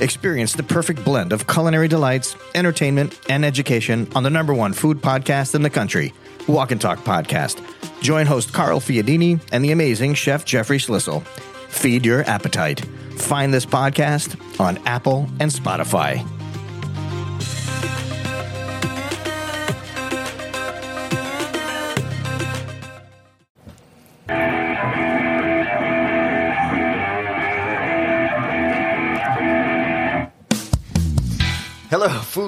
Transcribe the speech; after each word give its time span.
Experience 0.00 0.52
the 0.52 0.62
perfect 0.62 1.04
blend 1.04 1.32
of 1.32 1.46
culinary 1.46 1.88
delights, 1.88 2.36
entertainment, 2.54 3.18
and 3.28 3.44
education 3.44 4.08
on 4.14 4.22
the 4.22 4.30
number 4.30 4.52
one 4.52 4.72
food 4.72 4.98
podcast 4.98 5.54
in 5.54 5.62
the 5.62 5.70
country, 5.70 6.12
Walk-In 6.46 6.78
Talk 6.78 6.98
Podcast. 6.98 7.60
Join 8.02 8.26
host 8.26 8.52
Carl 8.52 8.80
Fiadini 8.80 9.40
and 9.52 9.64
the 9.64 9.72
amazing 9.72 10.14
chef 10.14 10.44
Jeffery 10.44 10.78
Schlissel. 10.78 11.24
Feed 11.68 12.04
your 12.04 12.22
appetite. 12.24 12.80
Find 13.16 13.52
this 13.52 13.66
podcast 13.66 14.38
on 14.60 14.78
Apple 14.86 15.28
and 15.40 15.50
Spotify. 15.50 16.35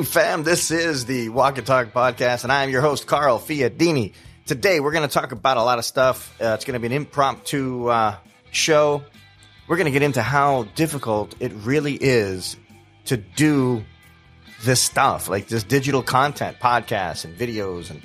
Fam. 0.05 0.45
This 0.45 0.71
is 0.71 1.07
the 1.07 1.29
Walk-In 1.29 1.65
Talk 1.65 1.93
podcast, 1.93 2.45
and 2.45 2.53
I 2.53 2.63
am 2.63 2.71
your 2.71 2.81
host, 2.81 3.07
Carl 3.07 3.39
Fiadini. 3.39 4.13
Today, 4.47 4.81
we're 4.81 4.93
going 4.93 5.07
to 5.07 5.13
talk 5.13 5.33
about 5.33 5.57
a 5.57 5.63
lot 5.63 5.79
of 5.79 5.85
stuff. 5.85 6.35
Uh, 6.41 6.55
it's 6.55 6.65
going 6.65 6.75
to 6.75 6.81
be 6.81 6.87
an 6.87 6.93
impromptu 6.93 7.89
uh, 7.89 8.17
show. 8.51 9.03
We're 9.67 9.77
going 9.77 9.87
to 9.87 9.91
get 9.91 10.03
into 10.03 10.23
how 10.23 10.65
difficult 10.75 11.35
it 11.41 11.53
really 11.53 11.95
is 11.95 12.57
to 13.07 13.17
do 13.17 13.85
this 14.63 14.81
stuff, 14.81 15.29
like 15.29 15.49
this 15.49 15.65
digital 15.65 16.03
content, 16.03 16.59
podcasts 16.61 17.25
and 17.25 17.37
videos 17.37 17.91
and 17.91 18.01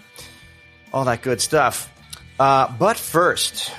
all 0.91 1.05
that 1.05 1.21
good 1.21 1.41
stuff. 1.41 1.91
Uh, 2.39 2.73
but 2.77 2.97
first, 2.97 3.71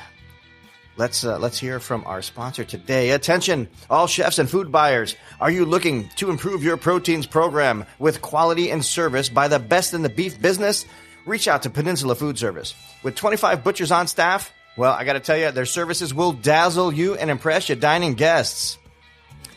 Let's 0.97 1.25
uh, 1.25 1.39
let's 1.39 1.59
hear 1.59 1.80
from 1.80 2.05
our 2.07 2.23
sponsor 2.23 2.62
today. 2.62 3.11
Attention, 3.11 3.69
all 3.91 4.07
chefs 4.07 4.39
and 4.39 4.48
food 4.48 4.71
buyers. 4.71 5.17
Are 5.41 5.51
you 5.51 5.65
looking 5.65 6.09
to 6.17 6.30
improve 6.30 6.62
your 6.62 6.77
proteins 6.77 7.27
program 7.27 7.84
with 7.98 8.23
quality 8.23 8.70
and 8.70 8.84
service 8.84 9.28
by 9.28 9.48
the 9.48 9.59
best 9.59 9.92
in 9.92 10.03
the 10.03 10.09
beef 10.09 10.41
business? 10.41 10.86
Reach 11.27 11.48
out 11.48 11.62
to 11.62 11.70
Peninsula 11.70 12.14
Food 12.14 12.39
Service. 12.39 12.75
With 13.03 13.17
25 13.17 13.64
butchers 13.64 13.91
on 13.91 14.06
staff, 14.06 14.53
well, 14.77 14.92
I 14.92 15.05
got 15.05 15.14
to 15.14 15.20
tell 15.20 15.36
you, 15.36 15.51
their 15.51 15.67
services 15.67 16.14
will 16.14 16.33
dazzle 16.33 16.92
you 16.92 17.14
and 17.17 17.29
impress 17.29 17.69
your 17.69 17.77
dining 17.77 18.14
guests. 18.14 18.79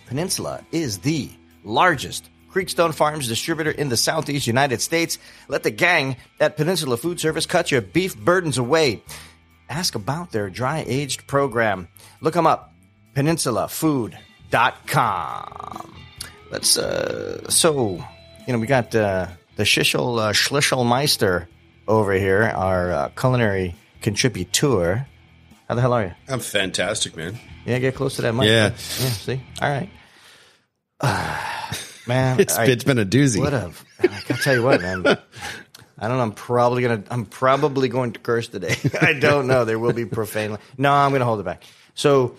Peninsula 0.08 0.64
is 0.72 1.00
the 1.00 1.30
largest 1.64 2.30
Creekstone 2.50 2.94
Farms 2.94 3.28
distributor 3.28 3.70
in 3.70 3.90
the 3.90 3.98
Southeast 3.98 4.48
United 4.48 4.82
States. 4.82 5.20
Let 5.48 5.62
the 5.62 5.72
gang 5.72 6.18
at 6.40 6.58
Peninsula 6.58 6.98
Food 6.98 7.20
Service 7.20 7.46
cut 7.46 7.70
your 7.70 7.82
beef 7.82 8.18
burdens 8.18 8.58
away 8.58 9.04
ask 9.70 9.96
about 9.96 10.32
their 10.32 10.50
dry 10.50 10.84
aged 10.88 11.28
program. 11.28 11.88
Look 12.22 12.34
them 12.34 12.48
up, 12.48 12.74
peninsulafood.com. 13.16 15.94
Let's, 16.50 16.78
uh, 16.78 17.50
so, 17.50 18.04
you 18.46 18.54
know, 18.54 18.60
we 18.60 18.68
got 18.68 18.96
uh, 18.96 19.28
the 19.58 19.64
Shishel 19.64 20.20
uh, 20.20 20.32
Schlichelmeister 20.32 21.48
over 21.88 22.14
here, 22.14 22.44
our 22.44 22.92
uh, 22.92 23.10
culinary 23.10 23.76
contributor. 24.02 25.06
How 25.68 25.76
the 25.76 25.82
hell 25.82 25.92
are 25.94 26.06
you? 26.06 26.14
I'm 26.30 26.40
fantastic, 26.40 27.18
man. 27.18 27.38
Yeah, 27.66 27.80
get 27.80 27.96
close 27.96 28.16
to 28.16 28.22
that 28.22 28.34
mic. 28.34 28.48
Yeah. 28.48 28.70
Yeah, 28.70 28.72
see? 28.72 29.42
All 29.62 29.70
right. 29.70 29.90
Uh, 31.02 31.74
man, 32.08 32.40
It's, 32.44 32.58
I- 32.58 32.66
it's 32.66 32.86
been 32.86 33.00
a 33.00 33.06
doozy. 33.06 33.40
what 33.42 33.54
a, 33.54 33.72
I 34.00 34.08
gotta 34.08 34.34
tell 34.42 34.56
you 34.56 34.64
what, 34.64 34.80
man. 34.82 35.04
I 36.00 36.08
don't 36.08 36.18
know. 36.18 36.24
I'm 36.24 36.32
probably 36.32 36.84
gonna. 36.84 37.04
I'm 37.10 37.26
probably 37.26 37.90
going 37.90 38.14
to 38.14 38.20
curse 38.20 38.48
today. 38.48 38.76
I 39.02 39.14
don't 39.14 39.48
know. 39.48 39.66
There 39.66 39.80
will 39.80 39.94
be 39.94 40.06
profane. 40.06 40.58
No, 40.78 40.94
I'm 40.94 41.12
gonna 41.12 41.26
hold 41.26 41.40
it 41.40 41.44
back. 41.44 41.64
So 41.96 42.36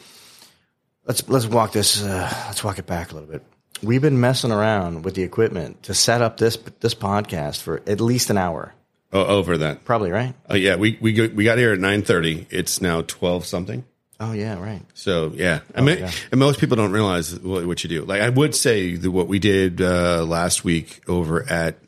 let's 1.07 1.29
let's 1.29 1.47
walk 1.47 1.73
this. 1.73 2.03
Uh, 2.03 2.33
let's 2.47 2.63
walk 2.63 2.79
it 2.79 2.87
back 2.87 3.11
a 3.11 3.15
little 3.15 3.29
bit. 3.29 3.43
We've 3.83 4.03
been 4.03 4.21
messing 4.21 4.53
around 4.53 5.05
with 5.05 5.15
the 5.15 5.23
equipment 5.23 5.85
to 5.85 5.95
set 5.95 6.23
up 6.23 6.37
this 6.37 6.57
this 6.81 6.95
podcast 6.95 7.63
for 7.63 7.83
at 7.87 8.01
least 8.01 8.31
an 8.31 8.39
hour. 8.39 8.75
oh, 9.13 9.25
over 9.25 9.59
that. 9.59 9.85
Probably 9.85 10.11
right. 10.11 10.35
Oh 10.49 10.55
yeah, 10.55 10.77
we 10.77 10.99
we 11.01 11.13
go, 11.13 11.29
we 11.29 11.45
got 11.45 11.59
here 11.59 11.73
at 11.73 11.79
9:30. 11.79 12.47
It's 12.51 12.81
now 12.81 13.03
12 13.03 13.45
something. 13.45 13.85
Oh 14.21 14.33
yeah, 14.33 14.59
right. 14.59 14.83
So 14.95 15.33
yeah, 15.35 15.61
I 15.75 15.81
mean, 15.81 15.99
yeah. 15.99 16.11
and 16.33 16.41
most 16.41 16.59
people 16.59 16.77
don't 16.77 16.91
realize 16.91 17.39
what, 17.39 17.67
what 17.67 17.85
you 17.85 17.91
do. 17.91 18.05
Like 18.05 18.21
I 18.21 18.29
would 18.29 18.55
say 18.55 18.97
that 18.97 19.11
what 19.11 19.29
we 19.29 19.39
did 19.39 19.81
uh, 19.81 20.25
last 20.25 20.65
week 20.65 21.03
over 21.09 21.49
at 21.49 21.79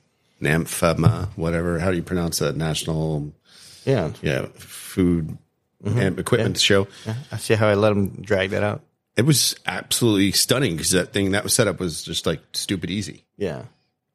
NAMFEMA, 0.41 1.29
whatever. 1.37 1.79
How 1.79 1.91
do 1.91 1.97
you 1.97 2.03
pronounce 2.03 2.39
that? 2.39 2.57
National, 2.57 3.33
Yeah. 3.85 4.13
yeah, 4.23 4.47
food 4.57 5.37
Mm-hmm. 5.83 5.99
and 5.99 6.19
equipment 6.19 6.59
show. 6.59 6.87
Yeah. 7.07 7.15
I 7.33 7.39
see 7.39 7.55
how 7.55 7.67
I 7.67 7.73
let 7.73 7.93
him 7.93 8.21
drag 8.21 8.51
that 8.51 8.63
out. 8.63 8.83
It 9.17 9.23
was 9.25 9.57
absolutely 9.65 10.33
stunning 10.33 10.77
because 10.77 10.91
that 10.91 11.15
thing 11.15 11.31
that 11.31 11.43
was 11.43 11.55
set 11.55 11.69
up 11.69 11.81
was 11.81 12.03
just 12.03 12.27
like 12.27 12.43
stupid 12.53 12.91
easy. 12.91 13.25
Yeah. 13.39 13.63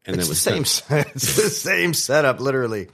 And 0.05 0.15
It's 0.15 0.25
it 0.25 0.27
the 0.27 0.29
was 0.59 0.69
same. 0.69 0.87
done. 0.99 1.05
It's 1.15 1.35
the 1.35 1.49
same 1.49 1.95
setup, 1.95 2.39
literally. 2.39 2.89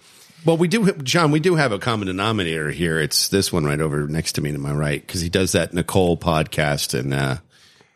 Well, 0.45 0.55
we 0.55 0.69
do, 0.69 0.89
John. 1.03 1.31
We 1.31 1.41
do 1.41 1.55
have 1.55 1.73
a 1.73 1.79
common 1.79 2.07
denominator 2.07 2.71
here. 2.71 2.97
It's 2.97 3.27
this 3.27 3.51
one 3.51 3.65
right 3.65 3.81
over 3.81 4.07
next 4.07 4.31
to 4.33 4.41
me 4.41 4.53
to 4.53 4.57
my 4.57 4.71
right 4.71 5.05
because 5.05 5.19
he 5.19 5.27
does 5.27 5.51
that 5.51 5.73
Nicole 5.73 6.15
podcast 6.15 6.97
and 6.97 7.13
uh, 7.13 7.37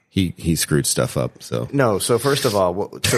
he 0.09 0.33
he 0.35 0.57
screwed 0.57 0.85
stuff 0.85 1.15
up. 1.15 1.41
So 1.41 1.69
No. 1.71 1.99
So 1.99 2.19
first 2.19 2.43
of 2.43 2.53
all, 2.53 2.99
so 3.01 3.17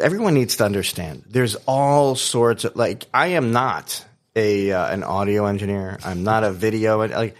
everyone 0.00 0.34
needs 0.34 0.56
to 0.56 0.64
understand. 0.64 1.24
There's 1.28 1.56
all 1.66 2.14
sorts 2.14 2.64
of 2.64 2.76
like. 2.76 3.06
I 3.12 3.28
am 3.28 3.52
not 3.52 4.04
a 4.36 4.72
uh, 4.72 4.92
an 4.92 5.02
audio 5.02 5.46
engineer. 5.46 5.98
I'm 6.04 6.22
not 6.24 6.44
a 6.44 6.52
video 6.52 7.00
and 7.02 7.12
like. 7.12 7.36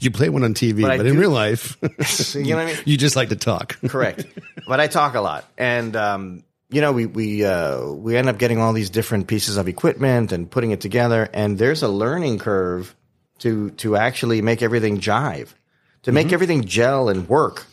you 0.00 0.10
play 0.10 0.28
one 0.28 0.44
on 0.44 0.54
TV, 0.54 0.82
But 0.82 0.96
but, 0.98 1.06
in 1.06 1.14
do- 1.14 1.20
real 1.20 1.30
life, 1.30 1.76
You 2.34 2.44
know 2.44 2.56
what 2.56 2.62
I 2.62 2.66
mean? 2.66 2.76
you 2.84 2.96
just 2.96 3.16
like 3.16 3.28
to 3.30 3.36
talk. 3.36 3.78
Correct. 3.88 4.26
but 4.66 4.80
I 4.80 4.86
talk 4.88 5.14
a 5.14 5.20
lot, 5.20 5.44
and 5.56 5.94
um, 5.96 6.44
you 6.70 6.80
know, 6.80 6.92
we 6.92 7.06
we 7.06 7.44
uh, 7.44 7.86
we 7.86 8.16
end 8.16 8.28
up 8.28 8.38
getting 8.38 8.58
all 8.58 8.72
these 8.72 8.90
different 8.90 9.26
pieces 9.28 9.56
of 9.56 9.68
equipment 9.68 10.32
and 10.32 10.50
putting 10.50 10.70
it 10.72 10.80
together, 10.80 11.28
and 11.32 11.58
there's 11.58 11.82
a 11.82 11.88
learning 11.88 12.38
curve 12.38 12.94
to 13.38 13.70
to 13.70 13.96
actually 13.96 14.42
make 14.42 14.62
everything 14.62 14.98
jive, 15.00 15.48
to 16.02 16.12
make 16.12 16.32
everything 16.32 16.64
gel 16.64 17.08
and 17.08 17.28
work. 17.28 17.64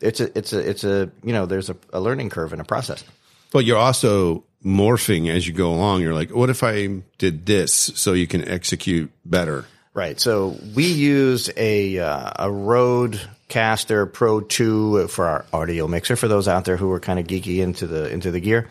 It's 0.00 0.18
a 0.20 0.36
it's 0.38 0.52
a 0.54 0.58
it's 0.58 0.82
a 0.82 1.10
you 1.22 1.32
know, 1.34 1.44
there's 1.46 1.68
a, 1.68 1.76
a 1.92 2.00
learning 2.00 2.30
curve 2.30 2.52
and 2.54 2.60
a 2.62 2.64
process. 2.64 3.04
But 3.50 3.64
you're 3.64 3.78
also 3.78 4.44
morphing 4.64 5.28
as 5.28 5.46
you 5.46 5.52
go 5.52 5.72
along. 5.72 6.02
You're 6.02 6.14
like, 6.14 6.30
what 6.30 6.50
if 6.50 6.62
I 6.62 7.02
did 7.18 7.46
this 7.46 7.72
so 7.72 8.12
you 8.12 8.26
can 8.26 8.46
execute 8.46 9.10
better? 9.24 9.64
Right. 9.92 10.20
So 10.20 10.56
we 10.74 10.86
use 10.86 11.50
a 11.56 11.98
uh, 11.98 12.30
a 12.36 12.48
Rodecaster 12.48 14.12
Pro 14.12 14.40
2 14.40 15.08
for 15.08 15.26
our 15.26 15.44
audio 15.52 15.88
mixer 15.88 16.14
for 16.14 16.28
those 16.28 16.46
out 16.46 16.64
there 16.64 16.76
who 16.76 16.92
are 16.92 17.00
kind 17.00 17.18
of 17.18 17.26
geeky 17.26 17.58
into 17.58 17.86
the 17.86 18.08
into 18.10 18.30
the 18.30 18.40
gear. 18.40 18.68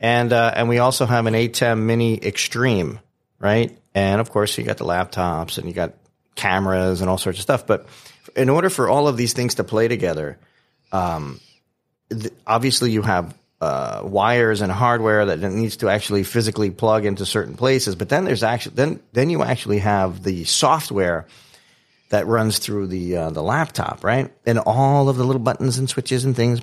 And 0.00 0.32
uh, 0.32 0.52
and 0.54 0.68
we 0.68 0.78
also 0.78 1.06
have 1.06 1.26
an 1.26 1.34
ATEM 1.34 1.82
Mini 1.82 2.22
Extreme, 2.22 2.98
right? 3.38 3.78
And 3.94 4.20
of 4.20 4.30
course, 4.30 4.58
you 4.58 4.64
got 4.64 4.76
the 4.76 4.84
laptops 4.84 5.56
and 5.56 5.68
you 5.68 5.72
got 5.72 5.94
cameras 6.34 7.00
and 7.00 7.08
all 7.08 7.16
sorts 7.16 7.38
of 7.38 7.42
stuff, 7.42 7.66
but 7.66 7.86
in 8.36 8.50
order 8.50 8.68
for 8.68 8.88
all 8.88 9.08
of 9.08 9.16
these 9.16 9.32
things 9.32 9.54
to 9.54 9.64
play 9.64 9.88
together, 9.88 10.38
um, 10.92 11.40
th- 12.10 12.32
obviously 12.46 12.90
you 12.90 13.02
have 13.02 13.34
uh, 13.60 14.02
wires 14.04 14.60
and 14.60 14.70
hardware 14.70 15.26
that 15.26 15.40
needs 15.40 15.78
to 15.78 15.88
actually 15.88 16.24
physically 16.24 16.70
plug 16.70 17.06
into 17.06 17.24
certain 17.24 17.56
places. 17.56 17.94
But 17.94 18.08
then 18.08 18.24
there's 18.24 18.42
actually 18.42 18.76
then 18.76 19.00
then 19.12 19.30
you 19.30 19.42
actually 19.42 19.78
have 19.78 20.22
the 20.22 20.44
software 20.44 21.26
that 22.10 22.26
runs 22.26 22.58
through 22.58 22.88
the 22.88 23.16
uh, 23.16 23.30
the 23.30 23.42
laptop, 23.42 24.04
right? 24.04 24.32
And 24.44 24.58
all 24.58 25.08
of 25.08 25.16
the 25.16 25.24
little 25.24 25.40
buttons 25.40 25.78
and 25.78 25.88
switches 25.88 26.24
and 26.24 26.36
things 26.36 26.60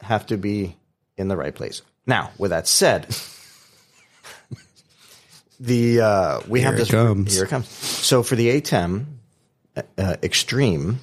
have 0.00 0.26
to 0.26 0.36
be 0.36 0.76
in 1.16 1.28
the 1.28 1.36
right 1.36 1.54
place. 1.54 1.82
Now, 2.06 2.30
with 2.38 2.50
that 2.50 2.66
said, 2.66 3.06
the 5.60 6.00
uh, 6.00 6.40
we 6.48 6.62
have 6.62 6.74
Here 6.74 6.74
it 6.74 6.78
this 6.78 6.90
comes. 6.90 7.34
here 7.34 7.44
it 7.44 7.48
comes. 7.48 7.68
So 7.68 8.22
for 8.22 8.34
the 8.34 8.60
ATEM 8.60 9.04
uh, 9.98 10.16
Extreme, 10.22 11.00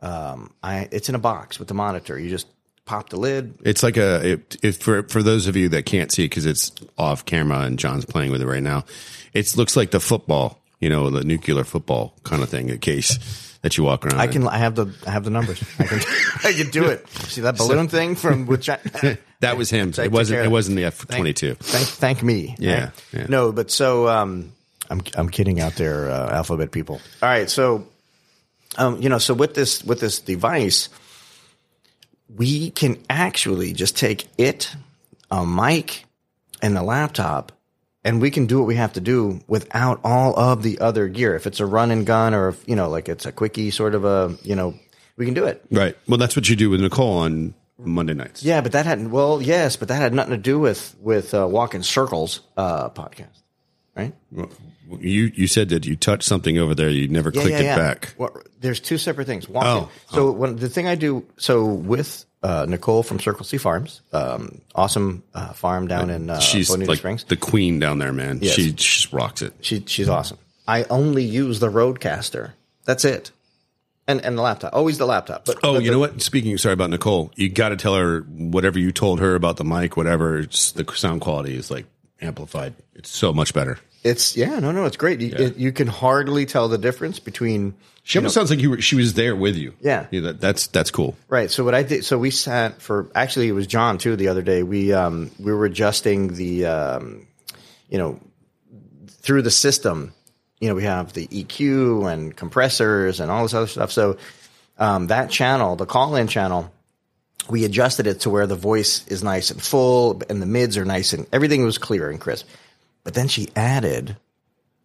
um, 0.00 0.52
I 0.62 0.88
it's 0.90 1.08
in 1.08 1.14
a 1.14 1.20
box 1.20 1.58
with 1.58 1.68
the 1.68 1.74
monitor. 1.74 2.18
You 2.18 2.30
just 2.30 2.46
pop 2.84 3.10
the 3.10 3.16
lid, 3.16 3.54
It's 3.64 3.82
like 3.82 3.96
a 3.96 4.32
it, 4.32 4.56
it, 4.62 4.72
for 4.76 5.02
for 5.04 5.22
those 5.22 5.46
of 5.46 5.56
you 5.56 5.68
that 5.70 5.86
can't 5.86 6.10
see 6.10 6.24
because 6.24 6.46
it's 6.46 6.72
off 6.98 7.24
camera 7.24 7.60
and 7.60 7.78
John's 7.78 8.04
playing 8.04 8.30
with 8.30 8.42
it 8.42 8.46
right 8.46 8.62
now. 8.62 8.84
It 9.32 9.56
looks 9.56 9.76
like 9.76 9.90
the 9.92 10.00
football, 10.00 10.60
you 10.80 10.88
know, 10.88 11.10
the 11.10 11.24
nuclear 11.24 11.64
football 11.64 12.14
kind 12.22 12.42
of 12.42 12.48
thing, 12.48 12.70
a 12.70 12.76
case 12.76 13.18
that 13.62 13.78
you 13.78 13.84
walk 13.84 14.04
around. 14.04 14.20
I 14.20 14.24
in. 14.24 14.32
can. 14.32 14.48
I 14.48 14.58
have 14.58 14.74
the. 14.74 14.92
I 15.06 15.10
have 15.10 15.24
the 15.24 15.30
numbers. 15.30 15.62
I 15.78 15.84
can. 15.84 16.00
I 16.44 16.52
can 16.52 16.70
do 16.70 16.84
it. 16.86 17.08
See 17.08 17.40
that 17.42 17.56
balloon 17.56 17.88
thing 17.88 18.16
from 18.16 18.46
which 18.46 18.68
I, 18.68 18.78
That 19.40 19.56
was 19.56 19.70
him. 19.70 19.92
It 19.98 20.12
wasn't. 20.12 20.44
It 20.44 20.50
wasn't 20.50 20.76
the 20.76 20.84
F 20.84 21.06
twenty 21.06 21.32
two. 21.32 21.54
Thank, 21.54 21.86
thank 21.86 22.22
me. 22.22 22.54
Yeah, 22.58 22.84
right? 22.84 23.04
yeah. 23.12 23.26
No, 23.28 23.52
but 23.52 23.70
so 23.70 24.08
um, 24.08 24.52
I'm 24.90 25.02
I'm 25.16 25.28
kidding 25.28 25.60
out 25.60 25.76
there, 25.76 26.10
uh, 26.10 26.30
alphabet 26.30 26.72
people. 26.72 27.00
All 27.22 27.28
right, 27.28 27.48
so 27.48 27.86
um, 28.76 29.00
you 29.00 29.08
know, 29.08 29.18
so 29.18 29.34
with 29.34 29.54
this 29.54 29.82
with 29.84 30.00
this 30.00 30.18
device, 30.18 30.88
we 32.36 32.70
can 32.70 32.98
actually 33.10 33.72
just 33.72 33.96
take 33.96 34.26
it, 34.38 34.74
a 35.30 35.46
mic, 35.46 36.04
and 36.60 36.76
the 36.76 36.82
laptop, 36.82 37.52
and 38.04 38.20
we 38.20 38.30
can 38.30 38.46
do 38.46 38.58
what 38.58 38.66
we 38.66 38.76
have 38.76 38.94
to 38.94 39.00
do 39.00 39.40
without 39.46 40.00
all 40.04 40.38
of 40.38 40.62
the 40.62 40.80
other 40.80 41.08
gear. 41.08 41.34
If 41.34 41.46
it's 41.46 41.60
a 41.60 41.66
run 41.66 41.90
and 41.90 42.06
gun, 42.06 42.34
or 42.34 42.48
if 42.48 42.68
you 42.68 42.76
know, 42.76 42.88
like 42.88 43.08
it's 43.08 43.26
a 43.26 43.32
quickie 43.32 43.70
sort 43.70 43.94
of 43.94 44.04
a, 44.04 44.36
you 44.42 44.56
know, 44.56 44.74
we 45.16 45.24
can 45.24 45.34
do 45.34 45.44
it. 45.44 45.64
Right. 45.70 45.96
Well, 46.08 46.18
that's 46.18 46.36
what 46.36 46.48
you 46.48 46.56
do 46.56 46.70
with 46.70 46.80
Nicole 46.80 47.18
on 47.18 47.54
Monday 47.78 48.14
nights. 48.14 48.42
Yeah, 48.42 48.60
but 48.60 48.72
that 48.72 48.86
had 48.86 49.10
well, 49.10 49.42
yes, 49.42 49.76
but 49.76 49.88
that 49.88 49.96
had 49.96 50.14
nothing 50.14 50.32
to 50.32 50.38
do 50.38 50.58
with 50.58 50.96
with 51.00 51.34
uh, 51.34 51.46
Walk 51.46 51.74
in 51.74 51.82
Circles 51.82 52.40
uh, 52.56 52.88
podcast, 52.90 53.42
right? 53.96 54.14
You 55.00 55.32
you 55.34 55.46
said 55.46 55.68
that 55.70 55.86
you 55.86 55.96
touched 55.96 56.24
something 56.24 56.58
over 56.58 56.74
there. 56.74 56.88
You 56.88 57.08
never 57.08 57.30
clicked 57.32 57.48
it 57.48 57.76
back. 57.76 58.14
Well, 58.18 58.36
there's 58.60 58.80
two 58.80 58.98
separate 58.98 59.26
things. 59.26 59.48
Walk 59.48 59.64
Oh. 59.66 59.90
So 60.10 60.30
when 60.32 60.56
the 60.56 60.68
thing 60.68 60.86
I 60.86 60.94
do, 60.94 61.24
so 61.36 61.64
with 61.64 62.24
uh, 62.42 62.66
Nicole 62.68 63.02
from 63.02 63.20
Circle 63.20 63.44
C 63.44 63.56
Farms, 63.58 64.00
um, 64.12 64.60
awesome 64.74 65.22
uh, 65.34 65.52
farm 65.52 65.86
down 65.88 66.10
in 66.10 66.28
uh, 66.30 66.40
She's 66.40 66.68
Bonita 66.68 66.90
like 66.90 66.98
Springs. 66.98 67.24
the 67.24 67.36
queen 67.36 67.78
down 67.78 67.98
there, 67.98 68.12
man. 68.12 68.40
Yes. 68.42 68.54
She 68.54 68.72
just 68.72 69.12
rocks 69.12 69.42
it. 69.42 69.54
She 69.60 69.82
she's 69.86 70.08
awesome. 70.08 70.38
I 70.66 70.84
only 70.84 71.24
use 71.24 71.60
the 71.60 71.70
Rodecaster. 71.70 72.52
That's 72.84 73.04
it, 73.04 73.30
and 74.08 74.20
and 74.24 74.36
the 74.36 74.42
laptop. 74.42 74.74
Always 74.74 74.98
the 74.98 75.06
laptop. 75.06 75.44
But 75.44 75.58
Oh, 75.62 75.78
you 75.78 75.90
know 75.90 75.98
what? 76.00 76.20
Speaking, 76.22 76.56
sorry 76.58 76.72
about 76.74 76.90
Nicole. 76.90 77.30
You 77.36 77.48
got 77.48 77.68
to 77.70 77.76
tell 77.76 77.94
her 77.94 78.20
whatever 78.20 78.78
you 78.78 78.90
told 78.92 79.20
her 79.20 79.34
about 79.36 79.56
the 79.56 79.64
mic, 79.64 79.96
whatever. 79.96 80.38
It's, 80.38 80.72
the 80.72 80.84
sound 80.94 81.20
quality 81.20 81.56
is 81.56 81.70
like 81.70 81.86
amplified. 82.20 82.74
It's 82.94 83.10
so 83.10 83.32
much 83.32 83.54
better. 83.54 83.78
It's 84.02 84.36
yeah, 84.36 84.58
no, 84.58 84.72
no, 84.72 84.84
it's 84.84 84.96
great. 84.96 85.20
You, 85.20 85.34
it, 85.34 85.56
you 85.56 85.70
can 85.72 85.86
hardly 85.86 86.44
tell 86.44 86.68
the 86.68 86.78
difference 86.78 87.20
between 87.20 87.74
She 88.02 88.18
almost 88.18 88.34
sounds 88.34 88.50
like 88.50 88.58
you 88.58 88.70
were, 88.70 88.80
she 88.80 88.96
was 88.96 89.14
there 89.14 89.36
with 89.36 89.56
you. 89.56 89.74
Yeah. 89.80 90.06
that, 90.10 90.40
that's 90.40 90.66
that's 90.66 90.90
cool. 90.90 91.16
Right. 91.28 91.50
So 91.50 91.64
what 91.64 91.74
I 91.74 91.84
did, 91.84 92.04
so 92.04 92.18
we 92.18 92.30
sat 92.30 92.82
for 92.82 93.08
actually 93.14 93.48
it 93.48 93.52
was 93.52 93.68
John 93.68 93.98
too 93.98 94.16
the 94.16 94.28
other 94.28 94.42
day. 94.42 94.64
We 94.64 94.92
um 94.92 95.30
we 95.38 95.52
were 95.52 95.66
adjusting 95.66 96.34
the 96.34 96.66
um 96.66 97.26
you 97.88 97.98
know 97.98 98.18
through 99.08 99.42
the 99.42 99.52
system. 99.52 100.12
You 100.60 100.68
know 100.68 100.74
we 100.74 100.84
have 100.84 101.12
the 101.12 101.28
EQ 101.28 102.12
and 102.12 102.36
compressors 102.36 103.20
and 103.20 103.30
all 103.30 103.44
this 103.44 103.54
other 103.54 103.68
stuff. 103.68 103.92
So 103.92 104.18
um, 104.78 105.08
that 105.08 105.30
channel, 105.30 105.76
the 105.76 105.86
call 105.86 106.16
in 106.16 106.26
channel, 106.26 106.72
we 107.48 107.64
adjusted 107.64 108.06
it 108.06 108.20
to 108.20 108.30
where 108.30 108.46
the 108.46 108.56
voice 108.56 109.06
is 109.06 109.22
nice 109.22 109.50
and 109.50 109.62
full 109.62 110.22
and 110.28 110.40
the 110.40 110.46
mids 110.46 110.76
are 110.76 110.84
nice 110.84 111.12
and 111.12 111.26
everything 111.32 111.64
was 111.64 111.78
clear 111.78 112.10
and 112.10 112.20
crisp. 112.20 112.48
But 113.04 113.14
then 113.14 113.28
she 113.28 113.48
added 113.56 114.16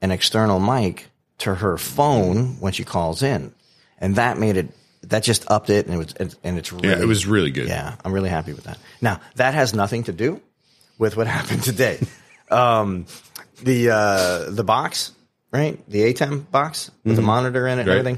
an 0.02 0.12
external 0.12 0.60
mic 0.60 1.08
to 1.40 1.56
her 1.56 1.78
phone 1.78 2.60
when 2.60 2.74
she 2.74 2.84
calls 2.84 3.22
in, 3.24 3.54
and 4.00 4.16
that 4.16 4.38
made 4.38 4.58
it. 4.58 4.70
That 5.04 5.24
just 5.24 5.50
upped 5.50 5.70
it, 5.70 5.86
and 5.86 5.94
it 5.96 5.98
was, 6.20 6.36
and 6.44 6.58
it's 6.58 6.74
really, 6.74 6.90
Yeah, 6.90 7.00
it 7.00 7.06
was 7.08 7.26
really 7.28 7.52
good. 7.52 7.68
yeah, 7.68 7.96
I'm 8.04 8.12
really 8.12 8.30
happy 8.30 8.52
with 8.54 8.64
that. 8.66 8.78
Now 9.02 9.22
that 9.36 9.54
has 9.54 9.74
nothing 9.74 10.04
to 10.06 10.12
do 10.14 10.42
with 10.98 11.16
what 11.16 11.28
happened 11.38 11.64
today. 11.64 12.00
um, 12.52 13.06
the 13.64 13.92
uh, 13.92 14.50
the 14.50 14.64
box, 14.64 15.12
right? 15.52 15.80
The 15.90 16.12
ATEM 16.14 16.50
box 16.52 16.90
with 17.06 17.16
the 17.16 17.22
monitor 17.22 17.68
in 17.68 17.78
it 17.78 17.82
and 17.84 17.90
everything. 17.92 18.18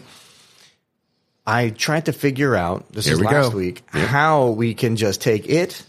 I 1.46 1.70
tried 1.70 2.06
to 2.06 2.14
figure 2.14 2.56
out 2.56 2.92
this 2.92 3.06
Here 3.06 3.16
is 3.16 3.20
we 3.20 3.26
last 3.26 3.52
go. 3.52 3.58
week 3.58 3.84
how 3.92 4.50
we 4.50 4.74
can 4.74 4.96
just 4.96 5.22
take 5.22 5.48
it, 5.50 5.84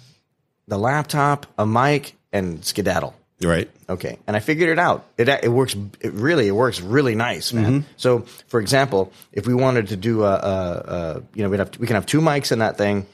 the 0.68 0.78
laptop, 0.78 1.46
a 1.58 1.66
mic, 1.66 2.14
and 2.32 2.64
skedaddle. 2.64 3.14
Right. 3.42 3.70
Okay, 3.88 4.18
and 4.26 4.36
I 4.36 4.40
figured 4.40 4.68
it 4.68 4.78
out. 4.78 5.06
It 5.16 5.28
it 5.28 5.50
works. 5.50 5.74
It 6.00 6.12
really 6.12 6.46
it 6.46 6.52
works 6.52 6.80
really 6.80 7.14
nice, 7.14 7.52
man. 7.52 7.86
So, 7.96 8.20
for 8.48 8.60
example, 8.60 9.12
if 9.32 9.46
we 9.46 9.54
wanted 9.54 9.88
to 9.88 9.96
do 9.96 10.24
a, 10.24 10.34
a, 10.34 10.36
a 10.36 11.22
you 11.34 11.42
know, 11.42 11.48
we'd 11.48 11.58
have 11.58 11.76
we 11.78 11.86
can 11.86 11.94
have 11.94 12.04
two 12.06 12.20
mics 12.20 12.52
in 12.52 12.58
that 12.58 12.76
thing, 12.76 13.06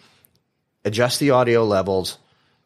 adjust 0.85 1.21
the 1.21 1.31
audio 1.31 1.65
levels, 1.65 2.19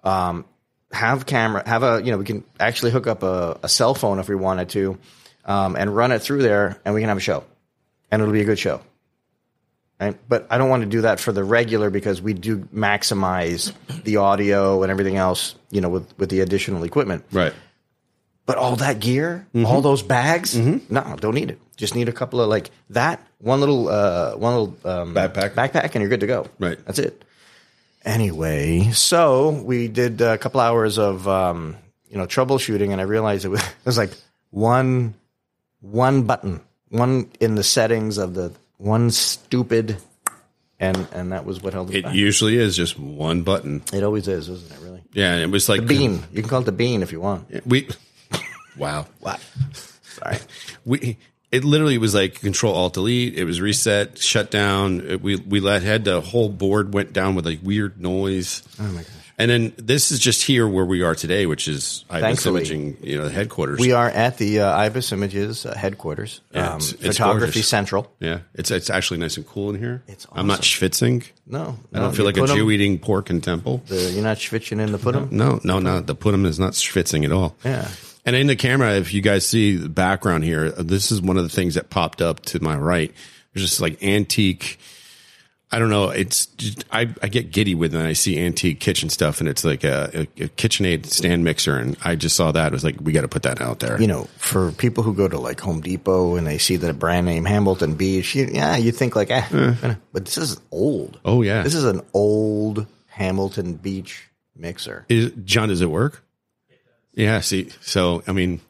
um, 0.04 0.46
have 0.90 1.26
camera, 1.26 1.62
have 1.68 1.82
a 1.82 2.00
you 2.02 2.10
know, 2.10 2.18
we 2.18 2.24
can 2.24 2.44
actually 2.58 2.92
hook 2.92 3.06
up 3.06 3.22
a, 3.22 3.58
a 3.62 3.68
cell 3.68 3.94
phone 3.94 4.18
if 4.20 4.28
we 4.28 4.36
wanted 4.36 4.70
to, 4.70 4.98
um, 5.44 5.76
and 5.76 5.94
run 5.94 6.12
it 6.12 6.20
through 6.20 6.40
there, 6.42 6.80
and 6.86 6.94
we 6.94 7.02
can 7.02 7.08
have 7.08 7.18
a 7.18 7.20
show, 7.20 7.44
and 8.10 8.22
it'll 8.22 8.32
be 8.32 8.40
a 8.40 8.46
good 8.46 8.58
show. 8.58 8.80
Right? 10.00 10.16
But 10.28 10.46
I 10.48 10.56
don't 10.56 10.70
want 10.70 10.82
to 10.82 10.88
do 10.88 11.02
that 11.02 11.20
for 11.20 11.30
the 11.30 11.44
regular 11.44 11.90
because 11.90 12.22
we 12.22 12.32
do 12.32 12.60
maximize 12.74 13.74
the 14.04 14.16
audio 14.16 14.82
and 14.82 14.90
everything 14.90 15.16
else, 15.16 15.54
you 15.70 15.82
know, 15.82 15.90
with 15.90 16.18
with 16.18 16.30
the 16.30 16.40
additional 16.40 16.84
equipment. 16.84 17.24
Right. 17.30 17.52
But 18.46 18.56
all 18.56 18.76
that 18.76 18.98
gear, 18.98 19.46
all 19.64 19.80
those 19.80 20.02
bags, 20.02 20.56
no, 20.56 21.16
don't 21.20 21.34
need 21.34 21.50
it. 21.50 21.60
Just 21.76 21.94
need 21.94 22.08
a 22.08 22.12
couple 22.12 22.40
of 22.40 22.48
like 22.48 22.70
that, 22.88 23.24
one 23.38 23.60
little, 23.60 23.88
uh, 23.88 24.32
one 24.36 24.54
little 24.54 24.76
um, 24.84 25.14
Backpack. 25.14 25.50
backpack, 25.54 25.94
and 25.94 26.02
you're 26.02 26.08
good 26.08 26.20
to 26.20 26.26
go. 26.26 26.46
Right. 26.58 26.78
That's 26.84 26.98
it. 26.98 27.22
Anyway, 28.04 28.90
so 28.92 29.50
we 29.50 29.86
did 29.86 30.20
a 30.20 30.36
couple 30.38 30.60
hours 30.60 30.98
of 30.98 31.28
um, 31.28 31.76
you 32.08 32.16
know 32.16 32.26
troubleshooting, 32.26 32.90
and 32.90 33.00
I 33.00 33.04
realized 33.04 33.44
it 33.44 33.48
was, 33.48 33.60
it 33.62 33.86
was 33.86 33.98
like 33.98 34.10
one 34.50 35.14
one 35.80 36.22
button, 36.22 36.60
one 36.88 37.30
in 37.38 37.54
the 37.54 37.62
settings 37.62 38.18
of 38.18 38.34
the 38.34 38.52
one 38.80 39.10
stupid, 39.10 39.96
and 40.80 41.06
and 41.12 41.32
that 41.32 41.44
was 41.44 41.62
what 41.62 41.72
held 41.74 41.94
it, 41.94 42.04
It 42.06 42.14
usually 42.14 42.56
is 42.56 42.74
just 42.76 42.98
one 42.98 43.42
button. 43.42 43.82
it 43.92 44.02
always 44.02 44.26
is, 44.26 44.48
isn't 44.48 44.72
it? 44.72 44.78
Really, 44.82 45.02
Yeah, 45.12 45.36
it 45.36 45.50
was 45.50 45.68
like 45.68 45.86
bean. 45.86 46.22
You 46.32 46.40
can 46.42 46.48
call 46.48 46.62
it 46.62 46.64
the 46.64 46.72
bean 46.72 47.02
if 47.02 47.12
you 47.12 47.20
want. 47.20 47.46
We. 47.66 47.88
Wow. 48.78 49.06
What? 49.18 49.40
Sorry. 50.02 50.38
we 50.86 51.18
it 51.50 51.64
literally 51.64 51.98
was 51.98 52.14
like 52.14 52.40
control 52.40 52.72
alt 52.74 52.94
delete 52.94 53.34
it 53.36 53.44
was 53.44 53.60
reset 53.60 54.16
shut 54.16 54.50
down 54.50 55.00
It- 55.06 55.20
we 55.20 55.36
we 55.36 55.60
let 55.60 55.82
had 55.82 56.04
the 56.04 56.20
whole 56.22 56.48
board 56.48 56.94
went 56.94 57.12
down 57.12 57.34
with 57.34 57.44
like 57.44 57.58
weird 57.62 58.00
noise 58.00 58.62
Oh 58.78 58.84
my 58.84 59.02
gosh. 59.02 59.19
And 59.40 59.50
then 59.50 59.72
this 59.76 60.12
is 60.12 60.18
just 60.20 60.42
here 60.42 60.68
where 60.68 60.84
we 60.84 61.02
are 61.02 61.14
today 61.14 61.46
which 61.46 61.66
is 61.66 62.04
ibis 62.10 62.22
Thankfully. 62.22 62.60
imaging 62.60 62.96
you 63.02 63.16
know 63.18 63.24
the 63.24 63.30
headquarters 63.34 63.80
We 63.80 63.92
are 63.92 64.08
at 64.08 64.36
the 64.38 64.60
uh, 64.60 64.76
Ibis 64.86 65.12
Images 65.12 65.64
uh, 65.66 65.74
headquarters, 65.74 66.40
Yeah, 66.52 66.60
um, 66.74 66.76
it's- 66.78 66.92
it's 66.92 67.16
Photography 67.18 67.52
gorgeous. 67.60 67.68
Central. 67.68 68.12
yeah 68.20 68.40
it's 68.54 68.70
it's 68.70 68.90
actually 68.90 69.18
nice 69.20 69.36
and 69.36 69.46
cool 69.46 69.70
in 69.70 69.78
here 69.78 70.02
It's 70.06 70.26
i'm 70.32 70.46
not 70.46 70.60
schwitzing 70.62 71.24
No, 71.46 71.78
i 71.94 71.98
don't 71.98 72.14
feel 72.14 72.26
like 72.26 72.36
a 72.36 72.46
jew 72.46 72.70
eating 72.70 72.98
pork 72.98 73.30
in 73.30 73.40
temple 73.40 73.82
The, 73.86 74.12
you're 74.12 74.22
not 74.22 74.36
schwitzing 74.36 74.80
in 74.80 74.92
the 74.92 74.98
pudding. 74.98 75.28
no 75.30 75.58
no 75.64 75.78
no 75.80 76.00
the 76.00 76.14
putum 76.14 76.44
is 76.46 76.58
not 76.58 76.72
schwitzing 76.74 77.24
at 77.24 77.32
all 77.32 77.56
Yeah. 77.64 77.88
And 78.26 78.36
in 78.36 78.48
the 78.48 78.54
camera, 78.56 78.96
if 78.96 79.14
you 79.14 79.22
guys 79.22 79.46
see 79.46 79.76
the 79.76 79.88
background 79.88 80.44
here, 80.44 80.70
this 80.72 81.10
is 81.10 81.22
one 81.22 81.38
of 81.38 81.42
the 81.42 81.48
things 81.48 81.74
that 81.76 81.88
popped 81.88 82.20
up 82.20 82.40
to 82.52 82.60
my 82.62 82.76
right. 82.76 83.10
There's 83.54 83.64
just 83.66 83.80
like 83.80 84.02
antique. 84.02 84.78
I 85.72 85.78
don't 85.78 85.90
know. 85.90 86.10
It's 86.10 86.46
just, 86.46 86.84
I, 86.90 87.14
I 87.22 87.28
get 87.28 87.52
giddy 87.52 87.76
with 87.76 87.94
when 87.94 88.04
I 88.04 88.12
see 88.12 88.38
antique 88.40 88.80
kitchen 88.80 89.08
stuff, 89.08 89.38
and 89.38 89.48
it's 89.48 89.64
like 89.64 89.84
a, 89.84 90.10
a, 90.12 90.20
a 90.22 90.48
KitchenAid 90.48 91.06
stand 91.06 91.44
mixer, 91.44 91.76
and 91.76 91.96
I 92.02 92.16
just 92.16 92.34
saw 92.34 92.50
that. 92.50 92.66
It 92.66 92.72
was 92.72 92.82
like, 92.82 92.96
we 93.00 93.12
got 93.12 93.20
to 93.20 93.28
put 93.28 93.44
that 93.44 93.60
out 93.60 93.78
there. 93.78 94.00
You 94.00 94.08
know, 94.08 94.24
for 94.36 94.72
people 94.72 95.04
who 95.04 95.14
go 95.14 95.28
to 95.28 95.38
like 95.38 95.60
Home 95.60 95.80
Depot 95.80 96.34
and 96.34 96.44
they 96.44 96.58
see 96.58 96.74
the 96.74 96.92
brand 96.92 97.26
name 97.26 97.44
Hamilton 97.44 97.94
Beach, 97.94 98.34
you, 98.34 98.48
yeah, 98.50 98.76
you 98.76 98.90
think 98.90 99.14
like, 99.14 99.30
eh, 99.30 99.94
but 100.12 100.24
this 100.24 100.38
is 100.38 100.60
old. 100.72 101.20
Oh, 101.24 101.42
yeah. 101.42 101.62
this 101.62 101.74
is 101.76 101.84
an 101.84 102.00
old 102.14 102.86
Hamilton 103.06 103.74
Beach 103.74 104.28
mixer. 104.56 105.06
Is, 105.08 105.30
John, 105.44 105.68
does 105.68 105.82
it 105.82 105.90
work? 105.90 106.24
Yeah. 107.14 107.40
See, 107.40 107.70
so 107.80 108.22
I 108.26 108.32
mean, 108.32 108.60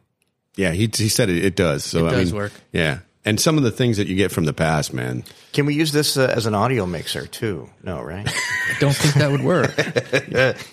yeah, 0.56 0.72
he 0.72 0.90
he 0.94 1.08
said 1.08 1.30
it, 1.30 1.44
it 1.44 1.56
does. 1.56 1.84
So 1.84 2.06
It 2.06 2.08
I 2.08 2.12
does 2.12 2.32
mean, 2.32 2.42
work. 2.42 2.52
Yeah, 2.72 2.98
and 3.30 3.40
some 3.40 3.56
of 3.56 3.62
the 3.62 3.70
things 3.70 3.96
that 3.96 4.08
you 4.08 4.16
get 4.16 4.32
from 4.32 4.44
the 4.44 4.52
past, 4.52 4.92
man. 4.92 5.22
Can 5.52 5.64
we 5.66 5.74
use 5.74 5.92
this 5.92 6.16
uh, 6.16 6.32
as 6.36 6.46
an 6.46 6.54
audio 6.54 6.84
mixer 6.84 7.26
too? 7.28 7.70
No, 7.82 8.02
right? 8.02 8.26
Don't 8.80 8.94
think 8.94 9.14
that 9.14 9.30
would 9.30 9.42
work. 9.44 9.70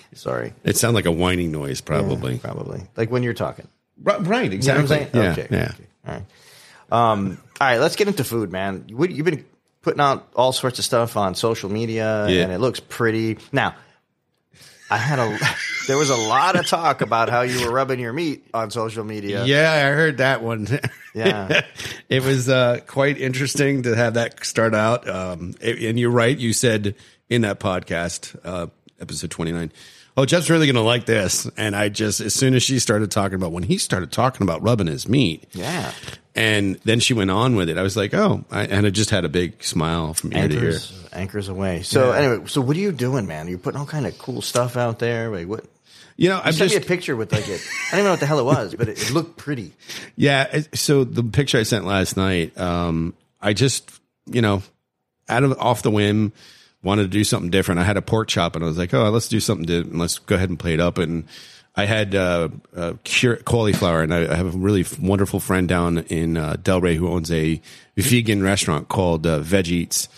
Sorry, 0.14 0.54
It 0.64 0.76
sounded 0.78 0.96
like 0.96 1.06
a 1.06 1.12
whining 1.12 1.52
noise, 1.52 1.82
probably. 1.82 2.40
probably 2.40 2.82
like 2.96 3.12
when 3.12 3.22
you're 3.24 3.34
talking. 3.36 3.68
Right, 4.02 4.20
right, 4.26 4.44
You 4.46 4.50
know 4.50 4.56
exactly. 4.56 4.84
what 4.84 4.92
I'm 4.92 4.98
saying? 4.98 5.10
Yeah, 5.14 5.32
okay. 5.32 5.48
yeah. 5.52 5.72
okay. 5.74 5.84
All 6.08 6.14
right. 6.14 7.12
Um, 7.12 7.38
all 7.62 7.68
right. 7.68 7.80
Let's 7.80 7.96
get 7.96 8.08
into 8.08 8.24
food, 8.24 8.52
man. 8.52 8.86
You- 8.88 9.04
You've 9.06 9.26
been 9.26 9.46
putting 9.84 10.02
out 10.02 10.28
all 10.36 10.52
sorts 10.52 10.80
of 10.80 10.86
stuff 10.86 11.16
on 11.18 11.36
social 11.36 11.70
media, 11.70 12.28
Yeah. 12.28 12.44
and 12.44 12.52
it 12.52 12.60
looks 12.60 12.80
pretty. 12.80 13.38
Now, 13.52 13.76
I 14.90 14.98
had 14.98 15.20
a. 15.20 15.38
there 15.88 15.98
was 15.98 16.10
a 16.10 16.16
lot 16.16 16.58
of 16.58 16.66
talk 16.68 17.02
about 17.02 17.30
how 17.30 17.42
you 17.42 17.66
were 17.66 17.72
rubbing 17.72 18.00
your 18.00 18.14
meat 18.14 18.46
on 18.54 18.72
social 18.72 19.04
media. 19.04 19.44
Yeah, 19.46 19.72
I 19.72 19.92
heard 19.94 20.18
that 20.18 20.42
one. 20.42 20.68
Yeah. 21.14 21.62
it 22.10 22.22
was 22.22 22.48
uh, 22.48 22.80
quite 22.86 23.18
interesting 23.18 23.82
to 23.84 23.96
have 23.96 24.14
that 24.14 24.46
start 24.46 24.76
out. 24.76 25.10
Um, 25.10 25.56
and 25.64 26.00
you're 26.00 26.12
right. 26.12 26.38
You 26.38 26.54
said 26.54 26.94
in 27.28 27.42
that 27.42 27.60
podcast, 27.60 28.38
uh, 28.44 28.68
episode 29.02 29.32
29, 29.32 29.72
oh, 30.18 30.26
Jeff's 30.26 30.50
really 30.50 30.66
going 30.66 30.76
to 30.76 30.82
like 30.82 31.06
this. 31.06 31.50
And 31.58 31.76
I 31.76 31.90
just, 31.90 32.20
as 32.20 32.34
soon 32.34 32.56
as 32.56 32.64
she 32.64 32.80
started 32.80 33.12
talking 33.12 33.36
about 33.36 33.52
when 33.52 33.64
he 33.64 33.78
started 33.78 34.12
talking 34.12 34.44
about 34.46 34.64
rubbing 34.64 34.88
his 34.88 35.08
meat, 35.08 35.46
Yeah. 35.54 35.92
and 36.36 36.76
then 36.84 37.00
she 37.00 37.14
went 37.14 37.30
on 37.32 37.56
with 37.56 37.70
it, 37.70 37.78
I 37.78 37.84
was 37.84 37.96
like, 37.96 38.14
oh, 38.14 38.44
I, 38.52 38.64
and 38.66 38.86
I 38.86 38.90
just 38.90 39.12
had 39.12 39.26
a 39.26 39.30
big 39.30 39.64
smile 39.64 40.14
from 40.16 40.34
ear 40.34 40.48
to 40.48 40.54
ear. 40.56 40.60
Anchors, 40.66 41.08
anchors 41.14 41.50
away. 41.50 41.84
So 41.84 42.12
anyway, 42.12 42.48
so 42.48 42.62
what 42.62 42.76
are 42.76 42.80
you 42.80 42.92
doing, 42.92 43.28
man? 43.28 43.48
You're 43.48 43.60
putting 43.60 43.80
all 43.80 43.86
kind 43.86 44.06
of 44.08 44.18
cool 44.18 44.42
stuff 44.42 44.76
out 44.76 45.00
there. 45.00 45.30
Like 45.30 45.48
what? 45.48 45.66
You 46.20 46.30
know, 46.30 46.38
I'm 46.44 46.52
sent 46.54 46.72
just 46.72 46.76
me 46.76 46.82
a 46.84 46.88
picture 46.88 47.16
with 47.16 47.32
like 47.32 47.48
it. 47.48 47.62
I 47.62 47.92
don't 47.92 48.00
even 48.00 48.06
know 48.06 48.12
what 48.12 48.20
the 48.20 48.26
hell 48.26 48.40
it 48.40 48.46
was, 48.46 48.74
but 48.74 48.90
it, 48.90 49.00
it 49.00 49.12
looked 49.12 49.38
pretty. 49.38 49.74
Yeah. 50.16 50.62
So 50.74 51.04
the 51.04 51.22
picture 51.22 51.60
I 51.60 51.64
sent 51.64 51.86
last 51.86 52.18
night, 52.18 52.58
um, 52.58 53.14
I 53.40 53.54
just, 53.54 53.88
you 54.26 54.42
know, 54.42 54.64
out 55.30 55.44
of 55.44 55.60
off 55.60 55.84
the 55.84 55.92
whim, 55.92 56.34
wanted 56.84 57.04
to 57.04 57.08
do 57.10 57.24
something 57.24 57.50
different. 57.50 57.80
I 57.80 57.84
had 57.84 57.98
a 57.98 58.02
pork 58.02 58.28
chop, 58.28 58.56
and 58.56 58.64
I 58.64 58.68
was 58.68 58.78
like, 58.78 58.94
oh, 58.94 59.10
let's 59.10 59.28
do 59.28 59.40
something 59.40 59.66
to 59.68 59.84
let's 59.98 60.20
go 60.20 60.36
ahead 60.36 60.50
and 60.50 60.60
play 60.60 60.74
it 60.74 60.80
up. 60.80 60.98
And 60.98 61.26
I 61.76 61.86
had 61.86 62.16
uh, 62.16 62.50
uh, 62.76 62.94
cure, 63.04 63.36
cauliflower, 63.38 64.02
and 64.02 64.14
I, 64.14 64.32
I 64.32 64.36
have 64.36 64.54
a 64.56 64.58
really 64.58 64.86
wonderful 65.00 65.40
friend 65.40 65.68
down 65.68 66.00
in 66.00 66.38
uh, 66.38 66.56
Delray 66.62 66.96
who 66.96 67.08
owns 67.10 67.32
a 67.32 67.62
vegan 67.96 68.42
restaurant 68.44 68.88
called 68.88 69.28
uh, 69.28 69.40
Veg 69.40 69.68
Eats. 69.68 70.10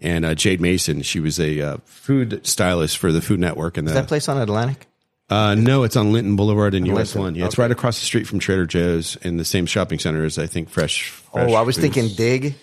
and 0.00 0.24
uh, 0.24 0.34
Jade 0.34 0.60
Mason. 0.60 1.02
She 1.02 1.18
was 1.20 1.40
a 1.40 1.60
uh, 1.60 1.76
food 1.84 2.46
stylist 2.46 2.98
for 2.98 3.10
the 3.10 3.20
Food 3.22 3.40
Network, 3.40 3.76
and 3.76 3.88
the, 3.88 3.92
That 3.94 4.08
place 4.08 4.28
on 4.28 4.38
Atlantic? 4.38 4.86
uh, 5.30 5.54
no, 5.54 5.82
it's 5.82 5.96
on 5.96 6.12
Linton 6.12 6.36
Boulevard 6.36 6.74
in 6.74 6.84
US 6.86 7.14
One. 7.14 7.34
Yeah, 7.34 7.46
it's 7.46 7.58
right 7.58 7.70
across 7.70 7.98
the 8.00 8.04
street 8.06 8.26
from 8.26 8.38
Trader 8.38 8.66
Joe's 8.66 9.16
in 9.16 9.36
the 9.38 9.44
same 9.44 9.66
shopping 9.66 9.98
center 9.98 10.24
as 10.24 10.38
I 10.38 10.46
think 10.46 10.68
Fresh. 10.70 11.12
Oh, 11.34 11.54
I 11.54 11.62
was 11.62 11.76
Foods. 11.76 11.94
thinking 11.94 12.14
Dig. 12.16 12.54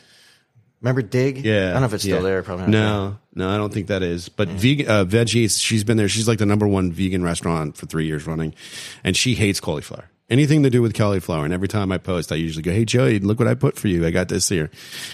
Remember 0.85 1.01
Dig? 1.01 1.43
Yeah, 1.43 1.69
I 1.69 1.71
don't 1.71 1.81
know 1.81 1.87
if 1.87 1.93
it's 1.95 2.03
still 2.03 2.17
yeah. 2.17 2.21
there. 2.21 2.43
Probably 2.43 2.65
not. 2.65 2.69
No, 2.69 3.17
no, 3.33 3.49
I 3.49 3.57
don't 3.57 3.73
think 3.73 3.87
that 3.87 4.03
is. 4.03 4.29
But 4.29 4.49
vegan 4.49 4.87
uh, 4.87 5.03
veggies, 5.03 5.59
she's 5.59 5.83
been 5.83 5.97
there. 5.97 6.07
She's 6.07 6.27
like 6.27 6.37
the 6.37 6.45
number 6.45 6.67
one 6.67 6.91
vegan 6.91 7.23
restaurant 7.23 7.75
for 7.75 7.87
three 7.87 8.05
years 8.05 8.27
running, 8.27 8.53
and 9.03 9.17
she 9.17 9.33
hates 9.33 9.59
cauliflower. 9.59 10.11
Anything 10.29 10.61
to 10.61 10.69
do 10.69 10.83
with 10.83 10.93
cauliflower. 10.93 11.43
And 11.43 11.55
every 11.55 11.67
time 11.67 11.91
I 11.91 11.97
post, 11.97 12.31
I 12.31 12.35
usually 12.35 12.61
go, 12.61 12.71
"Hey 12.71 12.85
Joey, 12.85 13.17
look 13.17 13.39
what 13.39 13.47
I 13.47 13.55
put 13.55 13.79
for 13.79 13.87
you. 13.87 14.05
I 14.05 14.11
got 14.11 14.27
this 14.27 14.47
here." 14.47 14.69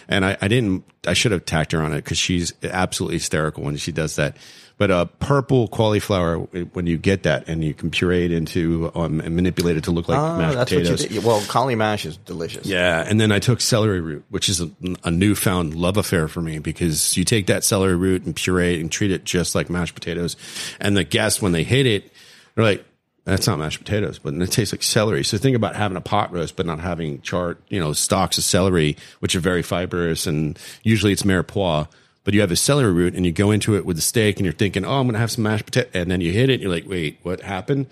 And 0.10 0.26
I, 0.26 0.36
I 0.42 0.50
didn't. 0.50 0.84
I 1.08 1.14
should 1.14 1.32
have 1.32 1.46
tacked 1.46 1.72
her 1.72 1.82
on 1.82 1.94
it 1.94 2.04
because 2.04 2.18
she's 2.18 2.52
absolutely 2.64 3.16
hysterical 3.16 3.64
when 3.64 3.78
she 3.78 3.94
does 3.94 4.18
that. 4.18 4.36
But 4.82 4.90
uh, 4.90 5.06
purple 5.20 5.68
cauliflower, 5.68 6.38
when 6.40 6.88
you 6.88 6.98
get 6.98 7.22
that 7.22 7.48
and 7.48 7.64
you 7.64 7.72
can 7.76 7.92
puree 7.92 8.26
it 8.26 8.32
into 8.32 8.92
um, 8.96 9.20
and 9.20 9.36
manipulate 9.36 9.78
it 9.78 9.84
to 9.84 9.92
look 9.92 10.10
like 10.10 10.18
Oh, 10.18 10.38
mashed 10.40 10.56
that's 10.56 10.72
potatoes. 10.72 11.24
Well, 11.24 11.40
cauli 11.48 11.76
mash 11.76 12.08
is 12.08 12.18
delicious. 12.18 12.66
Yeah, 12.66 13.06
and 13.08 13.22
then 13.22 13.32
I 13.32 13.38
took 13.38 13.62
celery 13.62 14.02
root, 14.02 14.26
which 14.30 14.50
is 14.50 14.60
a, 14.60 14.72
a 15.04 15.12
newfound 15.12 15.76
love 15.76 15.98
affair 15.98 16.28
for 16.28 16.42
me 16.42 16.58
because 16.58 17.16
you 17.16 17.24
take 17.24 17.46
that 17.46 17.64
celery 17.64 17.96
root 17.96 18.26
and 18.26 18.36
puree 18.36 18.74
it 18.74 18.80
and 18.80 18.92
treat 18.92 19.12
it 19.12 19.24
just 19.24 19.54
like 19.54 19.70
mashed 19.70 19.94
potatoes. 19.94 20.36
And 20.80 20.98
the 20.98 21.04
guests, 21.04 21.44
when 21.44 21.52
they 21.52 21.62
hit 21.62 21.86
it, 21.86 22.12
they're 22.56 22.66
like, 22.66 22.84
"That's 23.24 23.46
not 23.46 23.60
mashed 23.60 23.78
potatoes, 23.78 24.18
but 24.18 24.34
it 24.34 24.52
tastes 24.52 24.74
like 24.74 24.82
celery." 24.82 25.24
So 25.24 25.38
think 25.38 25.56
about 25.56 25.76
having 25.76 25.96
a 25.96 26.02
pot 26.02 26.34
roast, 26.34 26.56
but 26.56 26.66
not 26.66 26.80
having 26.80 27.22
chart, 27.22 27.62
you 27.70 27.80
know, 27.80 27.94
stalks 27.94 28.40
of 28.40 28.44
celery, 28.44 28.98
which 29.20 29.36
are 29.36 29.42
very 29.42 29.62
fibrous, 29.62 30.26
and 30.26 30.58
usually 30.82 31.14
it's 31.14 31.22
mirepoix. 31.22 31.88
But 32.24 32.36
you 32.36 32.42
have 32.42 32.52
a 32.52 32.56
celery 32.56 32.94
root, 32.94 33.16
and 33.16 33.26
you 33.26 33.32
go 33.32 33.50
into 33.50 33.76
it 33.76 33.86
with 33.86 33.96
the 33.96 34.02
steak, 34.02 34.38
and 34.38 34.46
you're 34.46 34.54
thinking, 34.54 34.86
"Oh, 34.86 35.00
I'm 35.00 35.08
going 35.08 35.14
to 35.14 35.20
have 35.20 35.32
some 35.32 35.44
mashed 35.44 35.66
potato," 35.66 35.90
and 35.94 36.12
then 36.12 36.22
you 36.22 36.32
hit 36.32 36.50
it, 36.50 36.56
and 36.56 36.62
you're 36.62 36.72
like, 36.72 36.88
"Wait, 36.88 37.20
what 37.24 37.42
happened?" 37.42 37.88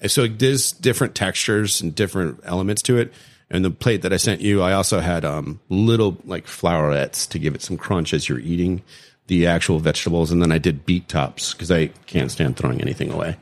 And 0.00 0.10
so 0.10 0.26
there's 0.26 0.72
different 0.72 1.14
textures 1.14 1.80
and 1.80 1.94
different 1.94 2.40
elements 2.44 2.82
to 2.82 2.98
it. 2.98 3.12
And 3.50 3.64
the 3.64 3.70
plate 3.70 4.02
that 4.02 4.12
I 4.12 4.18
sent 4.18 4.40
you, 4.40 4.62
I 4.62 4.72
also 4.72 5.00
had 5.00 5.24
um, 5.24 5.60
little 5.68 6.18
like 6.24 6.46
flowerets 6.46 7.28
to 7.30 7.38
give 7.38 7.54
it 7.54 7.62
some 7.62 7.78
crunch 7.78 8.12
as 8.12 8.28
you're 8.28 8.40
eating 8.40 8.82
the 9.26 9.46
actual 9.46 9.78
vegetables. 9.78 10.30
And 10.30 10.42
then 10.42 10.52
I 10.52 10.58
did 10.58 10.84
beet 10.84 11.08
tops 11.08 11.52
because 11.52 11.70
I 11.70 11.86
can't 12.06 12.30
stand 12.30 12.56
throwing 12.56 12.80
anything 12.80 13.10
away. 13.10 13.36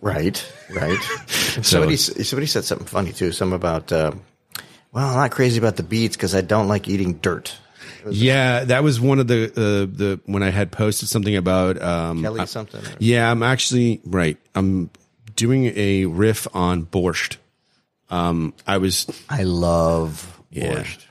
Right, 0.00 0.44
right. 0.70 0.98
somebody 1.28 1.96
somebody 1.96 2.46
said 2.46 2.64
something 2.64 2.86
funny 2.86 3.12
too. 3.12 3.32
Something 3.32 3.56
about 3.56 3.92
uh, 3.92 4.12
well, 4.92 5.08
I'm 5.08 5.16
not 5.16 5.30
crazy 5.30 5.58
about 5.58 5.76
the 5.76 5.82
beets 5.82 6.16
because 6.16 6.34
I 6.34 6.40
don't 6.40 6.68
like 6.68 6.88
eating 6.88 7.14
dirt. 7.14 7.56
Yeah, 8.10 8.64
that 8.64 8.82
was 8.82 9.00
one 9.00 9.18
of 9.18 9.26
the 9.28 9.44
uh, 9.46 9.96
the 9.96 10.20
when 10.26 10.42
I 10.42 10.50
had 10.50 10.70
posted 10.72 11.08
something 11.08 11.34
about 11.36 11.80
um, 11.82 12.22
Kelly 12.22 12.46
something. 12.46 12.80
or- 12.84 12.96
Yeah, 12.98 13.30
I'm 13.30 13.42
actually 13.42 14.00
right. 14.04 14.36
I'm 14.54 14.90
doing 15.36 15.72
a 15.76 16.06
riff 16.06 16.46
on 16.54 16.86
borscht. 16.86 17.36
Um, 18.10 18.54
I 18.66 18.78
was 18.78 19.06
I 19.28 19.42
love 19.44 20.40
Yeah. 20.50 20.74
borscht. 20.82 21.06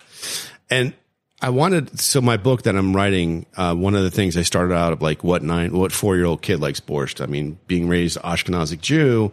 and 0.69 0.93
I 1.41 1.50
wanted 1.51 1.98
so 2.00 2.19
my 2.19 2.36
book 2.36 2.63
that 2.63 2.75
I'm 2.75 2.93
writing. 2.96 3.46
Uh, 3.55 3.74
one 3.74 3.96
of 3.96 4.03
the 4.03 4.12
things 4.12 4.36
I 4.36 4.41
started 4.41 4.74
out 4.75 4.91
of 4.91 5.01
like 5.01 5.24
what 5.24 5.41
nine, 5.41 5.72
what 5.72 5.91
four 5.93 6.15
year 6.17 6.25
old 6.25 6.41
kid 6.41 6.60
likes 6.60 6.81
borscht. 6.81 7.22
I 7.22 7.27
mean, 7.27 7.58
being 7.67 7.88
raised 7.88 8.17
Ashkenazic 8.19 8.81
Jew, 8.81 9.31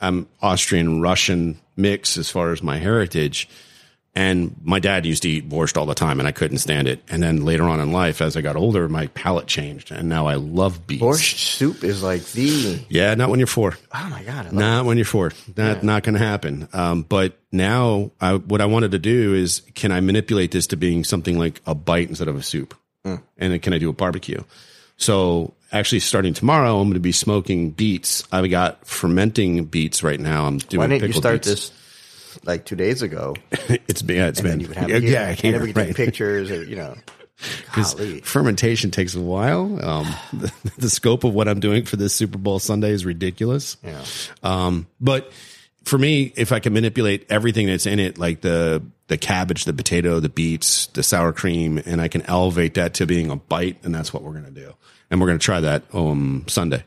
I'm 0.00 0.26
Austrian 0.40 1.02
Russian 1.02 1.60
mix 1.76 2.16
as 2.16 2.30
far 2.30 2.52
as 2.52 2.62
my 2.62 2.78
heritage. 2.78 3.48
And 4.14 4.54
my 4.62 4.78
dad 4.78 5.06
used 5.06 5.22
to 5.22 5.30
eat 5.30 5.48
borscht 5.48 5.78
all 5.78 5.86
the 5.86 5.94
time, 5.94 6.18
and 6.18 6.28
I 6.28 6.32
couldn't 6.32 6.58
stand 6.58 6.86
it. 6.86 7.02
And 7.08 7.22
then 7.22 7.46
later 7.46 7.64
on 7.64 7.80
in 7.80 7.92
life, 7.92 8.20
as 8.20 8.36
I 8.36 8.42
got 8.42 8.56
older, 8.56 8.86
my 8.86 9.06
palate 9.08 9.46
changed, 9.46 9.90
and 9.90 10.06
now 10.06 10.26
I 10.26 10.34
love 10.34 10.86
beets. 10.86 11.02
Borscht 11.02 11.38
soup 11.38 11.82
is 11.82 12.02
like 12.02 12.22
the 12.32 12.84
Yeah, 12.90 13.14
not 13.14 13.30
when 13.30 13.40
you're 13.40 13.46
four. 13.46 13.78
oh 13.94 14.08
my 14.10 14.22
god, 14.22 14.46
I 14.46 14.50
love 14.50 14.52
Not 14.52 14.84
when 14.84 14.98
you're 14.98 15.06
four. 15.06 15.32
Not 15.56 15.82
not 15.82 16.02
going 16.02 16.12
to 16.14 16.18
happen. 16.24 16.68
Um, 16.74 17.02
but 17.02 17.38
now, 17.50 18.10
I, 18.20 18.34
what 18.34 18.60
I 18.60 18.66
wanted 18.66 18.90
to 18.90 18.98
do 18.98 19.34
is, 19.34 19.62
can 19.74 19.92
I 19.92 20.00
manipulate 20.00 20.50
this 20.50 20.66
to 20.68 20.76
being 20.76 21.04
something 21.04 21.38
like 21.38 21.62
a 21.66 21.74
bite 21.74 22.08
instead 22.10 22.28
of 22.28 22.36
a 22.36 22.42
soup? 22.42 22.74
And 23.04 23.20
then 23.38 23.58
can 23.60 23.72
I 23.72 23.78
do 23.78 23.88
a 23.88 23.92
barbecue? 23.92 24.42
So 24.96 25.54
actually, 25.72 26.00
starting 26.00 26.34
tomorrow, 26.34 26.78
I'm 26.78 26.84
going 26.84 26.94
to 26.94 27.00
be 27.00 27.12
smoking 27.12 27.70
beets. 27.70 28.22
I've 28.30 28.48
got 28.50 28.86
fermenting 28.86 29.64
beets 29.64 30.02
right 30.02 30.20
now. 30.20 30.44
I'm 30.44 30.58
doing. 30.58 30.80
Why 30.80 30.86
didn't 30.86 31.08
you 31.08 31.14
start 31.14 31.42
beets. 31.42 31.48
this 31.48 31.72
like 32.44 32.64
two 32.64 32.76
days 32.76 33.02
ago? 33.02 33.34
It's 33.88 34.02
been. 34.02 34.16
Yeah, 34.16 34.28
it's 34.28 34.40
And 34.40 34.48
been. 34.48 34.60
you 34.60 34.68
would 34.68 34.76
have 34.76 34.88
yeah, 34.90 34.96
yeah, 34.98 35.32
here, 35.32 35.54
every 35.54 35.72
day 35.72 35.86
right. 35.86 35.96
pictures 35.96 36.50
or 36.50 36.64
you 36.64 36.76
know. 36.76 36.94
Golly. 37.74 38.20
fermentation 38.20 38.90
takes 38.90 39.14
a 39.14 39.20
while. 39.20 39.84
Um, 39.84 40.06
the, 40.32 40.52
the 40.78 40.90
scope 40.90 41.24
of 41.24 41.34
what 41.34 41.48
I'm 41.48 41.60
doing 41.60 41.84
for 41.84 41.96
this 41.96 42.14
Super 42.14 42.38
Bowl 42.38 42.58
Sunday 42.58 42.90
is 42.90 43.04
ridiculous. 43.04 43.76
Yeah. 43.82 44.04
Um, 44.42 44.86
but 45.00 45.32
for 45.84 45.98
me, 45.98 46.32
if 46.36 46.52
I 46.52 46.60
can 46.60 46.72
manipulate 46.72 47.26
everything 47.30 47.66
that's 47.66 47.86
in 47.86 47.98
it, 47.98 48.18
like 48.18 48.40
the 48.42 48.82
the 49.08 49.18
cabbage, 49.18 49.64
the 49.64 49.72
potato, 49.72 50.20
the 50.20 50.28
beets, 50.28 50.86
the 50.88 51.02
sour 51.02 51.32
cream, 51.32 51.82
and 51.84 52.00
I 52.00 52.08
can 52.08 52.22
elevate 52.22 52.74
that 52.74 52.94
to 52.94 53.06
being 53.06 53.30
a 53.30 53.36
bite, 53.36 53.84
and 53.84 53.94
that's 53.94 54.12
what 54.14 54.22
we're 54.22 54.32
gonna 54.34 54.50
do. 54.50 54.74
And 55.10 55.20
we're 55.20 55.26
gonna 55.26 55.38
try 55.38 55.60
that 55.60 55.82
um 55.92 56.44
Sunday. 56.48 56.84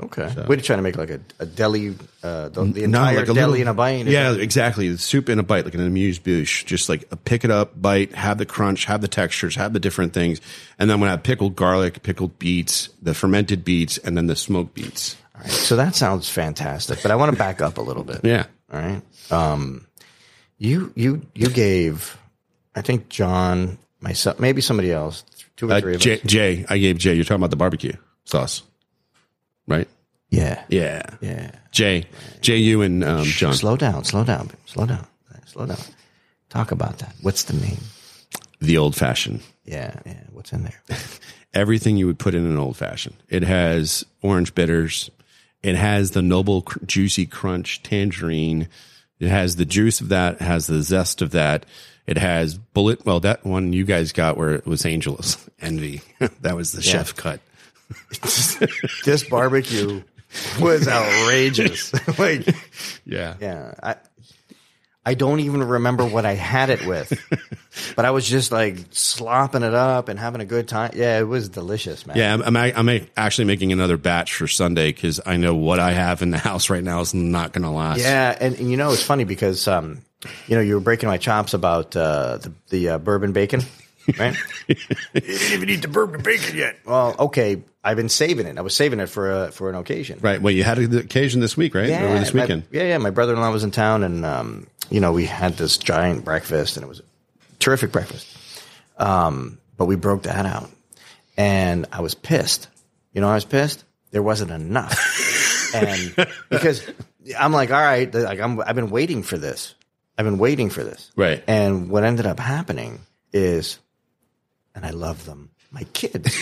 Okay. 0.00 0.26
What 0.28 0.50
are 0.50 0.54
you 0.54 0.60
trying 0.62 0.78
to 0.78 0.82
make 0.82 0.96
like 0.96 1.10
a, 1.10 1.20
a 1.40 1.46
deli, 1.46 1.94
uh, 2.22 2.48
the, 2.50 2.64
the 2.64 2.84
entire 2.84 3.16
like 3.16 3.24
a 3.28 3.34
deli 3.34 3.40
little- 3.40 3.54
in 3.62 3.68
a 3.68 3.74
bite? 3.74 4.06
Yeah, 4.06 4.32
that- 4.32 4.40
exactly. 4.40 4.88
The 4.88 4.98
soup 4.98 5.28
in 5.28 5.38
a 5.38 5.42
bite, 5.42 5.64
like 5.64 5.74
an 5.74 5.80
amuse 5.86 6.18
bouche. 6.18 6.64
Just 6.64 6.88
like 6.88 7.04
a 7.10 7.16
pick 7.16 7.44
it 7.44 7.50
up, 7.50 7.80
bite, 7.80 8.14
have 8.14 8.38
the 8.38 8.46
crunch, 8.46 8.84
have 8.84 9.00
the 9.00 9.08
textures, 9.08 9.56
have 9.56 9.72
the 9.72 9.80
different 9.80 10.12
things, 10.14 10.40
and 10.78 10.88
then 10.88 10.94
I'm 10.94 11.00
gonna 11.00 11.10
have 11.12 11.22
pickled 11.22 11.56
garlic, 11.56 12.02
pickled 12.02 12.38
beets, 12.38 12.90
the 13.02 13.14
fermented 13.14 13.64
beets, 13.64 13.98
and 13.98 14.16
then 14.16 14.26
the 14.26 14.36
smoked 14.36 14.74
beets. 14.74 15.16
All 15.34 15.40
right. 15.42 15.50
So 15.50 15.76
that 15.76 15.94
sounds 15.94 16.28
fantastic, 16.28 17.00
but 17.02 17.10
I 17.10 17.16
want 17.16 17.32
to 17.32 17.38
back 17.38 17.60
up 17.60 17.78
a 17.78 17.82
little 17.82 18.04
bit. 18.04 18.20
Yeah. 18.24 18.46
All 18.72 18.80
right. 18.80 19.02
Um, 19.32 19.86
you 20.58 20.92
you 20.96 21.22
you 21.34 21.48
gave, 21.48 22.16
I 22.74 22.82
think 22.82 23.08
John, 23.08 23.78
myself, 24.00 24.40
maybe 24.40 24.60
somebody 24.60 24.90
else, 24.92 25.24
two 25.56 25.68
or 25.70 25.74
Uh, 25.74 25.80
three 25.80 25.94
of 25.94 26.00
Jay, 26.00 26.14
us. 26.14 26.20
Jay, 26.26 26.66
I 26.68 26.78
gave 26.78 26.98
Jay. 26.98 27.14
You're 27.14 27.24
talking 27.24 27.36
about 27.40 27.50
the 27.50 27.56
barbecue 27.56 27.92
sauce, 28.24 28.62
right? 29.68 29.88
Yeah. 30.30 30.62
Yeah. 30.68 31.02
Yeah. 31.20 31.52
Jay, 31.70 32.06
Jay, 32.40 32.56
you 32.56 32.82
and 32.82 33.04
um, 33.04 33.24
John. 33.24 33.54
Slow 33.54 33.76
down. 33.76 34.04
Slow 34.04 34.24
down. 34.24 34.50
Slow 34.66 34.86
down. 34.86 35.06
Slow 35.46 35.66
down. 35.66 35.78
Talk 36.50 36.72
about 36.72 36.98
that. 36.98 37.14
What's 37.22 37.44
the 37.44 37.56
name? 37.56 37.78
The 38.60 38.76
old 38.78 38.96
fashioned. 38.96 39.40
Yeah. 39.64 39.94
Yeah. 40.04 40.20
What's 40.32 40.52
in 40.52 40.64
there? 40.64 40.80
Everything 41.54 41.96
you 41.96 42.06
would 42.06 42.18
put 42.18 42.34
in 42.34 42.44
an 42.44 42.58
old 42.58 42.76
fashioned. 42.76 43.16
It 43.28 43.42
has 43.42 44.04
orange 44.22 44.54
bitters. 44.54 45.10
It 45.62 45.76
has 45.76 46.10
the 46.10 46.22
noble 46.22 46.62
cr- 46.62 46.84
juicy 46.84 47.26
crunch 47.26 47.82
tangerine. 47.82 48.68
It 49.18 49.28
has 49.28 49.56
the 49.56 49.64
juice 49.64 50.00
of 50.00 50.08
that. 50.10 50.34
It 50.34 50.42
has 50.42 50.66
the 50.66 50.82
zest 50.82 51.22
of 51.22 51.30
that. 51.30 51.64
It 52.06 52.16
has 52.18 52.56
bullet. 52.56 53.04
Well, 53.04 53.20
that 53.20 53.44
one 53.44 53.72
you 53.72 53.84
guys 53.84 54.12
got 54.12 54.36
where 54.36 54.50
it 54.50 54.66
was 54.66 54.84
Angel's 54.84 55.48
Envy. 55.60 56.02
that 56.40 56.56
was 56.56 56.72
the 56.72 56.82
chef 56.82 57.14
cut. 57.16 57.40
this 59.04 59.28
barbecue 59.28 60.02
was 60.60 60.86
outrageous. 60.88 61.92
like, 62.18 62.46
Yeah. 63.04 63.34
yeah. 63.40 63.74
I, 63.82 63.96
I 65.06 65.14
don't 65.14 65.40
even 65.40 65.62
remember 65.64 66.04
what 66.04 66.26
I 66.26 66.34
had 66.34 66.68
it 66.68 66.84
with, 66.84 67.18
but 67.96 68.04
I 68.04 68.10
was 68.10 68.28
just 68.28 68.52
like 68.52 68.76
slopping 68.90 69.62
it 69.62 69.72
up 69.72 70.10
and 70.10 70.18
having 70.18 70.42
a 70.42 70.44
good 70.44 70.68
time. 70.68 70.90
Yeah, 70.94 71.18
it 71.18 71.22
was 71.22 71.48
delicious, 71.48 72.06
man. 72.06 72.18
Yeah, 72.18 72.34
I'm, 72.34 72.56
I'm, 72.56 72.88
I'm 72.88 73.06
actually 73.16 73.46
making 73.46 73.72
another 73.72 73.96
batch 73.96 74.34
for 74.34 74.46
Sunday 74.46 74.92
because 74.92 75.18
I 75.24 75.38
know 75.38 75.54
what 75.54 75.80
I 75.80 75.92
have 75.92 76.20
in 76.20 76.30
the 76.30 76.36
house 76.36 76.68
right 76.68 76.84
now 76.84 77.00
is 77.00 77.14
not 77.14 77.52
going 77.54 77.62
to 77.62 77.70
last. 77.70 78.00
Yeah, 78.00 78.36
and, 78.38 78.54
and 78.56 78.70
you 78.70 78.76
know 78.76 78.92
it's 78.92 79.02
funny 79.02 79.24
because 79.24 79.66
um, 79.66 80.02
you 80.46 80.56
know 80.56 80.60
you 80.60 80.74
were 80.74 80.80
breaking 80.80 81.08
my 81.08 81.16
chops 81.16 81.54
about 81.54 81.96
uh, 81.96 82.36
the 82.36 82.52
the 82.68 82.88
uh, 82.90 82.98
bourbon 82.98 83.32
bacon, 83.32 83.62
right? 84.18 84.36
you 84.68 84.74
didn't 85.14 85.52
even 85.52 85.68
eat 85.68 85.82
the 85.82 85.88
bourbon 85.88 86.22
bacon 86.22 86.56
yet. 86.56 86.78
Well, 86.84 87.14
okay, 87.18 87.62
I've 87.82 87.96
been 87.96 88.08
saving 88.08 88.46
it. 88.46 88.58
I 88.58 88.60
was 88.60 88.74
saving 88.74 89.00
it 89.00 89.08
for 89.08 89.30
a, 89.30 89.50
for 89.52 89.68
an 89.68 89.74
occasion. 89.76 90.18
Right. 90.20 90.40
Well, 90.40 90.52
you 90.52 90.62
had 90.64 90.78
the 90.78 90.98
occasion 91.00 91.40
this 91.40 91.56
week, 91.56 91.74
right? 91.74 91.90
or 91.90 92.18
this 92.18 92.32
my- 92.34 92.42
weekend. 92.42 92.64
yeah, 92.70 92.84
yeah. 92.84 92.98
My 92.98 93.10
brother 93.10 93.34
in 93.34 93.40
law 93.40 93.50
was 93.50 93.64
in 93.64 93.70
town, 93.70 94.02
and 94.02 94.24
um, 94.24 94.66
you 94.90 95.00
know 95.00 95.12
we 95.12 95.24
had 95.26 95.54
this 95.56 95.78
giant 95.78 96.24
breakfast, 96.24 96.76
and 96.76 96.84
it 96.84 96.88
was 96.88 97.00
a 97.00 97.04
terrific 97.58 97.92
breakfast. 97.92 98.26
Um, 98.98 99.58
but 99.76 99.86
we 99.86 99.96
broke 99.96 100.24
that 100.24 100.46
out, 100.46 100.70
and 101.36 101.86
I 101.92 102.00
was 102.00 102.14
pissed. 102.14 102.68
You 103.12 103.20
know, 103.20 103.28
I 103.28 103.34
was 103.34 103.44
pissed. 103.44 103.84
There 104.10 104.22
wasn't 104.22 104.50
enough, 104.50 105.72
and 105.74 106.14
because 106.48 106.86
I'm 107.38 107.52
like, 107.52 107.70
all 107.70 107.80
right, 107.80 108.12
like 108.12 108.40
I'm, 108.40 108.60
I've 108.60 108.74
been 108.74 108.90
waiting 108.90 109.22
for 109.22 109.36
this. 109.38 109.74
I've 110.16 110.24
been 110.24 110.38
waiting 110.38 110.68
for 110.70 110.82
this. 110.82 111.12
Right. 111.14 111.44
And 111.46 111.90
what 111.90 112.02
ended 112.02 112.26
up 112.26 112.40
happening 112.40 113.00
is, 113.32 113.78
and 114.78 114.86
I 114.86 114.90
love 114.90 115.24
them, 115.26 115.50
my 115.70 115.84
kids. 115.92 116.34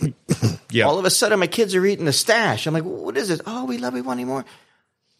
Yeah. 0.70 0.84
All 0.84 0.98
of 0.98 1.04
a 1.06 1.10
sudden, 1.10 1.38
my 1.38 1.46
kids 1.46 1.74
are 1.74 1.84
eating 1.86 2.04
the 2.04 2.12
stash. 2.12 2.66
I'm 2.66 2.74
like, 2.74 2.84
what 2.84 3.16
is 3.16 3.28
this? 3.28 3.40
Oh, 3.46 3.64
we 3.64 3.78
love 3.78 3.96
it. 3.96 4.04
Want 4.04 4.18
any 4.20 4.26
more? 4.26 4.40
I'm 4.40 4.44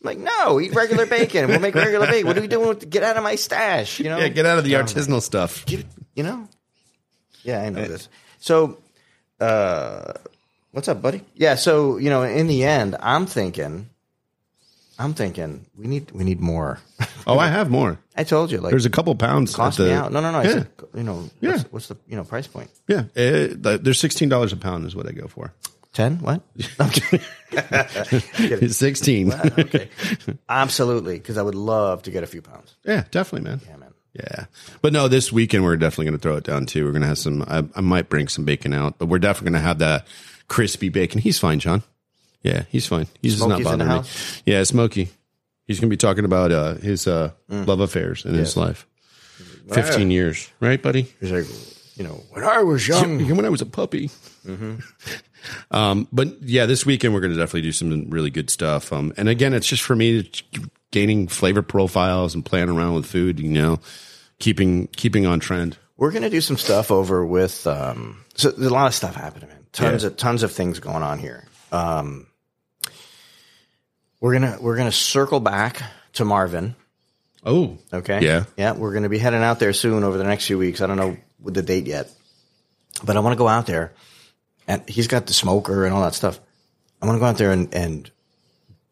like, 0.02 0.18
no, 0.18 0.60
eat 0.60 0.74
regular 0.74 1.06
bacon. 1.06 1.48
We'll 1.48 1.58
make 1.58 1.74
regular 1.74 2.06
bacon. 2.06 2.26
What 2.26 2.36
are 2.36 2.42
we 2.42 2.48
doing? 2.48 2.68
With, 2.68 2.90
get 2.90 3.02
out 3.02 3.16
of 3.16 3.22
my 3.22 3.34
stash. 3.34 3.98
You 3.98 4.10
know? 4.10 4.18
yeah, 4.18 4.28
get 4.28 4.44
out 4.44 4.58
of 4.58 4.64
the 4.64 4.74
artisanal 4.74 5.22
stuff. 5.22 5.64
Get- 5.64 5.86
you 6.14 6.22
know? 6.22 6.46
Yeah, 7.42 7.62
I 7.62 7.70
know 7.70 7.86
this. 7.86 8.08
So, 8.40 8.78
uh, 9.40 10.12
what's 10.72 10.88
up, 10.88 11.00
buddy? 11.00 11.22
Yeah. 11.34 11.54
So 11.54 11.96
you 11.96 12.10
know, 12.10 12.22
in 12.24 12.46
the 12.46 12.64
end, 12.64 12.96
I'm 13.00 13.24
thinking, 13.24 13.88
I'm 14.98 15.14
thinking 15.14 15.64
we 15.76 15.86
need 15.86 16.10
we 16.10 16.24
need 16.24 16.40
more. 16.40 16.80
Oh, 17.26 17.38
I 17.38 17.48
have 17.48 17.70
more. 17.70 17.98
I 18.16 18.24
told 18.24 18.50
you, 18.50 18.58
like, 18.58 18.70
There's 18.70 18.86
a 18.86 18.90
couple 18.90 19.14
pounds. 19.14 19.54
cost 19.54 19.78
the, 19.78 19.84
me 19.84 19.92
out. 19.92 20.10
No, 20.12 20.20
no, 20.20 20.32
no. 20.32 20.38
I 20.38 20.44
Yeah. 20.44 20.50
said, 20.50 20.68
you 20.94 21.02
know, 21.04 21.30
Yeah. 21.40 21.50
what's, 21.52 21.64
what's 21.72 21.86
the 21.88 21.96
you 22.08 22.16
know 22.16 22.24
price 22.24 22.46
point? 22.48 22.70
Yeah, 22.88 23.04
there's 23.14 24.00
sixteen 24.00 24.28
dollars 24.28 24.52
a 24.52 24.56
pound 24.56 24.86
is 24.86 24.96
what 24.96 25.06
I 25.08 25.12
go 25.12 25.28
for. 25.28 25.52
Ten? 25.92 26.18
What? 26.18 26.42
I'm 26.80 26.90
kidding. 26.90 28.68
Sixteen. 28.70 29.32
okay. 29.32 29.88
Absolutely, 30.48 31.14
because 31.18 31.38
I 31.38 31.42
would 31.42 31.54
love 31.54 32.02
to 32.02 32.10
get 32.10 32.22
a 32.22 32.26
few 32.26 32.42
pounds. 32.42 32.74
yeah, 32.84 33.04
definitely, 33.10 33.48
man. 33.48 33.60
Yeah, 33.68 33.76
man. 33.76 33.84
Yeah, 34.14 34.46
but 34.82 34.92
no, 34.92 35.06
this 35.06 35.30
weekend 35.32 35.62
we're 35.64 35.76
definitely 35.76 36.06
going 36.06 36.18
to 36.18 36.22
throw 36.22 36.36
it 36.36 36.44
down 36.44 36.66
too. 36.66 36.84
We're 36.84 36.90
going 36.92 37.02
to 37.02 37.08
have 37.08 37.18
some. 37.18 37.42
I, 37.46 37.64
I 37.76 37.80
might 37.82 38.08
bring 38.08 38.26
some 38.28 38.44
bacon 38.44 38.72
out, 38.74 38.98
but 38.98 39.06
we're 39.06 39.18
definitely 39.18 39.52
going 39.52 39.62
to 39.62 39.66
have 39.68 39.78
that 39.78 40.06
crispy 40.48 40.88
bacon. 40.88 41.20
He's 41.20 41.38
fine, 41.38 41.60
John. 41.60 41.82
Yeah, 42.42 42.64
he's 42.68 42.86
fine. 42.86 43.06
He's 43.20 43.34
just 43.36 43.48
not 43.48 43.56
Smokey's 43.60 43.72
in 43.72 43.78
the 43.80 43.84
bothering 43.84 44.02
me. 44.02 44.08
Yeah, 44.46 44.62
Smokey. 44.64 45.08
He's 45.66 45.80
going 45.80 45.88
to 45.90 45.92
be 45.92 45.98
talking 45.98 46.24
about 46.24 46.52
uh, 46.52 46.74
his 46.74 47.06
uh, 47.06 47.32
Mm. 47.50 47.66
love 47.66 47.80
affairs 47.80 48.24
in 48.24 48.34
his 48.34 48.56
life. 48.56 48.86
Fifteen 49.72 50.10
years, 50.10 50.48
right, 50.60 50.80
buddy? 50.82 51.12
He's 51.20 51.30
like, 51.30 51.44
you 51.96 52.04
know, 52.04 52.22
when 52.30 52.42
I 52.44 52.62
was 52.62 52.88
young. 52.88 53.28
when 53.36 53.44
I 53.44 53.48
was 53.50 53.60
a 53.60 53.66
puppy. 53.66 54.10
Um, 55.70 56.08
but 56.12 56.42
yeah, 56.42 56.66
this 56.66 56.84
weekend 56.84 57.14
we're 57.14 57.20
going 57.20 57.32
to 57.32 57.38
definitely 57.38 57.62
do 57.62 57.72
some 57.72 58.10
really 58.10 58.30
good 58.30 58.50
stuff. 58.50 58.92
Um, 58.92 59.12
and 59.16 59.28
again, 59.28 59.54
it's 59.54 59.66
just 59.66 59.82
for 59.82 59.94
me 59.94 60.30
gaining 60.90 61.28
flavor 61.28 61.62
profiles 61.62 62.34
and 62.34 62.44
playing 62.44 62.68
around 62.68 62.94
with 62.94 63.06
food. 63.06 63.38
You 63.38 63.50
know, 63.50 63.80
keeping 64.40 64.88
keeping 64.88 65.26
on 65.26 65.38
trend. 65.40 65.76
We're 65.96 66.12
gonna 66.12 66.30
do 66.30 66.40
some 66.40 66.56
stuff 66.56 66.90
over 66.90 67.24
with. 67.24 67.66
Um, 67.66 68.24
so 68.34 68.50
there's 68.50 68.70
a 68.70 68.74
lot 68.74 68.86
of 68.88 68.94
stuff 68.94 69.14
happening, 69.14 69.48
man. 69.48 69.64
Tons 69.72 70.02
Yeah. 70.02 70.08
of 70.08 70.16
tons 70.16 70.42
of 70.42 70.52
things 70.52 70.80
going 70.80 71.02
on 71.02 71.18
here. 71.18 71.44
Um, 71.72 72.26
we're 74.20 74.32
gonna 74.34 74.58
we're 74.60 74.76
gonna 74.76 74.92
circle 74.92 75.40
back 75.40 75.82
to 76.14 76.24
Marvin. 76.24 76.74
Oh, 77.44 77.78
Okay. 77.92 78.20
Yeah. 78.24 78.44
Yeah. 78.56 78.72
We're 78.72 78.92
gonna 78.92 79.08
be 79.08 79.18
heading 79.18 79.42
out 79.42 79.58
there 79.58 79.72
soon 79.72 80.04
over 80.04 80.18
the 80.18 80.24
next 80.24 80.46
few 80.46 80.58
weeks. 80.58 80.80
I 80.80 80.86
don't 80.86 80.96
know 80.96 81.16
with 81.40 81.54
the 81.54 81.62
date 81.62 81.86
yet, 81.86 82.10
but 83.04 83.16
I 83.16 83.20
want 83.20 83.34
to 83.34 83.38
go 83.38 83.48
out 83.48 83.66
there, 83.66 83.92
and 84.66 84.86
he's 84.88 85.06
got 85.06 85.26
the 85.26 85.32
smoker 85.32 85.84
and 85.84 85.94
all 85.94 86.02
that 86.02 86.14
stuff. 86.14 86.40
I 87.00 87.06
want 87.06 87.16
to 87.16 87.20
go 87.20 87.26
out 87.26 87.38
there 87.38 87.52
and 87.52 87.72
and 87.74 88.10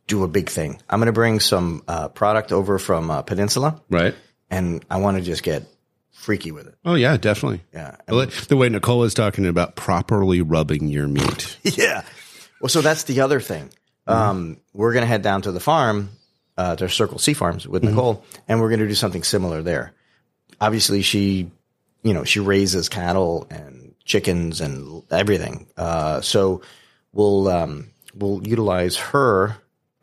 do 0.07 0.23
a 0.23 0.29
big 0.29 0.49
thing. 0.49 0.81
I'm 0.89 1.01
gonna 1.01 1.13
bring 1.13 1.41
some 1.41 1.83
uh, 1.89 2.09
product 2.09 2.53
over 2.53 2.79
from 2.79 3.11
uh, 3.11 3.23
Peninsula, 3.23 3.83
right. 3.91 4.15
and 4.49 4.85
I 4.89 4.99
want 4.99 5.17
to 5.17 5.23
just 5.25 5.43
get 5.43 5.65
freaky 6.13 6.53
with 6.53 6.69
it. 6.69 6.75
Oh 6.85 6.95
yeah, 6.95 7.17
definitely. 7.17 7.63
Yeah. 7.75 7.97
Well, 8.09 8.27
The 8.49 8.57
way 8.57 8.69
Nicole 8.69 9.03
is 9.03 9.15
talking 9.15 9.45
about 9.47 9.75
properly 9.75 10.41
rubbing 10.41 10.87
your 10.89 11.09
meat. 11.09 11.57
Yeah. 11.65 12.05
Well, 12.61 12.69
so 12.69 12.81
that's 12.81 13.03
the 13.03 13.21
other 13.21 13.41
thing. 13.41 13.71
Um, 14.07 14.59
we're 14.73 14.93
going 14.93 15.03
to 15.03 15.09
head 15.09 15.23
down 15.23 15.43
to 15.43 15.53
the 15.53 15.61
farm, 15.61 16.11
uh, 16.57 16.77
to 16.77 16.89
Circle 16.89 17.19
C 17.19 17.35
Farms 17.35 17.67
with 17.67 17.83
Nicole, 17.83 18.25
and 18.49 18.61
we're 18.61 18.69
going 18.69 18.81
to 18.81 18.89
do 18.89 18.95
something 18.95 19.23
similar 19.23 19.63
there. 19.63 19.93
Obviously, 20.61 21.03
she, 21.03 21.51
you 22.03 22.15
know, 22.15 22.25
she 22.25 22.41
raises 22.41 22.89
cattle 22.89 23.47
and 23.51 23.95
chickens 24.05 24.61
and 24.61 25.03
everything. 25.11 25.67
Uh, 25.77 26.21
so 26.21 26.63
we'll 27.13 27.49
um, 27.49 27.89
we'll 28.15 28.47
utilize 28.47 28.97
her 28.97 29.57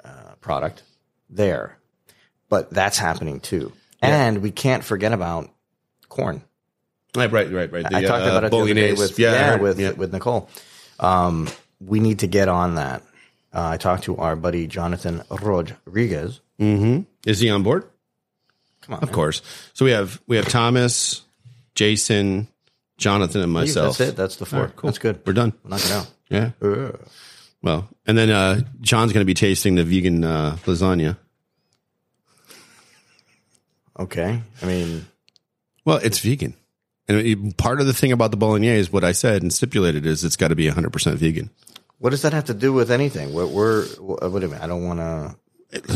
uh, 0.04 0.36
product 0.42 0.84
there, 1.30 1.78
but 2.50 2.70
that's 2.70 2.98
happening 2.98 3.40
too. 3.40 3.72
And 4.02 4.42
we 4.42 4.52
can't 4.52 4.84
forget 4.84 5.14
about 5.14 5.50
corn. 6.10 6.44
right, 7.16 7.32
right, 7.32 7.50
right, 7.50 7.72
right. 7.72 7.90
The, 7.90 7.96
I 7.96 8.02
talked 8.02 8.26
uh, 8.26 8.30
about 8.32 8.44
it 8.44 8.52
the 8.52 8.58
other 8.58 8.74
day 8.74 8.94
with 8.94 9.18
I 9.18 9.24
yeah, 9.24 9.56
with 9.56 9.80
Yeah. 9.80 9.92
with 9.92 10.12
Nicole. 10.12 10.50
Um, 11.00 11.48
we 11.80 12.00
need 12.00 12.20
to 12.20 12.28
get 12.28 12.50
on 12.50 12.76
that. 12.76 13.02
Uh, 13.54 13.70
I 13.70 13.78
talked 13.78 14.04
to 14.06 14.18
our 14.18 14.36
buddy 14.36 14.66
Jonathan 14.68 15.22
Rodriguez. 15.30 16.40
Is 16.60 17.40
he 17.40 17.50
on 17.50 17.62
board? 17.64 17.86
Come 18.82 18.96
on, 18.96 19.04
Of 19.04 19.12
course. 19.12 19.42
So 19.74 19.86
we 19.86 19.92
have 19.92 20.22
we 20.28 20.38
have 20.38 20.48
Thomas, 20.50 21.22
Jason, 21.76 22.48
Jonathan, 22.98 23.42
and 23.42 23.52
myself. 23.52 23.98
that's 23.98 24.10
it. 24.12 24.16
That's 24.16 24.36
the 24.38 24.46
four. 24.46 24.60
All 24.60 24.66
right, 24.66 24.76
cool. 24.76 24.88
That's 24.90 24.98
good. 24.98 25.22
We're 25.26 25.34
done. 25.34 25.54
Knock 25.64 25.80
it 25.80 25.92
out. 25.92 26.12
Yeah. 26.30 26.52
Ugh. 26.62 27.00
Well, 27.62 27.88
and 28.06 28.18
then 28.18 28.30
uh, 28.30 28.62
John's 28.82 29.14
going 29.14 29.22
to 29.22 29.26
be 29.26 29.34
tasting 29.34 29.76
the 29.76 29.84
vegan 29.86 30.24
uh, 30.24 30.58
lasagna. 30.66 31.18
Okay. 34.00 34.42
I 34.62 34.66
mean, 34.66 35.06
Well, 35.86 35.98
it's 35.98 36.20
vegan. 36.20 36.56
And 37.08 37.56
part 37.58 37.80
of 37.82 37.86
the 37.88 37.94
thing 37.94 38.12
about 38.12 38.32
the 38.32 38.38
bolognese, 38.38 38.90
what 38.90 39.04
I 39.04 39.12
said 39.12 39.42
and 39.42 39.54
stipulated, 39.54 40.06
is 40.06 40.24
it's 40.24 40.38
got 40.38 40.48
to 40.50 40.56
be 40.56 40.68
100% 40.70 41.16
vegan. 41.16 41.50
What 42.00 42.10
does 42.10 42.24
that 42.24 42.34
have 42.34 42.46
to 42.46 42.54
do 42.54 42.74
with 42.74 42.92
anything? 42.92 43.34
We're, 43.34 43.48
we're 43.48 43.86
what, 43.98 44.30
what 44.32 44.40
do 44.40 44.46
you 44.48 44.52
mean? 44.52 44.62
I 44.62 44.68
don't 44.68 44.86
want 44.86 45.00
to. 45.00 45.36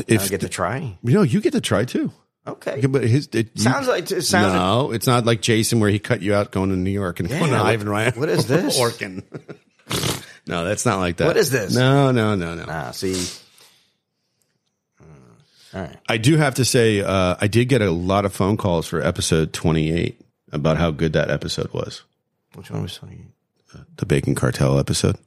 If 0.07 0.23
I 0.23 0.27
get 0.27 0.41
to 0.41 0.49
try. 0.49 0.97
you 1.03 1.13
know, 1.13 1.21
you 1.21 1.41
get 1.41 1.53
to 1.53 1.61
try 1.61 1.85
too. 1.85 2.11
Okay. 2.47 2.79
Yeah, 2.79 2.87
But 2.87 3.03
his 3.03 3.27
it, 3.33 3.49
you- 3.55 3.61
Sounds 3.61 3.87
like 3.87 4.09
it 4.09 4.21
sounds. 4.23 4.47
like, 4.47 4.53
no, 4.55 4.91
it's 4.91 5.05
not 5.05 5.25
like 5.25 5.41
Jason 5.41 5.79
where 5.81 5.89
he 5.89 5.99
cut 5.99 6.21
you 6.21 6.33
out 6.33 6.51
going 6.51 6.69
to 6.69 6.75
New 6.77 6.89
York 6.91 7.19
and 7.19 7.27
going 7.27 7.43
to 7.45 7.51
what- 7.51 7.65
Ivan 7.65 7.87
Ramen. 7.87 8.15
what 8.17 8.29
is 8.29 8.47
this? 8.47 8.79
Orkin. 8.79 9.21
no, 10.47 10.63
that's 10.63 10.85
not 10.85 10.99
like 10.99 11.17
that. 11.17 11.27
What 11.27 11.35
is 11.37 11.51
this? 11.51 11.75
No, 11.75 12.11
no, 12.11 12.35
no, 12.35 12.55
no. 12.55 12.65
ah, 12.67 12.91
see. 12.91 13.13
Hmm. 14.99 15.77
All 15.77 15.81
right. 15.81 15.97
I 16.07 16.17
do 16.17 16.37
have 16.37 16.55
to 16.55 16.65
say, 16.65 17.01
uh, 17.01 17.35
I 17.39 17.47
did 17.47 17.65
get 17.65 17.81
a 17.81 17.91
lot 17.91 18.25
of 18.25 18.33
phone 18.33 18.57
calls 18.57 18.87
for 18.87 19.01
episode 19.01 19.53
28 19.53 20.19
about 20.53 20.77
how 20.77 20.91
good 20.91 21.13
that 21.13 21.29
episode 21.29 21.71
was. 21.73 22.03
Which 22.55 22.71
one 22.71 22.81
was 22.81 22.95
funny? 22.97 23.25
The 23.97 24.05
Bacon 24.05 24.33
Cartel 24.33 24.79
episode. 24.79 25.17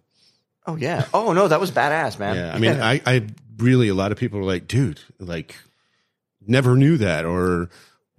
Oh 0.66 0.76
yeah. 0.76 1.06
Oh 1.14 1.32
no, 1.32 1.48
that 1.48 1.60
was 1.60 1.70
badass, 1.70 2.18
man. 2.18 2.36
Yeah. 2.36 2.54
I 2.54 2.58
mean, 2.58 2.80
I, 2.80 3.00
I 3.06 3.26
really, 3.58 3.88
a 3.88 3.94
lot 3.94 4.12
of 4.12 4.18
people 4.18 4.38
are 4.40 4.44
like, 4.44 4.66
dude, 4.68 5.00
like, 5.18 5.56
never 6.46 6.76
knew 6.76 6.96
that. 6.98 7.24
Or 7.24 7.70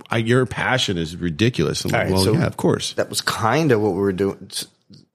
I, 0.10 0.18
your 0.18 0.46
passion 0.46 0.98
is 0.98 1.16
ridiculous. 1.16 1.86
I'm 1.86 1.92
like, 1.92 2.04
right, 2.04 2.12
well, 2.12 2.24
so- 2.24 2.34
yeah, 2.34 2.48
of 2.48 2.58
course. 2.58 2.94
that 2.94 3.10
was 3.10 3.22
kind 3.22 3.72
of 3.72 3.82
what 3.82 3.92
we 3.94 4.00
were 4.00 4.12
doing. 4.14 4.50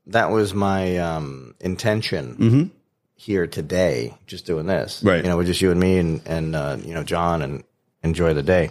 That 0.07 0.31
was 0.31 0.55
my 0.55 0.99
um, 0.99 1.55
intention 1.61 2.71
here 3.17 3.47
today, 3.49 4.15
just 4.29 4.47
doing 4.47 4.67
this. 4.67 5.03
Right. 5.03 5.25
You 5.25 5.29
know, 5.31 5.37
with 5.37 5.49
just 5.49 5.61
you 5.61 5.73
and 5.73 5.81
me 5.81 5.99
and 5.99 6.21
and 6.27 6.55
uh, 6.55 6.77
you 6.85 6.95
know 6.95 7.03
John 7.03 7.43
and 7.43 7.65
enjoy 8.05 8.33
the 8.35 8.43
day. 8.45 8.71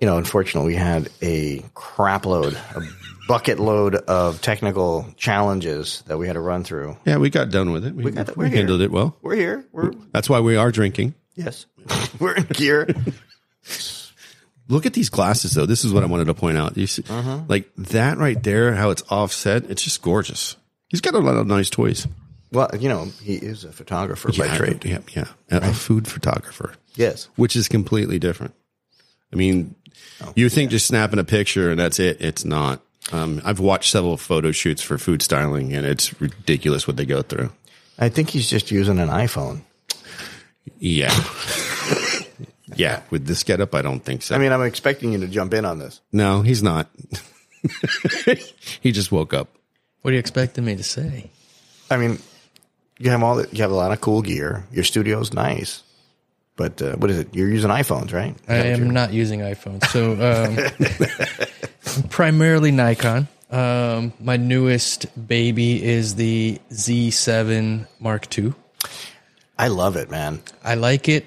You 0.00 0.06
know, 0.06 0.18
unfortunately, 0.18 0.72
we 0.74 0.76
had 0.76 1.08
a 1.22 1.64
crap 1.74 2.26
load, 2.26 2.54
a 2.76 2.80
bucket 3.28 3.58
load 3.58 3.94
of 3.94 4.40
technical 4.42 5.06
challenges 5.16 6.02
that 6.06 6.18
we 6.18 6.26
had 6.26 6.34
to 6.34 6.40
run 6.40 6.64
through. 6.64 6.96
Yeah, 7.06 7.16
we 7.18 7.30
got 7.30 7.50
done 7.50 7.72
with 7.72 7.84
it. 7.86 7.94
We, 7.94 8.10
got 8.10 8.36
we 8.36 8.44
we're 8.44 8.48
here. 8.48 8.56
handled 8.58 8.80
it 8.82 8.90
well. 8.90 9.16
We're 9.22 9.36
here. 9.36 9.64
We're 9.72 9.92
That's 10.12 10.28
why 10.28 10.40
we 10.40 10.56
are 10.56 10.70
drinking. 10.70 11.14
yes, 11.34 11.66
we're 12.20 12.34
in 12.34 12.44
gear. 12.46 12.88
Look 14.68 14.86
at 14.86 14.94
these 14.94 15.10
glasses, 15.10 15.52
though. 15.52 15.66
This 15.66 15.84
is 15.84 15.92
what 15.92 16.02
I 16.02 16.06
wanted 16.06 16.24
to 16.26 16.34
point 16.34 16.56
out. 16.56 16.76
You 16.76 16.86
see, 16.86 17.04
Uh-huh. 17.08 17.40
like 17.48 17.70
that 17.76 18.16
right 18.16 18.42
there, 18.42 18.74
how 18.74 18.90
it's 18.90 19.02
offset. 19.10 19.64
It's 19.70 19.82
just 19.82 20.00
gorgeous. 20.00 20.56
He's 20.88 21.02
got 21.02 21.14
a 21.14 21.18
lot 21.18 21.36
of 21.36 21.46
nice 21.46 21.68
toys. 21.68 22.06
Well, 22.50 22.70
you 22.78 22.88
know, 22.88 23.06
he 23.22 23.34
is 23.34 23.64
a 23.64 23.72
photographer 23.72 24.30
by 24.32 24.46
yeah, 24.46 24.56
trade. 24.56 24.84
Yeah, 24.84 24.98
yeah. 25.14 25.24
A- 25.50 25.68
A 25.70 25.72
food 25.74 26.08
photographer, 26.08 26.74
Yes. 26.94 27.28
which 27.36 27.56
is 27.56 27.68
completely 27.68 28.18
different. 28.18 28.54
I 29.32 29.36
mean, 29.36 29.74
Oh, 30.22 30.32
you 30.34 30.48
think 30.48 30.70
just 30.70 30.86
snapping 30.86 31.18
a 31.18 31.24
picture 31.24 31.70
and 31.70 31.78
that's 31.78 31.98
it. 32.00 32.20
It's 32.20 32.44
not. 32.44 32.80
Um, 33.14 33.40
I've 33.44 33.60
watched 33.60 33.92
several 33.92 34.16
photo 34.16 34.50
shoots 34.50 34.82
for 34.82 34.98
food 34.98 35.22
styling, 35.22 35.72
and 35.72 35.86
it's 35.86 36.20
ridiculous 36.20 36.88
what 36.88 36.96
they 36.96 37.06
go 37.06 37.22
through. 37.22 37.52
I 37.96 38.08
think 38.08 38.30
he's 38.30 38.50
just 38.50 38.72
using 38.72 38.98
an 38.98 39.08
iPhone. 39.08 39.60
Yeah. 40.80 41.14
yeah. 42.76 43.02
With 43.10 43.26
this 43.26 43.44
getup, 43.44 43.72
I 43.74 43.82
don't 43.82 44.00
think 44.00 44.22
so. 44.22 44.34
I 44.34 44.38
mean, 44.38 44.50
I'm 44.50 44.62
expecting 44.62 45.12
you 45.12 45.20
to 45.20 45.28
jump 45.28 45.54
in 45.54 45.64
on 45.64 45.78
this. 45.78 46.00
no, 46.10 46.42
he's 46.42 46.62
not. 46.62 46.90
he 48.80 48.90
just 48.90 49.12
woke 49.12 49.32
up. 49.32 49.48
What 50.02 50.10
are 50.10 50.14
you 50.14 50.20
expecting 50.20 50.64
me 50.64 50.74
to 50.74 50.82
say? 50.82 51.30
I 51.90 51.96
mean, 51.96 52.18
you 52.98 53.10
have 53.10 53.22
all 53.22 53.36
the, 53.36 53.48
you 53.52 53.62
have 53.62 53.70
a 53.70 53.76
lot 53.76 53.92
of 53.92 54.00
cool 54.00 54.22
gear. 54.22 54.64
Your 54.72 54.84
studio's 54.84 55.32
nice, 55.32 55.84
but 56.56 56.82
uh, 56.82 56.96
what 56.96 57.10
is 57.12 57.18
it? 57.18 57.28
You're 57.32 57.48
using 57.48 57.70
iPhones, 57.70 58.12
right? 58.12 58.34
I 58.48 58.56
am 58.56 58.90
not 58.90 59.12
using 59.12 59.40
iPhones, 59.40 59.84
So 59.86 60.12
um, 60.12 61.48
primarily 62.10 62.70
Nikon. 62.70 63.28
Um, 63.50 64.12
my 64.20 64.36
newest 64.36 65.06
baby 65.28 65.82
is 65.82 66.16
the 66.16 66.58
Z7 66.72 67.86
Mark 68.00 68.36
II. 68.36 68.54
I 69.58 69.68
love 69.68 69.96
it, 69.96 70.10
man. 70.10 70.42
I 70.64 70.74
like 70.74 71.08
it 71.08 71.26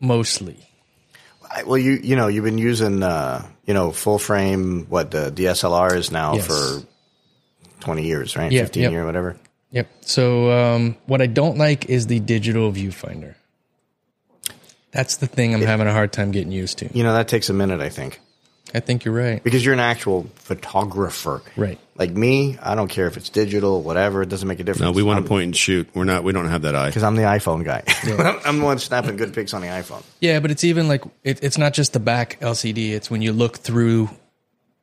mostly. 0.00 0.56
I, 1.50 1.64
well, 1.64 1.78
you 1.78 1.92
you 2.02 2.14
know 2.16 2.28
you've 2.28 2.44
been 2.44 2.58
using 2.58 3.02
uh, 3.02 3.44
you 3.66 3.74
know 3.74 3.90
full 3.92 4.18
frame 4.18 4.86
what 4.88 5.10
the 5.10 5.30
DSLR 5.32 5.96
is 5.96 6.10
now 6.12 6.34
Yes. 6.34 6.46
for 6.46 6.86
twenty 7.80 8.04
years, 8.06 8.36
right? 8.36 8.50
Yeah, 8.52 8.62
Fifteen 8.62 8.84
yep. 8.84 8.92
year, 8.92 9.04
whatever. 9.04 9.36
Yep. 9.72 9.88
So 10.02 10.50
um, 10.52 10.96
what 11.06 11.20
I 11.20 11.26
don't 11.26 11.58
like 11.58 11.86
is 11.90 12.06
the 12.06 12.20
digital 12.20 12.70
viewfinder. 12.72 13.34
That's 14.92 15.16
the 15.16 15.26
thing 15.26 15.54
I'm 15.54 15.62
having 15.62 15.86
a 15.86 15.92
hard 15.92 16.12
time 16.12 16.30
getting 16.30 16.52
used 16.52 16.78
to. 16.78 16.88
You 16.96 17.02
know 17.02 17.14
that 17.14 17.26
takes 17.28 17.48
a 17.50 17.54
minute, 17.54 17.80
I 17.80 17.88
think. 17.88 18.20
I 18.74 18.80
think 18.80 19.04
you're 19.04 19.14
right. 19.14 19.42
because 19.44 19.64
you're 19.64 19.74
an 19.74 19.80
actual 19.80 20.24
photographer. 20.36 21.42
Right. 21.56 21.78
Like 21.96 22.10
me, 22.12 22.58
I 22.62 22.74
don't 22.74 22.88
care 22.88 23.06
if 23.06 23.16
it's 23.16 23.28
digital, 23.28 23.82
whatever. 23.82 24.22
It 24.22 24.28
doesn't 24.28 24.48
make 24.48 24.60
a 24.60 24.64
difference. 24.64 24.80
No, 24.80 24.92
we 24.92 25.02
want 25.02 25.22
to 25.24 25.28
point 25.28 25.44
and 25.44 25.56
shoot. 25.56 25.88
We're 25.94 26.04
not. 26.04 26.24
We 26.24 26.32
don't 26.32 26.48
have 26.48 26.62
that 26.62 26.74
eye. 26.74 26.88
because 26.88 27.02
I'm 27.02 27.16
the 27.16 27.22
iPhone 27.22 27.64
guy. 27.64 27.82
I'm 28.46 28.58
the 28.60 28.64
one 28.64 28.78
snapping 28.78 29.16
good 29.16 29.34
pics 29.34 29.52
on 29.54 29.60
the 29.60 29.68
iPhone. 29.68 30.02
Yeah, 30.20 30.40
but 30.40 30.50
it's 30.50 30.64
even 30.64 30.88
like 30.88 31.04
it, 31.22 31.42
it's 31.44 31.58
not 31.58 31.74
just 31.74 31.92
the 31.92 32.00
back 32.00 32.38
LCD. 32.40 32.92
It's 32.92 33.10
when 33.10 33.20
you 33.22 33.32
look 33.32 33.58
through 33.58 34.08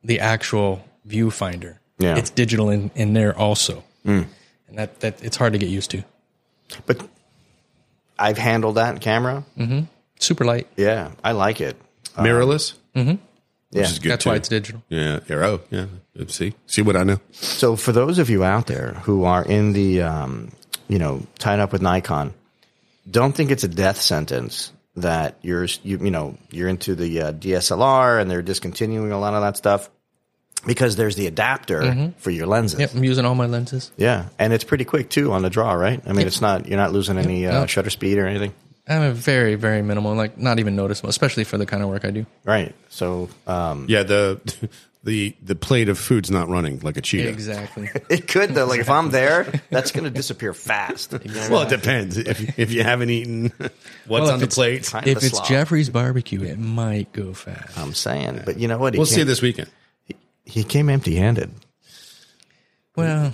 the 0.04 0.20
actual 0.20 0.84
viewfinder. 1.06 1.76
Yeah. 1.98 2.16
it's 2.16 2.30
digital 2.30 2.70
in, 2.70 2.90
in 2.94 3.12
there 3.12 3.36
also, 3.36 3.84
and 4.04 4.26
that 4.72 5.00
that 5.00 5.22
it's 5.22 5.36
hard 5.36 5.52
to 5.52 5.58
get 5.58 5.68
used 5.68 5.90
to. 5.90 6.02
But 6.86 7.06
I've 8.18 8.38
handled 8.38 8.76
that 8.76 9.00
camera. 9.00 9.44
Super 10.18 10.44
light. 10.44 10.68
Yeah, 10.76 11.10
I 11.24 11.32
like 11.32 11.60
it. 11.60 11.76
Mirrorless. 12.16 12.74
Mm-hmm. 12.94 13.16
Yeah. 13.70 13.82
Which 13.82 13.90
is 13.90 13.98
good 14.00 14.10
That's 14.12 14.24
too. 14.24 14.30
why 14.30 14.36
it's 14.36 14.48
digital. 14.48 14.82
Yeah, 14.88 15.20
arrow. 15.28 15.60
Yeah. 15.70 15.86
See, 16.26 16.54
see 16.66 16.82
what 16.82 16.96
I 16.96 17.04
know. 17.04 17.20
So 17.32 17.76
for 17.76 17.92
those 17.92 18.18
of 18.18 18.28
you 18.28 18.42
out 18.44 18.66
there 18.66 18.94
who 19.04 19.24
are 19.24 19.44
in 19.44 19.72
the, 19.72 20.02
um, 20.02 20.50
you 20.88 20.98
know, 20.98 21.22
tied 21.38 21.60
up 21.60 21.72
with 21.72 21.80
Nikon, 21.80 22.34
don't 23.08 23.32
think 23.32 23.50
it's 23.52 23.62
a 23.64 23.68
death 23.68 24.00
sentence 24.00 24.72
that 24.96 25.36
you're, 25.42 25.64
you, 25.84 25.98
you 25.98 26.10
know, 26.10 26.36
you're 26.50 26.68
into 26.68 26.94
the 26.96 27.22
uh, 27.22 27.32
DSLR 27.32 28.20
and 28.20 28.28
they're 28.30 28.42
discontinuing 28.42 29.12
a 29.12 29.18
lot 29.20 29.34
of 29.34 29.42
that 29.42 29.56
stuff 29.56 29.88
because 30.66 30.96
there's 30.96 31.14
the 31.16 31.26
adapter 31.28 32.12
for 32.18 32.30
your 32.30 32.46
lenses. 32.46 32.80
Yep, 32.80 32.94
I'm 32.96 33.04
using 33.04 33.24
all 33.24 33.34
my 33.36 33.46
lenses. 33.46 33.92
Yeah, 33.96 34.28
and 34.38 34.52
it's 34.52 34.64
pretty 34.64 34.84
quick 34.84 35.08
too 35.08 35.32
on 35.32 35.42
the 35.42 35.48
draw, 35.48 35.72
right? 35.72 36.02
I 36.06 36.12
mean, 36.12 36.26
it's 36.26 36.40
not 36.42 36.66
you're 36.66 36.76
not 36.76 36.92
losing 36.92 37.16
any 37.18 37.46
uh, 37.46 37.52
No. 37.60 37.66
shutter 37.66 37.88
speed 37.88 38.18
or 38.18 38.26
anything, 38.26 38.52
I'm 38.90 39.02
a 39.02 39.12
very 39.12 39.54
very 39.54 39.80
minimal, 39.82 40.14
like 40.14 40.36
not 40.36 40.58
even 40.58 40.76
noticeable, 40.76 41.08
especially 41.10 41.44
for 41.44 41.56
the 41.56 41.64
kind 41.66 41.82
of 41.82 41.88
work 41.88 42.04
I 42.04 42.10
do. 42.10 42.26
right? 42.44 42.74
So 42.88 43.28
um, 43.46 43.86
Yeah. 43.88 44.02
The 44.02 44.40
the 45.04 45.34
the 45.42 45.54
plate 45.54 45.88
of 45.88 45.98
food's 45.98 46.30
not 46.30 46.48
running 46.48 46.80
like 46.80 46.98
a 46.98 47.00
cheetah. 47.00 47.28
Exactly. 47.28 47.88
it 48.10 48.28
could 48.28 48.50
though. 48.50 48.66
Like 48.66 48.80
if 48.80 48.90
I'm 48.90 49.10
there, 49.10 49.44
that's 49.70 49.92
going 49.92 50.04
to 50.04 50.10
disappear 50.10 50.52
fast. 50.52 51.12
Well, 51.48 51.62
it 51.62 51.70
depends. 51.70 52.18
If 52.18 52.58
if 52.58 52.70
you 52.70 52.82
haven't 52.82 53.08
eaten, 53.08 53.50
what's 53.58 53.80
Well, 54.08 54.30
on 54.32 54.40
the 54.40 54.46
plate? 54.46 54.84
Kind 54.84 55.06
of 55.06 55.10
if 55.16 55.22
a 55.22 55.26
it's 55.26 55.36
slob. 55.36 55.46
Jeffery's 55.48 55.88
barbecue, 55.88 56.42
it 56.42 56.58
might 56.58 57.12
go 57.12 57.32
fast. 57.32 57.78
I'm 57.78 57.94
saying, 57.94 58.42
but 58.44 58.58
you 58.58 58.68
know 58.68 58.76
what? 58.76 58.92
He 58.92 58.98
We'll 58.98 59.06
see 59.06 59.16
came, 59.16 59.26
this 59.26 59.40
weekend. 59.40 59.70
He 60.44 60.64
came 60.64 60.90
empty-handed. 60.90 61.50
Well, 62.96 63.32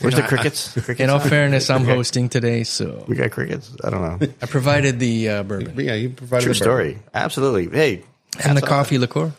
Where's 0.00 0.14
the 0.14 0.22
crickets? 0.26 0.72
crickets 0.72 1.00
in 1.00 1.10
all 1.10 1.20
fairness, 1.20 1.68
I'm 1.68 1.84
hosting 1.84 2.28
today, 2.28 2.64
so 2.64 3.04
we 3.06 3.14
got 3.14 3.30
crickets. 3.30 3.76
I 3.84 3.90
don't 3.90 4.00
know. 4.20 4.28
I 4.40 4.46
provided 4.46 4.98
the 4.98 5.28
uh, 5.28 5.42
bourbon 5.42 5.78
yeah, 5.78 5.94
you 5.94 6.10
provided 6.10 6.44
True 6.44 6.54
the 6.54 6.58
bourbon. 6.60 6.92
story. 6.94 6.98
Absolutely. 7.12 7.68
Hey, 7.68 8.04
and 8.42 8.56
the 8.56 8.62
coffee 8.62 8.98
liqueur. 8.98 9.32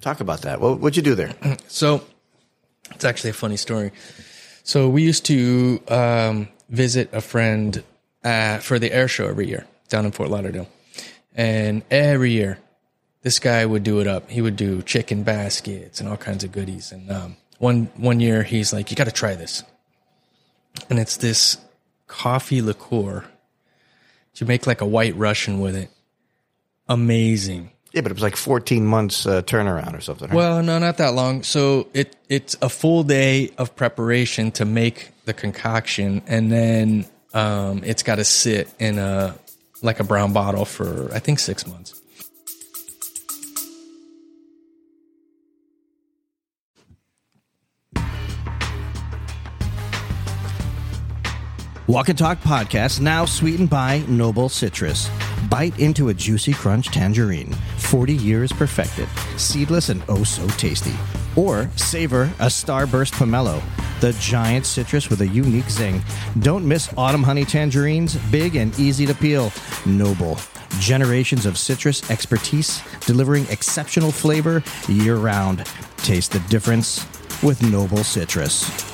talk 0.00 0.20
about 0.20 0.42
that. 0.42 0.60
What, 0.60 0.80
what'd 0.80 0.96
you 0.96 1.02
do 1.02 1.14
there? 1.14 1.34
So 1.68 2.04
it's 2.94 3.04
actually 3.04 3.30
a 3.30 3.34
funny 3.34 3.56
story. 3.56 3.90
So 4.62 4.88
we 4.88 5.02
used 5.02 5.26
to 5.26 5.80
um, 5.88 6.48
visit 6.70 7.10
a 7.12 7.20
friend 7.20 7.82
uh, 8.22 8.58
for 8.58 8.78
the 8.78 8.92
air 8.92 9.08
show 9.08 9.26
every 9.28 9.48
year 9.48 9.66
down 9.88 10.06
in 10.06 10.12
Fort 10.12 10.30
Lauderdale, 10.30 10.68
and 11.34 11.82
every 11.90 12.30
year 12.32 12.58
this 13.22 13.38
guy 13.38 13.66
would 13.66 13.82
do 13.82 14.00
it 14.00 14.06
up. 14.06 14.30
He 14.30 14.40
would 14.40 14.56
do 14.56 14.82
chicken 14.82 15.22
baskets 15.24 16.00
and 16.00 16.08
all 16.08 16.16
kinds 16.16 16.44
of 16.44 16.52
goodies. 16.52 16.92
And 16.92 17.10
um, 17.10 17.36
one 17.58 17.90
one 17.96 18.20
year 18.20 18.42
he's 18.42 18.72
like, 18.72 18.90
"You 18.90 18.96
got 18.96 19.04
to 19.04 19.12
try 19.12 19.34
this," 19.34 19.62
and 20.90 20.98
it's 20.98 21.16
this 21.16 21.58
coffee 22.06 22.62
liqueur. 22.62 23.24
You 24.36 24.46
make 24.46 24.66
like 24.66 24.80
a 24.80 24.86
white 24.86 25.16
Russian 25.16 25.60
with 25.60 25.76
it. 25.76 25.90
Amazing. 26.88 27.70
Yeah, 27.92 28.00
but 28.00 28.10
it 28.10 28.14
was 28.14 28.22
like 28.22 28.34
14 28.34 28.84
months 28.84 29.24
uh, 29.24 29.42
turnaround 29.42 29.96
or 29.96 30.00
something. 30.00 30.28
Right? 30.28 30.36
Well, 30.36 30.62
no, 30.64 30.80
not 30.80 30.96
that 30.96 31.14
long. 31.14 31.44
So 31.44 31.86
it 31.94 32.16
it's 32.28 32.56
a 32.60 32.68
full 32.68 33.04
day 33.04 33.52
of 33.56 33.76
preparation 33.76 34.50
to 34.52 34.64
make 34.64 35.12
the 35.24 35.32
concoction, 35.32 36.22
and 36.26 36.50
then 36.50 37.06
um, 37.32 37.82
it's 37.84 38.02
got 38.02 38.16
to 38.16 38.24
sit 38.24 38.68
in 38.80 38.98
a 38.98 39.38
like 39.82 40.00
a 40.00 40.04
brown 40.04 40.32
bottle 40.32 40.64
for 40.64 41.08
I 41.14 41.20
think 41.20 41.38
six 41.38 41.66
months. 41.66 42.00
Walk-In 51.86 52.16
Talk 52.16 52.38
podcast 52.38 53.02
now 53.02 53.26
sweetened 53.26 53.68
by 53.68 53.98
Noble 54.08 54.48
Citrus. 54.48 55.10
Bite 55.50 55.78
into 55.78 56.08
a 56.08 56.14
juicy 56.14 56.54
crunch 56.54 56.86
tangerine, 56.86 57.52
40 57.76 58.14
years 58.14 58.50
perfected, 58.52 59.06
seedless 59.36 59.90
and 59.90 60.02
oh 60.08 60.24
so 60.24 60.46
tasty. 60.56 60.94
Or 61.36 61.68
savor 61.76 62.22
a 62.38 62.46
starburst 62.46 63.12
pomelo, 63.12 63.62
the 64.00 64.14
giant 64.14 64.64
citrus 64.64 65.10
with 65.10 65.20
a 65.20 65.26
unique 65.26 65.68
zing. 65.68 66.02
Don't 66.38 66.66
miss 66.66 66.90
autumn 66.96 67.22
honey 67.22 67.44
tangerines, 67.44 68.16
big 68.30 68.56
and 68.56 68.78
easy 68.80 69.04
to 69.04 69.14
peel. 69.14 69.52
Noble. 69.84 70.38
Generations 70.78 71.44
of 71.44 71.58
citrus 71.58 72.10
expertise 72.10 72.82
delivering 73.00 73.46
exceptional 73.48 74.10
flavor 74.10 74.62
year 74.88 75.16
round. 75.16 75.66
Taste 75.98 76.32
the 76.32 76.40
difference 76.48 77.06
with 77.42 77.62
Noble 77.70 78.04
Citrus. 78.04 78.93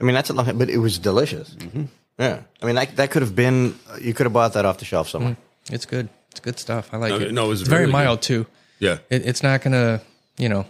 I 0.00 0.04
mean, 0.04 0.14
that's 0.14 0.30
a 0.30 0.32
lot, 0.32 0.56
but 0.58 0.68
it 0.70 0.78
was 0.78 0.98
delicious. 0.98 1.50
Mm-hmm. 1.54 1.84
Yeah. 2.18 2.40
I 2.62 2.66
mean, 2.66 2.74
that, 2.76 2.96
that 2.96 3.10
could 3.10 3.22
have 3.22 3.34
been, 3.34 3.78
you 4.00 4.14
could 4.14 4.26
have 4.26 4.32
bought 4.32 4.52
that 4.54 4.64
off 4.64 4.78
the 4.78 4.84
shelf 4.84 5.08
somewhere. 5.08 5.36
It's 5.70 5.86
good. 5.86 6.08
It's 6.30 6.40
good 6.40 6.58
stuff. 6.58 6.90
I 6.92 6.96
like 6.98 7.10
No, 7.10 7.18
it. 7.18 7.32
no, 7.32 7.44
it 7.46 7.48
was 7.48 7.60
it's 7.60 7.70
very 7.70 7.82
really 7.82 7.92
mild 7.92 8.22
too. 8.22 8.46
Yeah. 8.78 8.98
It, 9.10 9.24
it's 9.26 9.42
not 9.42 9.62
gonna, 9.62 10.00
you 10.36 10.48
know, 10.48 10.66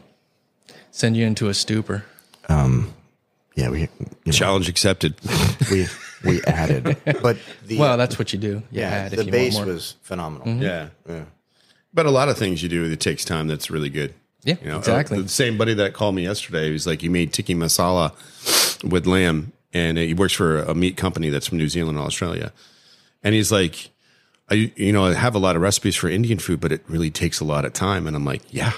send 0.90 1.16
you 1.16 1.26
into 1.26 1.48
a 1.48 1.54
stupor. 1.54 2.04
Um, 2.48 2.92
Yeah, 3.56 3.70
we, 3.70 3.80
you 3.80 3.88
know, 4.26 4.32
Challenge 4.32 4.68
accepted. 4.68 5.14
we, 5.70 5.86
we 6.24 6.42
added, 6.42 6.96
but 7.22 7.38
the, 7.66 7.78
Well, 7.78 7.96
that's 7.96 8.18
what 8.18 8.32
you 8.32 8.38
do. 8.38 8.48
You 8.48 8.62
yeah, 8.82 8.90
add 8.90 9.12
if 9.12 9.18
the 9.20 9.24
you 9.26 9.30
base 9.32 9.54
want 9.54 9.66
more. 9.66 9.74
was 9.74 9.96
phenomenal. 10.02 10.48
yeah. 10.62 10.88
Yeah. 11.08 11.24
But 11.92 12.06
a 12.06 12.10
lot 12.10 12.28
of 12.28 12.36
things 12.36 12.62
you 12.62 12.68
do, 12.68 12.84
it 12.90 13.00
takes 13.00 13.24
time. 13.24 13.46
That's 13.46 13.70
really 13.70 13.88
good. 13.90 14.14
Yeah, 14.44 14.56
You 14.62 14.70
know, 14.70 14.78
exactly. 14.78 15.18
uh, 15.18 15.22
the 15.22 15.28
same 15.28 15.56
buddy 15.58 15.74
that 15.74 15.94
called 15.94 16.14
me 16.14 16.22
yesterday, 16.24 16.66
he 16.66 16.72
was 16.72 16.86
like, 16.86 17.02
"You 17.02 17.10
made 17.10 17.32
tikka 17.32 17.52
masala 17.54 18.12
with 18.88 19.06
lamb," 19.06 19.52
and 19.72 19.96
he 19.98 20.14
works 20.14 20.34
for 20.34 20.58
a 20.58 20.74
meat 20.74 20.96
company 20.96 21.30
that's 21.30 21.46
from 21.46 21.58
New 21.58 21.68
Zealand 21.68 21.96
and 21.98 22.06
Australia. 22.06 22.52
And 23.22 23.34
he's 23.34 23.50
like, 23.50 23.90
"I, 24.50 24.72
you 24.76 24.92
know, 24.92 25.06
I 25.06 25.14
have 25.14 25.34
a 25.34 25.38
lot 25.38 25.56
of 25.56 25.62
recipes 25.62 25.96
for 25.96 26.08
Indian 26.08 26.38
food, 26.38 26.60
but 26.60 26.72
it 26.72 26.82
really 26.88 27.10
takes 27.10 27.40
a 27.40 27.44
lot 27.44 27.64
of 27.64 27.72
time." 27.72 28.06
And 28.06 28.14
I'm 28.14 28.24
like, 28.26 28.42
"Yeah, 28.50 28.72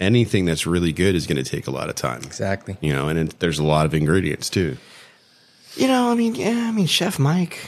anything 0.00 0.46
that's 0.46 0.66
really 0.66 0.92
good 0.92 1.14
is 1.14 1.26
going 1.26 1.42
to 1.42 1.48
take 1.48 1.66
a 1.66 1.70
lot 1.70 1.90
of 1.90 1.94
time." 1.96 2.22
exactly. 2.22 2.76
You 2.80 2.92
know, 2.94 3.08
and 3.08 3.18
it, 3.18 3.40
there's 3.40 3.58
a 3.58 3.64
lot 3.64 3.84
of 3.86 3.92
ingredients 3.94 4.48
too. 4.48 4.78
You 5.76 5.88
know, 5.88 6.10
I 6.10 6.14
mean, 6.14 6.34
yeah, 6.34 6.66
I 6.68 6.72
mean, 6.72 6.86
Chef 6.86 7.18
Mike. 7.18 7.58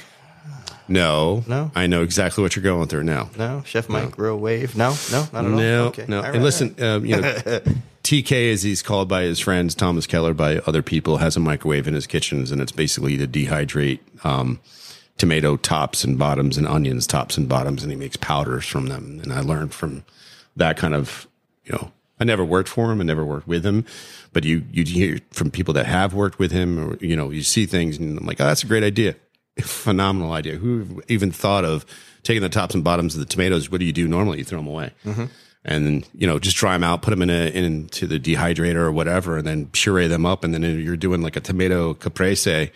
No, 0.88 1.42
No? 1.46 1.70
I 1.74 1.86
know 1.86 2.02
exactly 2.02 2.42
what 2.42 2.54
you're 2.56 2.62
going 2.62 2.88
through 2.88 3.04
now. 3.04 3.30
No, 3.36 3.62
Chef 3.66 3.88
Mike, 3.88 4.18
real 4.18 4.38
wave. 4.38 4.76
No, 4.76 4.94
no, 5.10 5.26
not 5.32 5.44
at 5.44 5.50
all. 5.50 5.58
No, 5.58 5.84
Okay. 5.86 6.04
no. 6.08 6.18
All 6.18 6.22
right, 6.22 6.34
and 6.34 6.44
listen, 6.44 6.74
um, 6.82 7.04
you 7.04 7.20
know, 7.20 7.22
TK, 8.02 8.52
as 8.52 8.62
he's 8.62 8.82
called 8.82 9.08
by 9.08 9.22
his 9.22 9.40
friends, 9.40 9.74
Thomas 9.74 10.06
Keller, 10.06 10.32
by 10.32 10.58
other 10.58 10.82
people, 10.82 11.16
has 11.16 11.36
a 11.36 11.40
microwave 11.40 11.88
in 11.88 11.94
his 11.94 12.06
kitchens, 12.06 12.52
and 12.52 12.60
it's 12.60 12.70
basically 12.72 13.16
to 13.16 13.26
dehydrate 13.26 13.98
um, 14.24 14.60
tomato 15.18 15.56
tops 15.56 16.04
and 16.04 16.16
bottoms 16.18 16.56
and 16.56 16.68
onions 16.68 17.06
tops 17.06 17.36
and 17.36 17.48
bottoms, 17.48 17.82
and 17.82 17.90
he 17.90 17.98
makes 17.98 18.16
powders 18.16 18.64
from 18.64 18.86
them. 18.86 19.18
And 19.22 19.32
I 19.32 19.40
learned 19.40 19.74
from 19.74 20.04
that 20.54 20.76
kind 20.76 20.94
of, 20.94 21.26
you 21.64 21.72
know, 21.72 21.90
I 22.20 22.24
never 22.24 22.44
worked 22.44 22.68
for 22.68 22.92
him, 22.92 23.00
I 23.00 23.04
never 23.04 23.24
worked 23.24 23.48
with 23.48 23.66
him, 23.66 23.84
but 24.32 24.44
you 24.44 24.64
you 24.72 24.84
hear 24.84 25.18
from 25.32 25.50
people 25.50 25.74
that 25.74 25.86
have 25.86 26.14
worked 26.14 26.38
with 26.38 26.52
him, 26.52 26.78
or 26.78 26.96
you 26.98 27.16
know, 27.16 27.30
you 27.30 27.42
see 27.42 27.66
things, 27.66 27.98
and 27.98 28.18
I'm 28.18 28.24
like, 28.24 28.40
oh, 28.40 28.46
that's 28.46 28.62
a 28.62 28.66
great 28.66 28.84
idea, 28.84 29.16
phenomenal 29.62 30.32
idea. 30.32 30.56
Who 30.56 31.02
even 31.08 31.30
thought 31.30 31.64
of 31.64 31.86
taking 32.22 32.42
the 32.42 32.48
tops 32.48 32.74
and 32.74 32.84
bottoms 32.84 33.14
of 33.14 33.20
the 33.20 33.26
tomatoes? 33.26 33.70
What 33.70 33.80
do 33.80 33.86
you 33.86 33.92
do 33.92 34.08
normally? 34.08 34.38
You 34.38 34.44
throw 34.44 34.58
them 34.58 34.68
away, 34.68 34.92
and 35.64 35.86
then 35.86 36.04
you 36.14 36.26
know 36.26 36.38
just 36.38 36.56
dry 36.56 36.72
them 36.72 36.84
out, 36.84 37.02
put 37.02 37.10
them 37.10 37.22
in 37.22 37.30
a 37.30 37.50
into 37.50 38.06
the 38.06 38.18
dehydrator 38.18 38.76
or 38.76 38.92
whatever, 38.92 39.38
and 39.38 39.46
then 39.46 39.66
puree 39.66 40.06
them 40.06 40.26
up, 40.26 40.44
and 40.44 40.52
then 40.52 40.62
you're 40.62 40.96
doing 40.96 41.22
like 41.22 41.36
a 41.36 41.40
tomato 41.40 41.94
caprese. 41.94 42.70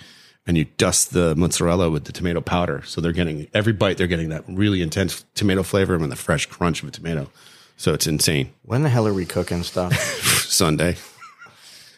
And 0.47 0.57
you 0.57 0.64
dust 0.79 1.12
the 1.12 1.37
mozzarella 1.37 1.90
with 1.90 2.07
the 2.07 2.12
tomato 2.12 2.40
powder, 2.40 2.83
so 2.85 3.01
they're 3.03 3.12
getting 3.12 3.47
every 3.53 3.75
bite. 3.75 3.99
They're 3.99 4.07
getting 4.07 4.31
that 4.31 4.43
really 4.49 4.81
intense 4.81 5.25
tomato 5.35 5.62
flavor 5.62 5.95
and 5.95 6.11
the 6.11 6.16
fresh 6.16 6.47
crunch 6.47 6.83
of 6.83 6.88
a 6.88 6.93
tomato. 6.93 7.31
So 7.77 7.95
it's 7.95 8.07
insane. 8.07 8.53
When 8.62 8.83
the 8.83 8.88
hell 8.88 9.07
are 9.07 9.14
we 9.14 9.27
cooking 9.27 9.62
stuff? 9.62 9.95
Sunday. 10.49 10.97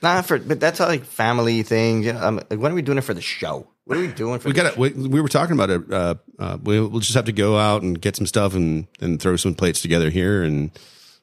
Not 0.02 0.26
for, 0.26 0.38
but 0.38 0.60
that's 0.60 0.80
like 0.80 1.04
family 1.04 1.62
things. 1.62 2.06
You 2.06 2.12
know, 2.12 2.20
um, 2.20 2.36
like, 2.50 2.58
when 2.58 2.72
are 2.72 2.74
we 2.74 2.82
doing 2.82 2.98
it 2.98 3.02
for 3.02 3.14
the 3.14 3.20
show? 3.20 3.68
What 3.84 3.98
are 3.98 4.00
we 4.00 4.08
doing 4.08 4.38
for? 4.38 4.48
We 4.48 4.54
got. 4.54 4.76
We, 4.76 4.90
we 4.90 5.20
were 5.20 5.28
talking 5.28 5.54
about 5.54 5.70
it. 5.70 5.92
Uh, 5.92 6.14
uh, 6.38 6.58
we, 6.62 6.80
we'll 6.80 7.00
just 7.00 7.14
have 7.14 7.24
to 7.24 7.32
go 7.32 7.58
out 7.58 7.82
and 7.82 8.00
get 8.00 8.14
some 8.16 8.26
stuff 8.26 8.54
and 8.54 8.86
and 9.00 9.20
throw 9.20 9.36
some 9.36 9.54
plates 9.54 9.82
together 9.82 10.08
here 10.08 10.42
and 10.44 10.70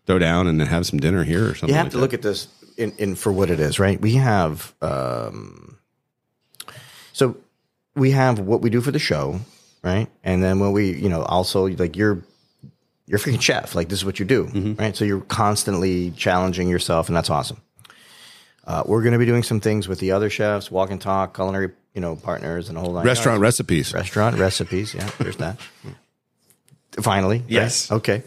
throw 0.05 0.19
down 0.19 0.47
and 0.47 0.61
have 0.61 0.85
some 0.85 0.99
dinner 0.99 1.23
here 1.23 1.45
or 1.49 1.55
something. 1.55 1.69
You 1.69 1.75
have 1.75 1.85
like 1.85 1.91
to 1.91 1.97
that. 1.97 2.01
look 2.01 2.13
at 2.13 2.21
this 2.21 2.47
in, 2.77 2.91
in 2.97 3.15
for 3.15 3.31
what 3.31 3.49
it 3.49 3.59
is, 3.59 3.79
right? 3.79 3.99
We 4.01 4.15
have 4.15 4.73
um, 4.81 5.77
so 7.13 7.37
we 7.95 8.11
have 8.11 8.39
what 8.39 8.61
we 8.61 8.69
do 8.69 8.81
for 8.81 8.91
the 8.91 8.99
show, 8.99 9.39
right? 9.81 10.07
And 10.23 10.43
then 10.43 10.59
when 10.59 10.71
we, 10.73 10.93
you 10.93 11.09
know, 11.09 11.21
also 11.23 11.67
like 11.67 11.95
you're 11.95 12.21
you're 13.07 13.17
a 13.17 13.21
freaking 13.21 13.41
chef, 13.41 13.73
like 13.73 13.87
this 13.89 13.99
is 13.99 14.05
what 14.05 14.19
you 14.19 14.25
do, 14.25 14.45
Mm-hmm. 14.45 14.73
right? 14.81 14.95
So 14.95 15.05
you're 15.05 15.21
constantly 15.21 16.11
challenging 16.11 16.67
yourself, 16.67 17.07
and 17.07 17.15
that's 17.15 17.29
awesome. 17.29 17.61
Uh, 18.65 18.83
we're 18.85 19.01
going 19.01 19.13
to 19.13 19.19
be 19.19 19.25
doing 19.25 19.41
some 19.43 19.59
things 19.59 19.87
with 19.87 19.99
the 19.99 20.11
other 20.11 20.29
chefs, 20.29 20.69
walk-in 20.69 20.99
talk, 20.99 21.33
culinary, 21.33 21.71
you 21.93 22.01
know, 22.01 22.15
partners, 22.15 22.69
and 22.69 22.77
a 22.77 22.81
whole 22.81 22.93
lot. 22.93 23.05
restaurant 23.05 23.41
recipes. 23.41 23.93
restaurant 23.93 24.37
recipes. 24.37 24.93
Yeah, 24.93 25.09
there's 25.19 25.37
that. 25.37 25.59
Finally, 27.01 27.39
right? 27.39 27.49
Yes. 27.49 27.91
Okay. 27.91 28.23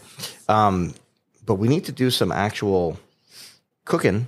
Um, 0.47 0.93
but 1.45 1.55
we 1.55 1.67
need 1.67 1.85
to 1.85 1.91
do 1.91 2.09
some 2.09 2.31
actual 2.31 2.97
cooking 3.85 4.27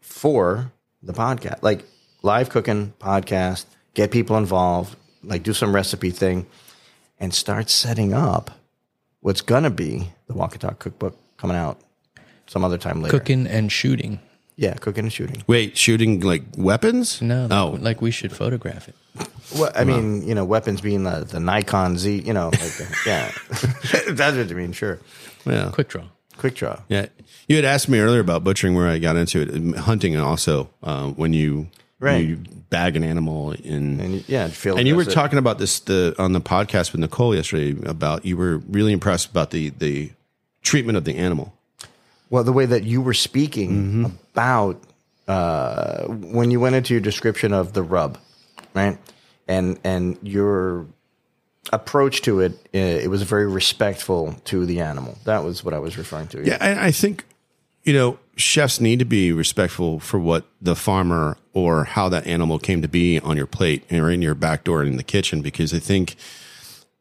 for 0.00 0.72
the 1.02 1.12
podcast, 1.12 1.62
like 1.62 1.84
live 2.22 2.48
cooking 2.50 2.92
podcast. 3.00 3.66
Get 3.94 4.10
people 4.10 4.36
involved, 4.36 4.96
like 5.22 5.42
do 5.42 5.52
some 5.52 5.74
recipe 5.74 6.10
thing, 6.10 6.46
and 7.18 7.32
start 7.34 7.70
setting 7.70 8.12
up 8.12 8.50
what's 9.20 9.40
gonna 9.40 9.70
be 9.70 10.12
the 10.26 10.34
Walk-In 10.34 10.58
Talk 10.60 10.78
cookbook 10.78 11.16
coming 11.36 11.56
out 11.56 11.78
some 12.46 12.64
other 12.64 12.78
time 12.78 13.02
later. 13.02 13.18
Cooking 13.18 13.46
and 13.46 13.70
shooting. 13.70 14.20
Yeah, 14.56 14.74
cooking 14.74 15.04
and 15.04 15.12
shooting. 15.12 15.42
Wait, 15.46 15.76
shooting 15.76 16.20
like 16.20 16.42
weapons? 16.56 17.20
No, 17.20 17.48
Oh, 17.50 17.70
like, 17.72 17.80
like 17.82 18.02
we 18.02 18.10
should 18.10 18.32
photograph 18.32 18.88
it. 18.88 18.94
Well, 19.58 19.70
I 19.74 19.84
mean, 19.84 20.26
you 20.26 20.34
know, 20.34 20.44
weapons 20.44 20.80
being 20.80 21.04
the, 21.04 21.24
the 21.28 21.40
Nikon 21.40 21.98
Z, 21.98 22.22
you 22.24 22.32
know, 22.32 22.46
like 22.46 22.58
the, 22.60 22.96
yeah, 23.06 23.32
that's 24.14 24.36
what 24.36 24.48
you 24.48 24.56
mean. 24.56 24.72
Sure, 24.72 24.98
yeah. 25.44 25.70
Quick 25.72 25.88
draw. 25.88 26.04
quick 26.38 26.54
draw. 26.54 26.80
Yeah. 26.88 27.06
You 27.48 27.56
had 27.56 27.64
asked 27.64 27.88
me 27.88 27.98
earlier 27.98 28.20
about 28.20 28.42
butchering 28.44 28.74
where 28.74 28.88
I 28.88 28.98
got 28.98 29.16
into 29.16 29.40
it. 29.42 29.50
Um, 29.50 29.72
Hunting 29.74 30.14
and 30.14 30.24
also, 30.24 30.70
uh, 30.82 31.08
when 31.10 31.32
you, 31.32 31.68
when 31.98 32.12
Right. 32.14 32.24
you 32.24 32.36
bag 32.70 32.96
an 32.96 33.02
animal 33.04 33.52
in. 33.52 34.00
And 34.00 34.28
yeah, 34.28 34.48
feel 34.48 34.76
And 34.78 34.86
you 34.88 34.94
were 34.96 35.02
it. 35.02 35.10
talking 35.10 35.38
about 35.38 35.58
this 35.58 35.78
the 35.80 36.14
on 36.18 36.32
the 36.32 36.40
podcast 36.40 36.92
with 36.92 37.00
Nicole 37.00 37.34
yesterday 37.34 37.76
about 37.88 38.24
you 38.24 38.36
were 38.36 38.58
really 38.68 38.92
impressed 38.92 39.30
about 39.30 39.50
the 39.50 39.70
the 39.70 40.10
treatment 40.62 40.96
of 40.98 41.04
the 41.04 41.16
animal. 41.16 41.52
Well, 42.30 42.44
the 42.44 42.52
way 42.52 42.66
that 42.66 42.84
you 42.84 43.00
were 43.02 43.14
speaking 43.14 43.70
Mm-hmm. 43.70 44.04
about 44.32 44.82
uh, 45.28 46.04
when 46.06 46.50
you 46.50 46.60
went 46.60 46.74
into 46.74 46.92
your 46.94 47.00
description 47.00 47.52
of 47.52 47.72
the 47.72 47.82
rub, 47.82 48.18
right? 48.74 48.98
And 49.48 49.78
and 49.84 50.18
your 50.22 50.86
approach 51.72 52.20
to 52.22 52.40
it, 52.40 52.52
uh, 52.74 52.78
it 52.78 53.08
was 53.08 53.22
very 53.22 53.46
respectful 53.46 54.34
to 54.44 54.66
the 54.66 54.80
animal. 54.80 55.16
That 55.24 55.44
was 55.44 55.64
what 55.64 55.72
I 55.74 55.78
was 55.78 55.96
referring 55.96 56.28
to. 56.28 56.44
Yeah, 56.46 56.58
I, 56.60 56.86
I 56.88 56.90
think 56.92 57.24
you 57.84 57.92
know 57.94 58.18
chefs 58.36 58.80
need 58.80 58.98
to 58.98 59.04
be 59.04 59.32
respectful 59.32 60.00
for 60.00 60.18
what 60.18 60.44
the 60.60 60.74
farmer 60.76 61.36
or 61.52 61.84
how 61.84 62.08
that 62.08 62.26
animal 62.26 62.58
came 62.58 62.82
to 62.82 62.88
be 62.88 63.20
on 63.20 63.36
your 63.36 63.46
plate 63.46 63.84
or 63.92 64.10
in 64.10 64.20
your 64.22 64.34
back 64.34 64.64
door 64.64 64.82
in 64.82 64.96
the 64.96 65.02
kitchen 65.04 65.40
because 65.40 65.72
I 65.72 65.78
think 65.78 66.16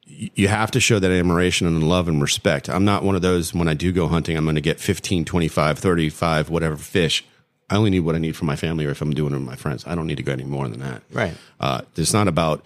you 0.05 0.47
have 0.47 0.71
to 0.71 0.79
show 0.79 0.99
that 0.99 1.11
admiration 1.11 1.65
and 1.67 1.87
love 1.87 2.07
and 2.07 2.21
respect. 2.21 2.69
I'm 2.69 2.85
not 2.85 3.03
one 3.03 3.15
of 3.15 3.21
those 3.21 3.53
when 3.53 3.67
I 3.67 3.73
do 3.73 3.91
go 3.91 4.07
hunting, 4.07 4.35
I'm 4.37 4.43
going 4.45 4.55
to 4.55 4.61
get 4.61 4.79
15, 4.79 5.25
25, 5.25 5.79
35, 5.79 6.49
whatever 6.49 6.75
fish. 6.75 7.23
I 7.69 7.77
only 7.77 7.89
need 7.89 8.01
what 8.01 8.15
I 8.15 8.19
need 8.19 8.35
for 8.35 8.45
my 8.45 8.55
family 8.55 8.85
or 8.85 8.91
if 8.91 9.01
I'm 9.01 9.13
doing 9.13 9.33
it 9.33 9.37
with 9.37 9.45
my 9.45 9.55
friends. 9.55 9.85
I 9.87 9.95
don't 9.95 10.05
need 10.05 10.17
to 10.17 10.23
go 10.23 10.33
any 10.33 10.43
more 10.43 10.67
than 10.67 10.81
that. 10.81 11.01
Right. 11.11 11.33
Uh, 11.59 11.81
it's 11.95 12.13
not 12.13 12.27
about, 12.27 12.65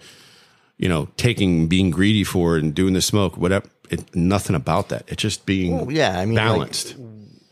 you 0.76 0.88
know, 0.88 1.08
taking, 1.16 1.68
being 1.68 1.90
greedy 1.90 2.24
for 2.24 2.56
it 2.56 2.64
and 2.64 2.74
doing 2.74 2.94
the 2.94 3.00
smoke, 3.00 3.36
whatever. 3.36 3.68
It, 3.90 4.14
nothing 4.14 4.54
about 4.56 4.88
that. 4.90 5.04
It's 5.08 5.22
just 5.22 5.46
being 5.46 5.76
Well, 5.76 5.92
yeah, 5.92 6.18
I 6.18 6.26
mean, 6.26 6.34
like, 6.34 6.44
balanced. 6.44 6.96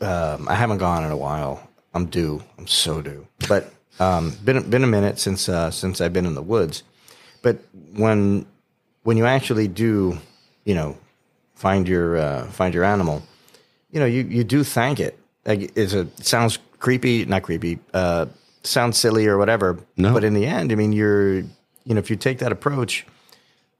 um, 0.01 0.47
I 0.47 0.53
haven't 0.55 0.77
gone 0.77 1.03
in 1.03 1.11
a 1.11 1.17
while. 1.17 1.67
I'm 1.93 2.07
due. 2.07 2.43
I'm 2.59 2.67
so 2.67 3.01
due. 3.01 3.25
But 3.47 3.71
um, 3.99 4.33
been 4.45 4.69
been 4.69 4.83
a 4.83 4.87
minute 4.87 5.17
since 5.17 5.49
uh, 5.49 5.71
since 5.71 5.99
I've 5.99 6.13
been 6.13 6.27
in 6.27 6.35
the 6.35 6.43
woods. 6.43 6.83
But 7.41 7.57
when 7.95 8.45
when 9.07 9.15
you 9.15 9.25
actually 9.25 9.69
do, 9.69 10.19
you 10.65 10.75
know, 10.75 10.97
find 11.55 11.87
your 11.87 12.17
uh, 12.17 12.45
find 12.47 12.73
your 12.73 12.83
animal, 12.83 13.23
you 13.89 14.01
know, 14.01 14.05
you, 14.05 14.23
you 14.23 14.43
do 14.43 14.65
thank 14.65 14.99
it. 14.99 15.17
Like 15.45 15.71
it's 15.77 15.93
a 15.93 16.01
it 16.01 16.25
sounds 16.25 16.59
creepy, 16.79 17.23
not 17.23 17.43
creepy. 17.43 17.79
Uh, 17.93 18.25
sounds 18.63 18.97
silly 18.97 19.25
or 19.27 19.37
whatever. 19.37 19.79
No. 19.95 20.13
But 20.13 20.25
in 20.25 20.33
the 20.33 20.45
end, 20.45 20.73
I 20.73 20.75
mean, 20.75 20.91
you're 20.91 21.35
you 21.35 21.93
know, 21.93 21.99
if 21.99 22.09
you 22.09 22.17
take 22.17 22.39
that 22.39 22.51
approach, 22.51 23.05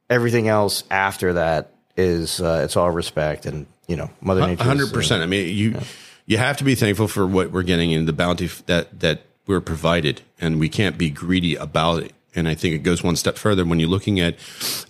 everything 0.10 0.48
else 0.48 0.86
after 0.90 1.34
that 1.34 1.74
is 1.98 2.40
uh, 2.40 2.62
it's 2.64 2.78
all 2.78 2.90
respect 2.90 3.46
and 3.46 3.66
you 3.86 3.98
know, 3.98 4.10
Mother 4.22 4.48
Nature. 4.48 4.64
hundred 4.64 4.92
uh, 4.92 4.94
percent. 4.94 5.24
I 5.24 5.26
mean, 5.26 5.54
you 5.54 5.78
you 6.26 6.38
have 6.38 6.56
to 6.56 6.64
be 6.64 6.74
thankful 6.74 7.10
for 7.10 7.28
what 7.28 7.52
we're 7.52 7.64
getting 7.64 7.94
and 7.94 8.08
the 8.08 8.14
bounty 8.14 8.48
that 8.68 9.02
that 9.02 9.24
we're 9.46 9.60
provided, 9.60 10.22
and 10.40 10.58
we 10.58 10.70
can't 10.70 10.98
be 10.98 11.10
greedy 11.10 11.56
about 11.56 12.04
it. 12.04 12.14
And 12.38 12.48
I 12.48 12.56
think 12.56 12.76
it 12.76 12.84
goes 12.84 13.04
one 13.04 13.16
step 13.16 13.38
further 13.38 13.66
when 13.66 13.80
you're 13.80 13.90
looking 13.90 14.20
at 14.20 14.36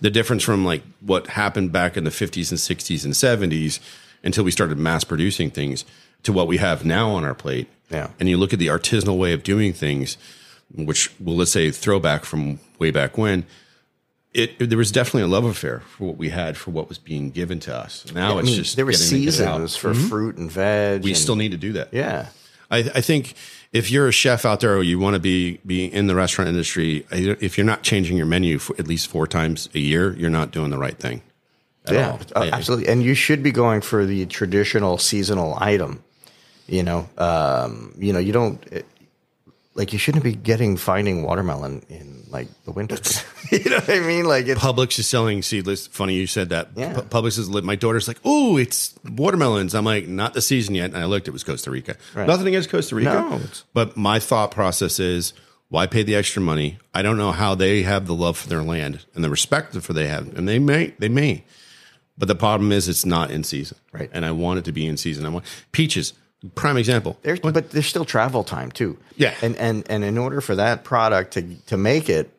the 0.00 0.10
difference 0.10 0.42
from 0.44 0.64
like 0.64 0.82
what 1.00 1.28
happened 1.28 1.72
back 1.72 1.96
in 1.96 2.04
the 2.04 2.10
50s 2.10 2.50
and 2.50 2.58
60s 2.60 3.04
and 3.04 3.14
70s 3.52 3.80
until 4.22 4.44
we 4.44 4.50
started 4.50 4.78
mass 4.78 5.02
producing 5.04 5.50
things 5.50 5.84
to 6.22 6.32
what 6.32 6.46
we 6.46 6.58
have 6.58 6.84
now 6.84 7.10
on 7.10 7.24
our 7.24 7.34
plate. 7.34 7.68
Yeah. 7.90 8.10
And 8.20 8.28
you 8.28 8.36
look 8.36 8.52
at 8.52 8.58
the 8.58 8.66
artisanal 8.66 9.16
way 9.18 9.32
of 9.32 9.42
doing 9.42 9.72
things, 9.72 10.16
which 10.74 11.10
well, 11.18 11.36
let's 11.36 11.50
say 11.50 11.70
throwback 11.70 12.24
from 12.24 12.60
way 12.78 12.90
back 12.90 13.16
when. 13.18 13.46
It, 14.34 14.68
there 14.68 14.76
was 14.78 14.92
definitely 14.92 15.22
a 15.22 15.26
love 15.26 15.46
affair 15.46 15.80
for 15.80 16.04
what 16.08 16.16
we 16.18 16.28
had 16.28 16.56
for 16.58 16.70
what 16.70 16.88
was 16.88 16.98
being 16.98 17.30
given 17.30 17.60
to 17.60 17.74
us. 17.74 18.04
Now 18.12 18.36
I 18.36 18.40
it's 18.40 18.46
mean, 18.46 18.56
just 18.56 18.76
there 18.76 18.84
were 18.84 18.92
getting 18.92 19.22
it 19.22 19.40
out. 19.40 19.60
Mm-hmm. 19.60 19.66
seasons 19.66 19.76
for 19.76 19.94
fruit 19.94 20.36
and 20.36 20.52
veg. 20.52 21.02
We 21.02 21.10
and- 21.10 21.18
still 21.18 21.34
need 21.34 21.52
to 21.52 21.56
do 21.56 21.72
that. 21.72 21.94
yeah. 21.94 22.28
I, 22.70 22.78
I 22.78 23.00
think 23.00 23.34
if 23.72 23.90
you're 23.90 24.08
a 24.08 24.12
chef 24.12 24.44
out 24.44 24.60
there 24.60 24.74
or 24.74 24.82
you 24.82 24.98
want 24.98 25.14
to 25.14 25.20
be 25.20 25.58
be 25.64 25.86
in 25.86 26.06
the 26.06 26.14
restaurant 26.14 26.48
industry, 26.48 27.06
if 27.10 27.56
you're 27.56 27.66
not 27.66 27.82
changing 27.82 28.16
your 28.16 28.26
menu 28.26 28.58
at 28.78 28.86
least 28.86 29.08
four 29.08 29.26
times 29.26 29.68
a 29.74 29.78
year, 29.78 30.14
you're 30.14 30.30
not 30.30 30.50
doing 30.50 30.70
the 30.70 30.78
right 30.78 30.98
thing. 30.98 31.22
Yeah, 31.90 32.18
all. 32.34 32.42
I- 32.42 32.50
absolutely. 32.50 32.88
And 32.88 33.02
you 33.02 33.14
should 33.14 33.42
be 33.42 33.50
going 33.50 33.80
for 33.80 34.04
the 34.04 34.26
traditional 34.26 34.98
seasonal 34.98 35.56
item. 35.58 36.02
You 36.66 36.82
know, 36.82 37.08
um, 37.16 37.94
you 37.96 38.12
know, 38.12 38.18
you 38.18 38.32
don't 38.32 38.62
it, 38.70 38.84
like 39.78 39.92
you 39.92 39.98
shouldn't 39.98 40.24
be 40.24 40.34
getting 40.34 40.76
finding 40.76 41.22
watermelon 41.22 41.84
in 41.88 42.24
like 42.30 42.48
the 42.64 42.72
winter. 42.72 42.98
you 43.52 43.70
know 43.70 43.76
what 43.76 43.88
I 43.88 44.00
mean? 44.00 44.26
Like 44.26 44.46
it's 44.46 44.60
Publix 44.60 44.98
is 44.98 45.06
selling 45.08 45.40
seedless. 45.40 45.86
Funny 45.86 46.14
you 46.14 46.26
said 46.26 46.48
that. 46.50 46.70
Yeah. 46.74 46.94
Pu- 46.94 47.02
Publix 47.02 47.38
is 47.38 47.48
lit. 47.48 47.64
My 47.64 47.76
daughter's 47.76 48.08
like, 48.08 48.18
"Oh, 48.24 48.56
it's 48.56 48.98
watermelons." 49.08 49.74
I'm 49.74 49.84
like, 49.84 50.08
"Not 50.08 50.34
the 50.34 50.42
season 50.42 50.74
yet." 50.74 50.86
And 50.86 50.98
I 50.98 51.06
looked; 51.06 51.28
it 51.28 51.30
was 51.30 51.44
Costa 51.44 51.70
Rica. 51.70 51.96
Nothing 52.14 52.48
against 52.48 52.70
Costa 52.70 52.96
Rica, 52.96 53.10
No, 53.10 53.40
but 53.72 53.96
my 53.96 54.18
thought 54.18 54.50
process 54.50 54.98
is, 54.98 55.32
why 55.68 55.86
pay 55.86 56.02
the 56.02 56.16
extra 56.16 56.42
money? 56.42 56.78
I 56.92 57.02
don't 57.02 57.16
know 57.16 57.32
how 57.32 57.54
they 57.54 57.82
have 57.82 58.06
the 58.06 58.14
love 58.14 58.36
for 58.36 58.48
their 58.48 58.62
land 58.62 59.06
and 59.14 59.22
the 59.22 59.30
respect 59.30 59.74
for 59.80 59.92
they 59.92 60.08
have, 60.08 60.36
and 60.36 60.48
they 60.48 60.58
may, 60.58 60.94
they 60.98 61.08
may. 61.08 61.44
But 62.18 62.26
the 62.26 62.34
problem 62.34 62.72
is, 62.72 62.88
it's 62.88 63.06
not 63.06 63.30
in 63.30 63.44
season, 63.44 63.78
Right. 63.92 64.10
And 64.12 64.26
I 64.26 64.32
want 64.32 64.58
it 64.58 64.64
to 64.64 64.72
be 64.72 64.86
in 64.86 64.96
season. 64.96 65.24
I 65.24 65.28
want 65.28 65.44
peaches. 65.70 66.14
Prime 66.54 66.76
example. 66.76 67.18
there's 67.22 67.40
but 67.40 67.70
there's 67.70 67.86
still 67.86 68.04
travel 68.04 68.44
time 68.44 68.70
too. 68.70 68.96
Yeah. 69.16 69.34
and 69.42 69.56
and 69.56 69.84
and 69.90 70.04
in 70.04 70.16
order 70.18 70.40
for 70.40 70.54
that 70.56 70.84
product 70.84 71.32
to 71.34 71.42
to 71.66 71.76
make 71.76 72.08
it, 72.08 72.30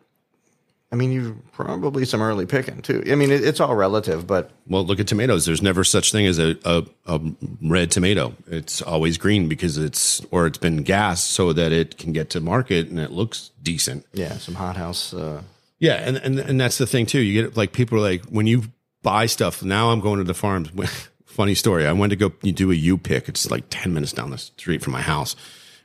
I 0.92 0.96
mean, 0.96 1.12
you 1.12 1.42
probably 1.52 2.06
some 2.06 2.22
early 2.22 2.46
picking 2.46 2.82
too. 2.82 3.04
I 3.12 3.16
mean, 3.16 3.30
it, 3.30 3.44
it's 3.44 3.60
all 3.60 3.76
relative, 3.76 4.26
but 4.26 4.52
Well, 4.68 4.86
look 4.86 5.00
at 5.00 5.08
tomatoes. 5.08 5.46
There's 5.46 5.62
never 5.62 5.84
such 5.84 6.12
thing 6.12 6.26
as 6.26 6.40
a, 6.40 6.58
a, 6.66 6.84
a 7.06 7.20
red 7.62 7.92
tomato. 7.92 8.34
It's 8.48 8.82
always 8.82 9.18
green 9.18 9.48
because 9.50 9.78
it's 9.78 10.22
or 10.32 10.48
it's 10.48 10.58
been 10.58 10.84
gassed 10.84 11.30
so 11.32 11.54
that 11.54 11.72
it 11.72 11.98
can 11.98 12.14
get 12.14 12.30
to 12.32 12.40
market 12.40 12.88
and 12.88 13.00
it 13.00 13.12
looks 13.12 13.52
decent. 13.62 14.06
yeah, 14.14 14.38
some 14.38 14.56
hothouse. 14.56 15.14
Uh, 15.14 15.42
Yeah, 15.80 15.96
and 15.96 16.18
and 16.18 16.40
and 16.40 16.60
that's 16.60 16.78
the 16.78 16.88
thing 16.88 17.06
too. 17.06 17.20
You 17.20 17.44
get 17.44 17.58
like 17.58 17.72
people 17.74 17.98
are 18.00 18.02
like 18.02 18.26
when 18.26 18.48
you 18.48 18.64
buy 19.04 19.28
stuff. 19.28 19.62
Now 19.62 19.92
I'm 19.92 20.00
going 20.00 20.18
to 20.20 20.24
the 20.26 20.34
farms. 20.34 20.70
Funny 21.40 21.56
story. 21.56 21.88
I 21.88 21.94
went 21.94 22.10
to 22.10 22.18
go 22.18 22.34
do 22.52 22.70
a 22.70 22.76
U 22.76 22.98
pick. 22.98 23.30
It's 23.30 23.50
like 23.50 23.64
ten 23.70 23.94
minutes 23.94 24.12
down 24.12 24.30
the 24.30 24.38
street 24.38 24.84
from 24.84 24.92
my 24.92 25.02
house, 25.02 25.38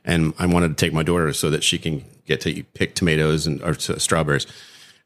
and 0.03 0.33
I 0.37 0.47
wanted 0.47 0.67
to 0.67 0.73
take 0.75 0.91
my 0.91 1.01
daughter 1.01 1.31
so 1.31 1.49
that 1.49 1.63
she 1.63 1.77
can 1.77 2.03
get 2.25 2.41
to 2.41 2.61
pick 2.73 2.93
tomatoes 2.93 3.47
and 3.47 3.61
or 3.63 3.73
strawberries. 3.75 4.47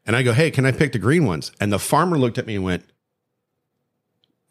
And 0.04 0.16
I 0.16 0.24
go, 0.24 0.32
hey, 0.32 0.50
can 0.50 0.66
I 0.66 0.72
pick 0.72 0.90
the 0.90 0.98
green 0.98 1.24
ones? 1.24 1.52
And 1.60 1.72
the 1.72 1.78
farmer 1.78 2.18
looked 2.18 2.36
at 2.36 2.48
me 2.48 2.56
and 2.56 2.64
went, 2.64 2.84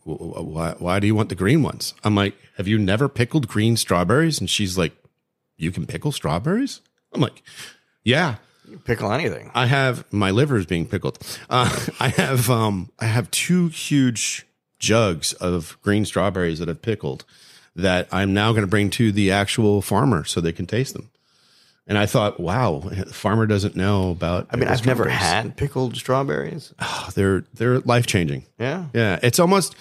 "Wh- 0.05 0.23
wh- 0.23 0.47
why, 0.47 0.75
why 0.79 0.99
do 1.01 1.07
you 1.07 1.15
want 1.15 1.27
the 1.27 1.35
green 1.35 1.63
ones? 1.63 1.93
I'm 2.01 2.15
like, 2.15 2.33
have 2.55 2.65
you 2.65 2.77
never 2.79 3.09
pickled 3.09 3.49
green 3.49 3.75
strawberries? 3.75 4.39
And 4.39 4.49
she's 4.49 4.77
like, 4.77 4.93
you 5.57 5.69
can 5.69 5.85
pickle 5.85 6.13
strawberries? 6.13 6.79
I'm 7.13 7.19
like, 7.19 7.43
yeah. 8.05 8.35
pickle 8.85 9.11
anything. 9.11 9.51
I 9.53 9.65
have 9.65 10.05
my 10.13 10.31
liver 10.31 10.55
is 10.55 10.65
being 10.65 10.87
pickled. 10.87 11.19
Uh, 11.49 11.87
I 11.99 12.07
have 12.07 12.49
um 12.49 12.89
I 12.99 13.07
have 13.07 13.29
two 13.31 13.67
huge 13.67 14.45
jugs 14.79 15.33
of 15.33 15.77
green 15.81 16.05
strawberries 16.05 16.59
that 16.59 16.69
I've 16.69 16.81
pickled 16.81 17.25
that 17.75 18.07
I'm 18.11 18.33
now 18.33 18.51
going 18.51 18.63
to 18.63 18.67
bring 18.67 18.89
to 18.91 19.11
the 19.11 19.31
actual 19.31 19.81
farmer 19.81 20.23
so 20.23 20.41
they 20.41 20.51
can 20.51 20.65
taste 20.65 20.93
them. 20.93 21.11
And 21.87 21.97
I 21.97 22.05
thought, 22.05 22.39
wow, 22.39 22.79
the 22.79 23.05
farmer 23.13 23.47
doesn't 23.47 23.75
know 23.75 24.11
about. 24.11 24.47
I 24.51 24.57
mean, 24.57 24.67
I've 24.67 24.85
never 24.85 25.09
had 25.09 25.57
pickled 25.57 25.95
strawberries. 25.95 26.71
Oh, 26.79 27.09
they're 27.15 27.45
they're 27.53 27.79
life 27.79 28.05
changing. 28.05 28.45
Yeah. 28.59 28.85
Yeah, 28.93 29.19
it's 29.23 29.39
almost 29.39 29.75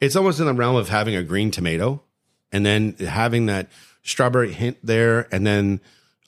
it's 0.00 0.14
almost 0.14 0.40
in 0.40 0.46
the 0.46 0.52
realm 0.52 0.76
of 0.76 0.90
having 0.90 1.16
a 1.16 1.22
green 1.22 1.50
tomato 1.50 2.02
and 2.52 2.66
then 2.66 2.94
having 2.96 3.46
that 3.46 3.68
strawberry 4.02 4.52
hint 4.52 4.76
there, 4.82 5.26
and 5.32 5.46
then 5.46 5.80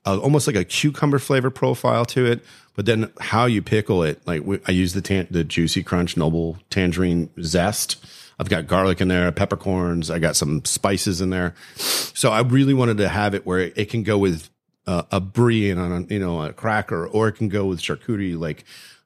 uh, 0.06 0.18
almost 0.18 0.46
like 0.46 0.56
a 0.56 0.64
cucumber 0.64 1.18
flavor 1.18 1.50
profile 1.50 2.04
to 2.06 2.24
it. 2.24 2.44
But 2.74 2.86
then 2.86 3.10
how 3.20 3.46
you 3.46 3.62
pickle 3.62 4.02
it, 4.02 4.24
like 4.26 4.44
we, 4.44 4.60
I 4.66 4.72
use 4.72 4.92
the 4.92 5.00
tan- 5.00 5.28
the 5.30 5.44
juicy 5.44 5.82
crunch 5.82 6.16
noble 6.16 6.58
tangerine 6.70 7.30
zest. 7.42 7.96
I've 8.38 8.50
got 8.50 8.66
garlic 8.66 9.00
in 9.00 9.08
there, 9.08 9.32
peppercorns. 9.32 10.10
I 10.10 10.18
got 10.18 10.36
some 10.36 10.64
spices 10.64 11.22
in 11.22 11.30
there. 11.30 11.54
So 11.76 12.30
I 12.30 12.40
really 12.42 12.74
wanted 12.74 12.98
to 12.98 13.08
have 13.08 13.34
it 13.34 13.46
where 13.46 13.60
it, 13.60 13.72
it 13.76 13.86
can 13.86 14.02
go 14.02 14.18
with 14.18 14.50
uh, 14.86 15.02
a 15.10 15.20
brie 15.20 15.70
and 15.70 15.80
on 15.80 15.92
a, 15.92 16.14
you 16.14 16.20
know 16.20 16.42
a 16.42 16.52
cracker, 16.52 17.06
or 17.06 17.28
it 17.28 17.32
can 17.32 17.48
go 17.48 17.64
with 17.66 17.80
charcuterie 17.80 18.38
like 18.38 18.64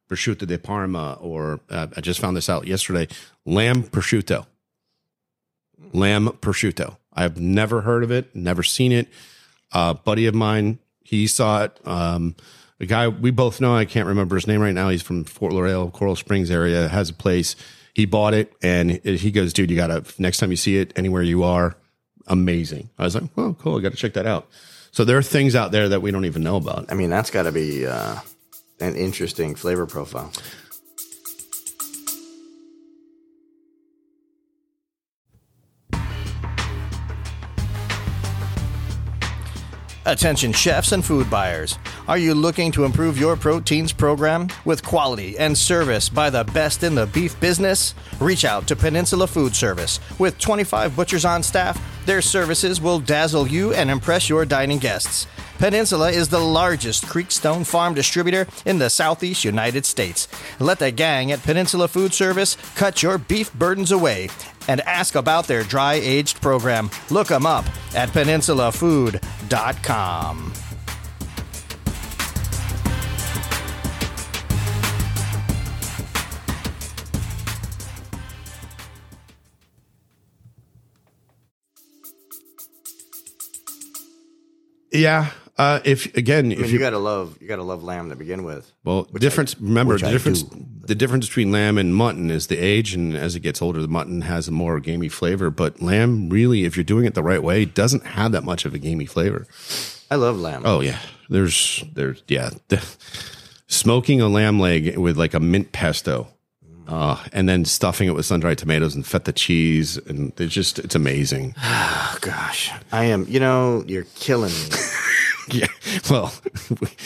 prosciutto 0.08 0.46
de 0.46 0.58
Parma, 0.58 1.16
or 1.20 1.60
uh, 1.70 1.86
I 1.96 2.00
just 2.00 2.20
found 2.20 2.36
this 2.36 2.48
out 2.48 2.66
yesterday, 2.66 3.06
lamb 3.46 3.84
prosciutto. 3.84 4.46
Lamb 5.92 6.28
prosciutto. 6.40 6.96
I've 7.12 7.40
never 7.40 7.82
heard 7.82 8.02
of 8.02 8.10
it, 8.10 8.34
never 8.34 8.62
seen 8.62 8.92
it. 8.92 9.08
A 9.72 9.94
buddy 9.94 10.26
of 10.26 10.34
mine, 10.34 10.80
he 11.10 11.26
saw 11.26 11.64
it. 11.64 11.76
Um, 11.84 12.36
a 12.78 12.86
guy 12.86 13.08
we 13.08 13.32
both 13.32 13.60
know, 13.60 13.74
I 13.74 13.84
can't 13.84 14.06
remember 14.06 14.36
his 14.36 14.46
name 14.46 14.60
right 14.60 14.72
now. 14.72 14.90
He's 14.90 15.02
from 15.02 15.24
Fort 15.24 15.52
Lauderdale, 15.52 15.90
Coral 15.90 16.14
Springs 16.14 16.52
area, 16.52 16.86
has 16.86 17.10
a 17.10 17.12
place. 17.14 17.56
He 17.94 18.06
bought 18.06 18.32
it 18.32 18.52
and 18.62 18.92
he 18.92 19.32
goes, 19.32 19.52
dude, 19.52 19.70
you 19.70 19.76
got 19.76 19.88
to, 19.88 20.22
next 20.22 20.38
time 20.38 20.52
you 20.52 20.56
see 20.56 20.78
it 20.78 20.92
anywhere 20.94 21.22
you 21.22 21.42
are, 21.42 21.76
amazing. 22.28 22.90
I 22.96 23.02
was 23.02 23.16
like, 23.16 23.24
oh, 23.36 23.54
cool. 23.54 23.76
I 23.76 23.82
got 23.82 23.90
to 23.90 23.98
check 23.98 24.12
that 24.12 24.26
out. 24.26 24.48
So 24.92 25.04
there 25.04 25.18
are 25.18 25.22
things 25.22 25.56
out 25.56 25.72
there 25.72 25.88
that 25.88 26.00
we 26.00 26.12
don't 26.12 26.24
even 26.26 26.44
know 26.44 26.56
about. 26.56 26.86
I 26.90 26.94
mean, 26.94 27.10
that's 27.10 27.30
got 27.30 27.42
to 27.42 27.52
be 27.52 27.86
uh, 27.86 28.20
an 28.78 28.94
interesting 28.94 29.56
flavor 29.56 29.86
profile. 29.86 30.32
Attention 40.10 40.52
chefs 40.52 40.90
and 40.90 41.04
food 41.04 41.30
buyers. 41.30 41.78
Are 42.08 42.18
you 42.18 42.34
looking 42.34 42.72
to 42.72 42.84
improve 42.84 43.16
your 43.16 43.36
proteins 43.36 43.92
program 43.92 44.48
with 44.64 44.82
quality 44.82 45.38
and 45.38 45.56
service 45.56 46.08
by 46.08 46.30
the 46.30 46.42
best 46.42 46.82
in 46.82 46.96
the 46.96 47.06
beef 47.06 47.38
business? 47.38 47.94
Reach 48.18 48.44
out 48.44 48.66
to 48.66 48.74
Peninsula 48.74 49.28
Foodservice. 49.28 50.00
With 50.18 50.36
25 50.40 50.96
butchers 50.96 51.24
on 51.24 51.44
staff, 51.44 51.80
their 52.06 52.20
services 52.22 52.80
will 52.80 52.98
dazzle 52.98 53.46
you 53.46 53.72
and 53.72 53.88
impress 53.88 54.28
your 54.28 54.44
dining 54.44 54.80
guests. 54.80 55.28
Peninsula 55.58 56.10
is 56.10 56.28
the 56.28 56.40
largest 56.40 57.04
Creekstone 57.04 57.64
farm 57.64 57.94
distributor 57.94 58.48
in 58.64 58.78
the 58.78 58.90
southeast 58.90 59.44
United 59.44 59.86
States. 59.86 60.26
Let 60.58 60.80
the 60.80 60.90
gang 60.90 61.30
at 61.30 61.44
Peninsula 61.44 61.86
Foodservice 61.86 62.56
cut 62.74 63.00
your 63.00 63.16
beef 63.16 63.52
burdens 63.54 63.92
away 63.92 64.28
and 64.70 64.80
ask 64.82 65.16
about 65.16 65.48
their 65.48 65.64
dry 65.64 65.94
aged 65.94 66.40
program. 66.40 66.88
Look 67.10 67.26
them 67.26 67.44
up 67.44 67.64
at 67.92 68.10
peninsulafood.com. 68.10 70.52
Yeah. 84.92 85.30
Uh, 85.60 85.78
if 85.84 86.16
again, 86.16 86.46
I 86.46 86.48
mean, 86.48 86.52
if 86.52 86.68
you 86.68 86.72
you 86.74 86.78
gotta 86.78 86.96
love 86.96 87.36
you 87.38 87.46
gotta 87.46 87.62
love 87.62 87.82
lamb 87.82 88.08
to 88.08 88.16
begin 88.16 88.44
with. 88.44 88.72
Well, 88.82 89.02
difference. 89.02 89.60
remember, 89.60 89.98
the 89.98 90.10
difference. 90.10 90.42
The 90.42 90.94
difference 90.94 91.26
between 91.26 91.52
lamb 91.52 91.76
and 91.76 91.94
mutton 91.94 92.30
is 92.30 92.46
the 92.46 92.56
age, 92.56 92.94
and 92.94 93.14
as 93.14 93.36
it 93.36 93.40
gets 93.40 93.60
older, 93.60 93.82
the 93.82 93.86
mutton 93.86 94.22
has 94.22 94.48
a 94.48 94.52
more 94.52 94.80
gamey 94.80 95.10
flavor. 95.10 95.50
But 95.50 95.82
lamb, 95.82 96.30
really, 96.30 96.64
if 96.64 96.78
you're 96.78 96.84
doing 96.84 97.04
it 97.04 97.12
the 97.12 97.22
right 97.22 97.42
way, 97.42 97.66
doesn't 97.66 98.06
have 98.06 98.32
that 98.32 98.42
much 98.42 98.64
of 98.64 98.72
a 98.72 98.78
gamey 98.78 99.04
flavor. 99.04 99.46
I 100.10 100.14
love 100.14 100.40
lamb. 100.40 100.62
Oh 100.64 100.80
yeah, 100.80 100.98
there's 101.28 101.84
there's 101.92 102.22
yeah, 102.26 102.48
smoking 103.66 104.22
a 104.22 104.28
lamb 104.28 104.60
leg 104.60 104.96
with 104.96 105.18
like 105.18 105.34
a 105.34 105.40
mint 105.40 105.72
pesto, 105.72 106.28
uh, 106.88 107.22
and 107.34 107.46
then 107.46 107.66
stuffing 107.66 108.08
it 108.08 108.14
with 108.14 108.24
sun 108.24 108.40
dried 108.40 108.56
tomatoes 108.56 108.94
and 108.94 109.06
feta 109.06 109.32
cheese, 109.32 109.98
and 109.98 110.32
it's 110.40 110.54
just 110.54 110.78
it's 110.78 110.94
amazing. 110.94 111.54
Oh, 112.12 112.18
gosh, 112.22 112.72
I 112.90 113.04
am. 113.04 113.24
You 113.28 113.40
know, 113.40 113.84
you're 113.86 114.06
killing 114.16 114.52
me. 114.52 114.68
yeah, 115.52 115.66
well, 116.10 116.32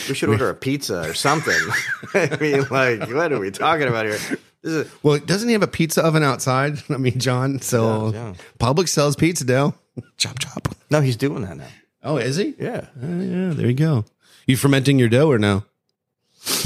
We 0.07 0.13
should 0.15 0.29
order 0.29 0.49
a 0.49 0.55
pizza 0.55 1.01
or 1.09 1.13
something. 1.13 1.53
I 2.13 2.37
mean, 2.39 2.65
like, 2.69 3.09
what 3.11 3.31
are 3.31 3.39
we 3.39 3.51
talking 3.51 3.87
about 3.87 4.05
here? 4.05 4.17
This 4.61 4.85
is 4.87 4.91
well, 5.03 5.19
doesn't 5.19 5.47
he 5.47 5.53
have 5.53 5.63
a 5.63 5.67
pizza 5.67 6.03
oven 6.03 6.23
outside? 6.23 6.81
I 6.89 6.97
mean, 6.97 7.19
John. 7.19 7.61
So 7.61 8.09
Yeah, 8.11 8.27
yeah. 8.29 8.33
Publix 8.59 8.89
sells 8.89 9.15
pizza 9.15 9.45
dough. 9.45 9.73
chop 10.17 10.39
chop. 10.39 10.67
no, 10.89 11.01
he's 11.01 11.15
doing 11.17 11.41
that 11.43 11.57
now. 11.57 11.67
Oh, 12.03 12.17
is 12.17 12.35
he? 12.37 12.53
Yeah, 12.59 12.87
Oh, 13.01 13.19
yeah, 13.21 13.53
there 13.53 13.67
you 13.67 13.73
go. 13.73 14.05
You 14.45 14.57
fermenting 14.57 14.99
your 14.99 15.09
dough 15.09 15.29
or 15.31 15.39
no? 15.39 15.63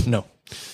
No, 0.06 0.26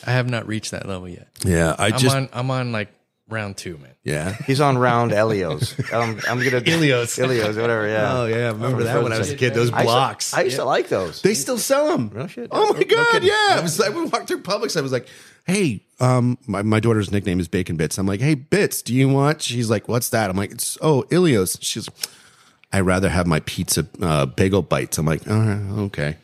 I 0.08 0.12
have 0.12 0.28
not 0.30 0.48
reached 0.48 0.72
that 0.72 0.88
level 0.88 1.08
yet. 1.08 1.28
Yeah, 1.44 1.76
I 1.78 1.88
I'm 1.88 1.98
just 1.98 2.16
on. 2.16 2.30
I'm 2.34 2.50
on 2.50 2.72
like 2.72 2.90
round 3.30 3.58
two, 3.58 3.78
man. 3.78 3.92
yeah. 4.04 4.34
he's 4.46 4.62
on 4.62 4.78
round 4.78 5.12
Ellio's. 5.12 5.74
I'm, 5.92 6.20
I'm 6.30 6.38
gonna 6.44 6.62
Ilios. 6.66 7.18
Ilios, 7.18 7.56
whatever. 7.60 7.88
Yeah. 7.88 8.14
Oh 8.18 8.26
yeah, 8.26 8.36
I 8.36 8.52
remember 8.52 8.84
that 8.84 9.02
when 9.04 9.12
I 9.14 9.18
was 9.18 9.32
a 9.32 9.36
kid. 9.36 9.54
Those 9.54 9.72
I 9.72 9.78
used 9.78 9.78
to- 9.80 9.84
blocks. 9.84 10.34
I 10.34 10.42
used 10.42 10.56
to 10.58 10.66
like 10.66 10.90
those. 10.90 11.22
they 11.22 11.34
still 11.34 11.58
sell 11.58 11.88
them. 11.90 12.10
Real 12.14 12.28
shit. 12.28 12.50
Oh 12.52 12.74
my 12.74 12.80
No 12.80 12.86
god, 12.86 13.12
kidding. 13.12 13.30
yeah. 13.30 13.58
I 13.58 13.60
was 13.62 13.80
like, 13.80 13.94
we 13.96 14.06
walked 14.06 14.28
through 14.28 14.42
Publix. 14.44 14.78
I 14.78 14.82
was 14.82 14.92
like, 14.92 15.08
hey, 15.46 15.82
um, 16.00 16.38
my, 16.46 16.62
my 16.62 16.80
daughter's 16.80 17.12
nickname 17.12 17.40
is 17.40 17.48
Bacon 17.48 17.78
Bits. 17.78 17.98
I'm 17.98 18.06
like, 18.06 18.20
hey, 18.22 18.36
Bits, 18.36 18.82
do 18.82 18.94
you 18.94 19.10
want? 19.10 19.42
She's 19.42 19.70
like, 19.70 19.88
what's 19.88 20.10
that? 20.10 20.30
I'm 20.30 20.38
like, 20.38 20.52
it's 20.52 20.78
oh 20.82 21.04
Ilios. 21.10 21.58
She's, 21.62 21.90
I 22.74 22.82
rather 22.82 23.10
have 23.10 23.26
my 23.26 23.40
pizza 23.42 23.88
uh, 24.02 24.26
bagel 24.26 24.62
bites. 24.62 24.98
I'm 24.98 25.06
like, 25.06 25.28
all 25.30 25.38
right, 25.40 25.80
okay. 25.86 26.18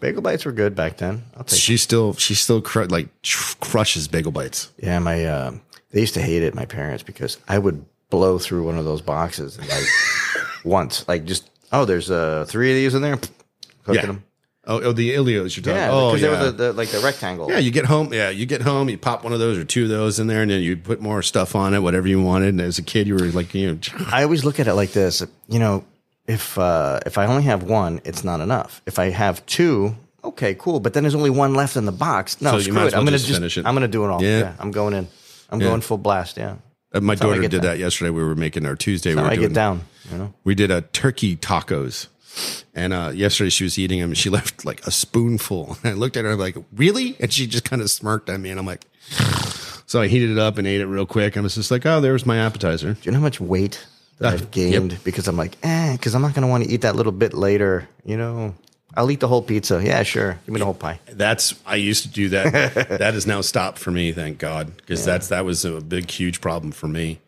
Bagel 0.00 0.22
bites 0.22 0.44
were 0.44 0.52
good 0.52 0.76
back 0.76 0.98
then. 0.98 1.24
I'll 1.36 1.42
take. 1.42 1.58
She 1.58 1.76
still, 1.76 2.12
she 2.14 2.34
still 2.36 2.62
cr- 2.62 2.84
like 2.84 3.08
tr- 3.22 3.56
crushes 3.60 4.06
bagel 4.06 4.30
bites. 4.30 4.70
Yeah, 4.80 5.00
my 5.00 5.24
uh, 5.24 5.52
they 5.90 6.00
used 6.00 6.14
to 6.14 6.22
hate 6.22 6.42
it. 6.42 6.54
My 6.54 6.64
parents 6.66 7.02
because 7.02 7.38
I 7.48 7.58
would 7.58 7.84
blow 8.10 8.38
through 8.38 8.64
one 8.64 8.78
of 8.78 8.84
those 8.84 9.02
boxes 9.02 9.56
and 9.58 9.68
like 9.68 9.84
once, 10.64 11.06
like 11.08 11.24
just 11.24 11.50
oh, 11.72 11.84
there's 11.84 12.10
uh 12.10 12.44
three 12.48 12.70
of 12.70 12.76
these 12.76 12.94
in 12.94 13.02
there, 13.02 13.16
cooking 13.84 13.94
Yeah. 13.94 14.06
them. 14.06 14.24
Oh, 14.70 14.82
oh, 14.82 14.92
the 14.92 15.14
Ilios 15.14 15.56
you're 15.56 15.62
talking. 15.62 15.76
Yeah, 15.76 15.88
oh, 15.90 16.10
because 16.12 16.20
yeah. 16.20 16.28
they 16.28 16.44
were 16.44 16.50
the, 16.50 16.62
the 16.64 16.72
like 16.74 16.88
the 16.90 16.98
rectangle. 17.00 17.50
Yeah, 17.50 17.56
you 17.58 17.70
get 17.70 17.86
home. 17.86 18.12
Yeah, 18.12 18.28
you 18.28 18.44
get 18.44 18.60
home. 18.60 18.90
You 18.90 18.98
pop 18.98 19.24
one 19.24 19.32
of 19.32 19.38
those 19.38 19.56
or 19.56 19.64
two 19.64 19.84
of 19.84 19.88
those 19.88 20.20
in 20.20 20.26
there, 20.26 20.42
and 20.42 20.50
then 20.50 20.60
you 20.60 20.76
put 20.76 21.00
more 21.00 21.22
stuff 21.22 21.54
on 21.56 21.72
it, 21.72 21.80
whatever 21.80 22.06
you 22.06 22.20
wanted. 22.20 22.48
And 22.50 22.60
as 22.60 22.78
a 22.78 22.82
kid, 22.82 23.06
you 23.06 23.14
were 23.14 23.20
like, 23.30 23.54
you 23.54 23.72
know, 23.72 23.78
I 24.12 24.24
always 24.24 24.44
look 24.44 24.60
at 24.60 24.66
it 24.68 24.74
like 24.74 24.92
this. 24.92 25.22
You 25.48 25.58
know, 25.58 25.86
if 26.26 26.58
uh, 26.58 27.00
if 27.06 27.16
I 27.16 27.24
only 27.24 27.44
have 27.44 27.62
one, 27.62 28.02
it's 28.04 28.24
not 28.24 28.40
enough. 28.42 28.82
If 28.84 28.98
I 28.98 29.08
have 29.08 29.44
two, 29.46 29.96
okay, 30.22 30.54
cool. 30.54 30.80
But 30.80 30.92
then 30.92 31.02
there's 31.02 31.14
only 31.14 31.30
one 31.30 31.54
left 31.54 31.76
in 31.78 31.86
the 31.86 31.92
box. 31.92 32.38
No, 32.42 32.50
So 32.50 32.56
you 32.58 32.62
screw 32.64 32.76
it. 32.76 32.84
well 32.92 32.94
I'm 32.94 33.04
gonna 33.06 33.12
just 33.12 33.26
just 33.26 33.38
finish 33.38 33.56
it. 33.56 33.64
I'm 33.64 33.72
gonna 33.74 33.88
do 33.88 34.04
it 34.04 34.08
all. 34.08 34.22
Yeah. 34.22 34.38
Yeah, 34.40 34.54
I'm 34.58 34.70
going 34.70 34.92
in. 34.92 35.08
I'm 35.48 35.60
Yeah. 35.60 35.68
going 35.68 35.80
full 35.80 35.98
blast. 35.98 36.36
Yeah, 36.36 36.56
Uh, 36.92 37.00
my 37.00 37.14
That's 37.14 37.22
daughter 37.22 37.40
did 37.42 37.50
down. 37.50 37.60
that 37.62 37.78
yesterday. 37.78 38.10
We 38.10 38.22
were 38.22 38.34
making 38.34 38.66
our 38.66 38.76
Tuesday. 38.76 39.14
we 39.14 39.20
were 39.22 39.28
I 39.28 39.34
doing, 39.36 39.48
get 39.48 39.54
down. 39.54 39.82
You 40.10 40.18
know, 40.18 40.34
We 40.44 40.54
did 40.54 40.70
a 40.70 40.82
turkey 40.82 41.36
tacos, 41.36 42.06
and 42.74 42.92
uh, 42.92 43.12
yesterday 43.14 43.50
she 43.50 43.64
was 43.64 43.78
eating 43.78 44.00
them. 44.00 44.10
and 44.10 44.18
She 44.18 44.30
left 44.38 44.64
like 44.64 44.86
a 44.86 44.90
spoonful. 44.90 45.76
And 45.82 45.92
I 45.94 45.96
looked 45.96 46.16
at 46.16 46.24
her 46.24 46.32
I'm 46.32 46.38
like, 46.38 46.56
"Really?" 46.74 47.16
And 47.20 47.32
she 47.32 47.46
just 47.46 47.64
kind 47.64 47.82
of 47.82 47.90
smirked 47.90 48.28
at 48.30 48.40
me, 48.40 48.50
and 48.50 48.58
I'm 48.58 48.66
like, 48.66 48.84
so 49.86 50.00
I 50.00 50.06
heated 50.08 50.30
it 50.30 50.38
up 50.38 50.58
and 50.58 50.66
ate 50.66 50.80
it 50.80 50.86
real 50.86 51.06
quick. 51.06 51.36
And 51.36 51.42
I 51.42 51.44
was 51.44 51.54
just 51.54 51.70
like, 51.70 51.84
"Oh, 51.86 52.00
there's 52.00 52.26
my 52.26 52.38
appetizer." 52.38 52.94
do 52.94 53.00
you 53.04 53.12
know 53.12 53.18
how 53.18 53.22
much 53.24 53.40
weight 53.40 53.86
that 54.18 54.28
Uh, 54.28 54.34
I've 54.34 54.50
gained 54.50 54.98
because 55.04 55.28
I'm 55.28 55.36
like, 55.36 55.56
eh, 55.62 55.92
because 55.92 56.14
I'm 56.14 56.22
not 56.22 56.34
gonna 56.34 56.48
want 56.48 56.64
to 56.64 56.70
eat 56.70 56.80
that 56.82 56.96
little 56.96 57.12
bit 57.12 57.34
later. 57.34 57.88
You 58.04 58.16
know, 58.16 58.54
I'll 58.96 59.10
eat 59.10 59.20
the 59.20 59.28
whole 59.28 59.42
pizza. 59.42 59.80
Yeah, 59.84 60.02
sure. 60.02 60.38
Give 60.46 60.52
me 60.54 60.58
the 60.58 60.64
whole 60.64 60.74
pie. 60.74 60.98
That's 61.06 61.54
I 61.66 61.76
used 61.76 62.02
to 62.04 62.08
do 62.08 62.28
that. 62.30 62.52
that 62.88 63.14
has 63.14 63.26
now 63.26 63.40
stopped 63.42 63.78
for 63.78 63.90
me, 63.90 64.12
thank 64.12 64.38
God, 64.38 64.76
because 64.76 65.04
that's 65.04 65.28
that 65.28 65.44
was 65.44 65.64
a 65.64 65.80
big, 65.80 66.10
huge 66.10 66.40
problem 66.40 66.72
for 66.72 66.88
me. 66.88 67.18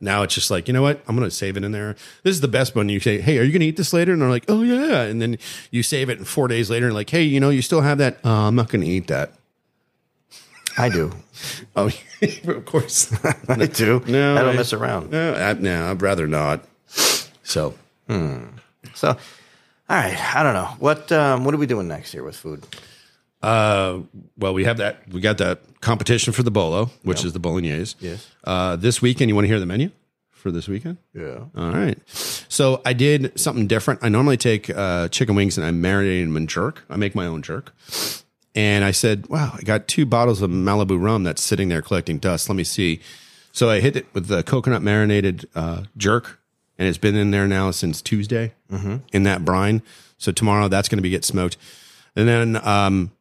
Now 0.00 0.22
it's 0.22 0.34
just 0.34 0.50
like 0.50 0.66
you 0.68 0.74
know 0.74 0.82
what 0.82 1.00
I'm 1.08 1.16
going 1.16 1.28
to 1.28 1.34
save 1.34 1.56
it 1.56 1.64
in 1.64 1.72
there. 1.72 1.94
This 2.24 2.34
is 2.34 2.40
the 2.40 2.48
best 2.48 2.74
one. 2.74 2.88
You 2.88 3.00
say, 3.00 3.20
"Hey, 3.20 3.38
are 3.38 3.42
you 3.42 3.52
going 3.52 3.60
to 3.60 3.66
eat 3.66 3.76
this 3.76 3.92
later?" 3.92 4.12
And 4.12 4.20
they're 4.20 4.28
like, 4.28 4.44
"Oh 4.48 4.62
yeah," 4.62 5.02
and 5.02 5.22
then 5.22 5.38
you 5.70 5.82
save 5.82 6.10
it, 6.10 6.18
and 6.18 6.26
four 6.26 6.48
days 6.48 6.68
later, 6.70 6.86
and 6.86 6.94
like, 6.94 7.08
"Hey, 7.10 7.22
you 7.22 7.38
know, 7.40 7.50
you 7.50 7.62
still 7.62 7.80
have 7.82 7.98
that? 7.98 8.18
Uh, 8.24 8.48
I'm 8.48 8.54
not 8.56 8.68
going 8.68 8.82
to 8.82 8.88
eat 8.88 9.06
that." 9.08 9.32
I 10.76 10.88
do. 10.88 11.12
Oh, 11.74 11.90
of 12.46 12.64
course. 12.66 13.12
I 13.48 13.66
do. 13.66 14.00
No, 14.06 14.36
I 14.36 14.42
don't 14.42 14.50
I- 14.50 14.56
mess 14.56 14.72
around. 14.72 15.10
no, 15.10 15.34
I, 15.34 15.54
no, 15.54 15.90
I'd 15.90 16.00
rather 16.02 16.28
not. 16.28 16.64
So 17.42 17.74
So, 18.94 19.16
all 19.88 19.96
right. 19.96 20.36
I 20.36 20.42
don't 20.42 20.54
know 20.54 20.74
what. 20.78 21.10
Um, 21.12 21.44
what 21.44 21.54
are 21.54 21.58
we 21.58 21.66
doing 21.66 21.88
next 21.88 22.12
here 22.12 22.24
with 22.24 22.36
food? 22.36 22.66
Uh, 23.42 24.00
well, 24.38 24.54
we 24.54 24.64
have 24.64 24.76
that. 24.76 25.08
We 25.08 25.20
got 25.20 25.38
that 25.38 25.60
competition 25.80 26.32
for 26.32 26.42
the 26.42 26.50
bolo, 26.50 26.90
which 27.02 27.24
is 27.24 27.32
the 27.32 27.40
bolognese. 27.40 27.96
Yes. 28.00 28.28
Uh, 28.44 28.76
this 28.76 29.02
weekend, 29.02 29.28
you 29.28 29.34
want 29.34 29.44
to 29.44 29.48
hear 29.48 29.60
the 29.60 29.66
menu 29.66 29.90
for 30.30 30.50
this 30.50 30.68
weekend? 30.68 30.98
Yeah. 31.14 31.44
All 31.56 31.70
right. 31.70 31.98
So 32.08 32.82
I 32.84 32.92
did 32.92 33.38
something 33.38 33.66
different. 33.66 34.00
I 34.02 34.08
normally 34.08 34.36
take 34.36 34.68
uh, 34.70 35.08
chicken 35.08 35.34
wings 35.34 35.56
and 35.56 35.66
I 35.66 35.70
marinate 35.70 36.24
them 36.24 36.36
in 36.36 36.46
jerk. 36.46 36.84
I 36.90 36.96
make 36.96 37.14
my 37.14 37.26
own 37.26 37.42
jerk. 37.42 37.74
And 38.54 38.84
I 38.84 38.90
said, 38.90 39.28
wow, 39.28 39.52
I 39.56 39.62
got 39.62 39.88
two 39.88 40.04
bottles 40.04 40.42
of 40.42 40.50
Malibu 40.50 41.00
rum 41.00 41.22
that's 41.24 41.42
sitting 41.42 41.68
there 41.68 41.80
collecting 41.80 42.18
dust. 42.18 42.48
Let 42.48 42.56
me 42.56 42.64
see. 42.64 43.00
So 43.52 43.70
I 43.70 43.80
hit 43.80 43.96
it 43.96 44.06
with 44.14 44.26
the 44.26 44.42
coconut 44.42 44.82
marinated 44.82 45.48
uh, 45.54 45.84
jerk 45.96 46.40
and 46.82 46.88
it's 46.88 46.98
been 46.98 47.14
in 47.14 47.30
there 47.30 47.46
now 47.46 47.70
since 47.70 48.02
Tuesday 48.02 48.52
in 49.12 49.22
that 49.22 49.44
brine. 49.44 49.82
So 50.18 50.32
tomorrow 50.32 50.66
that's 50.66 50.88
going 50.88 50.98
to 50.98 51.02
be 51.02 51.10
get 51.10 51.24
smoked, 51.24 51.56
and 52.16 52.26
then 52.26 52.56
um, 52.66 53.12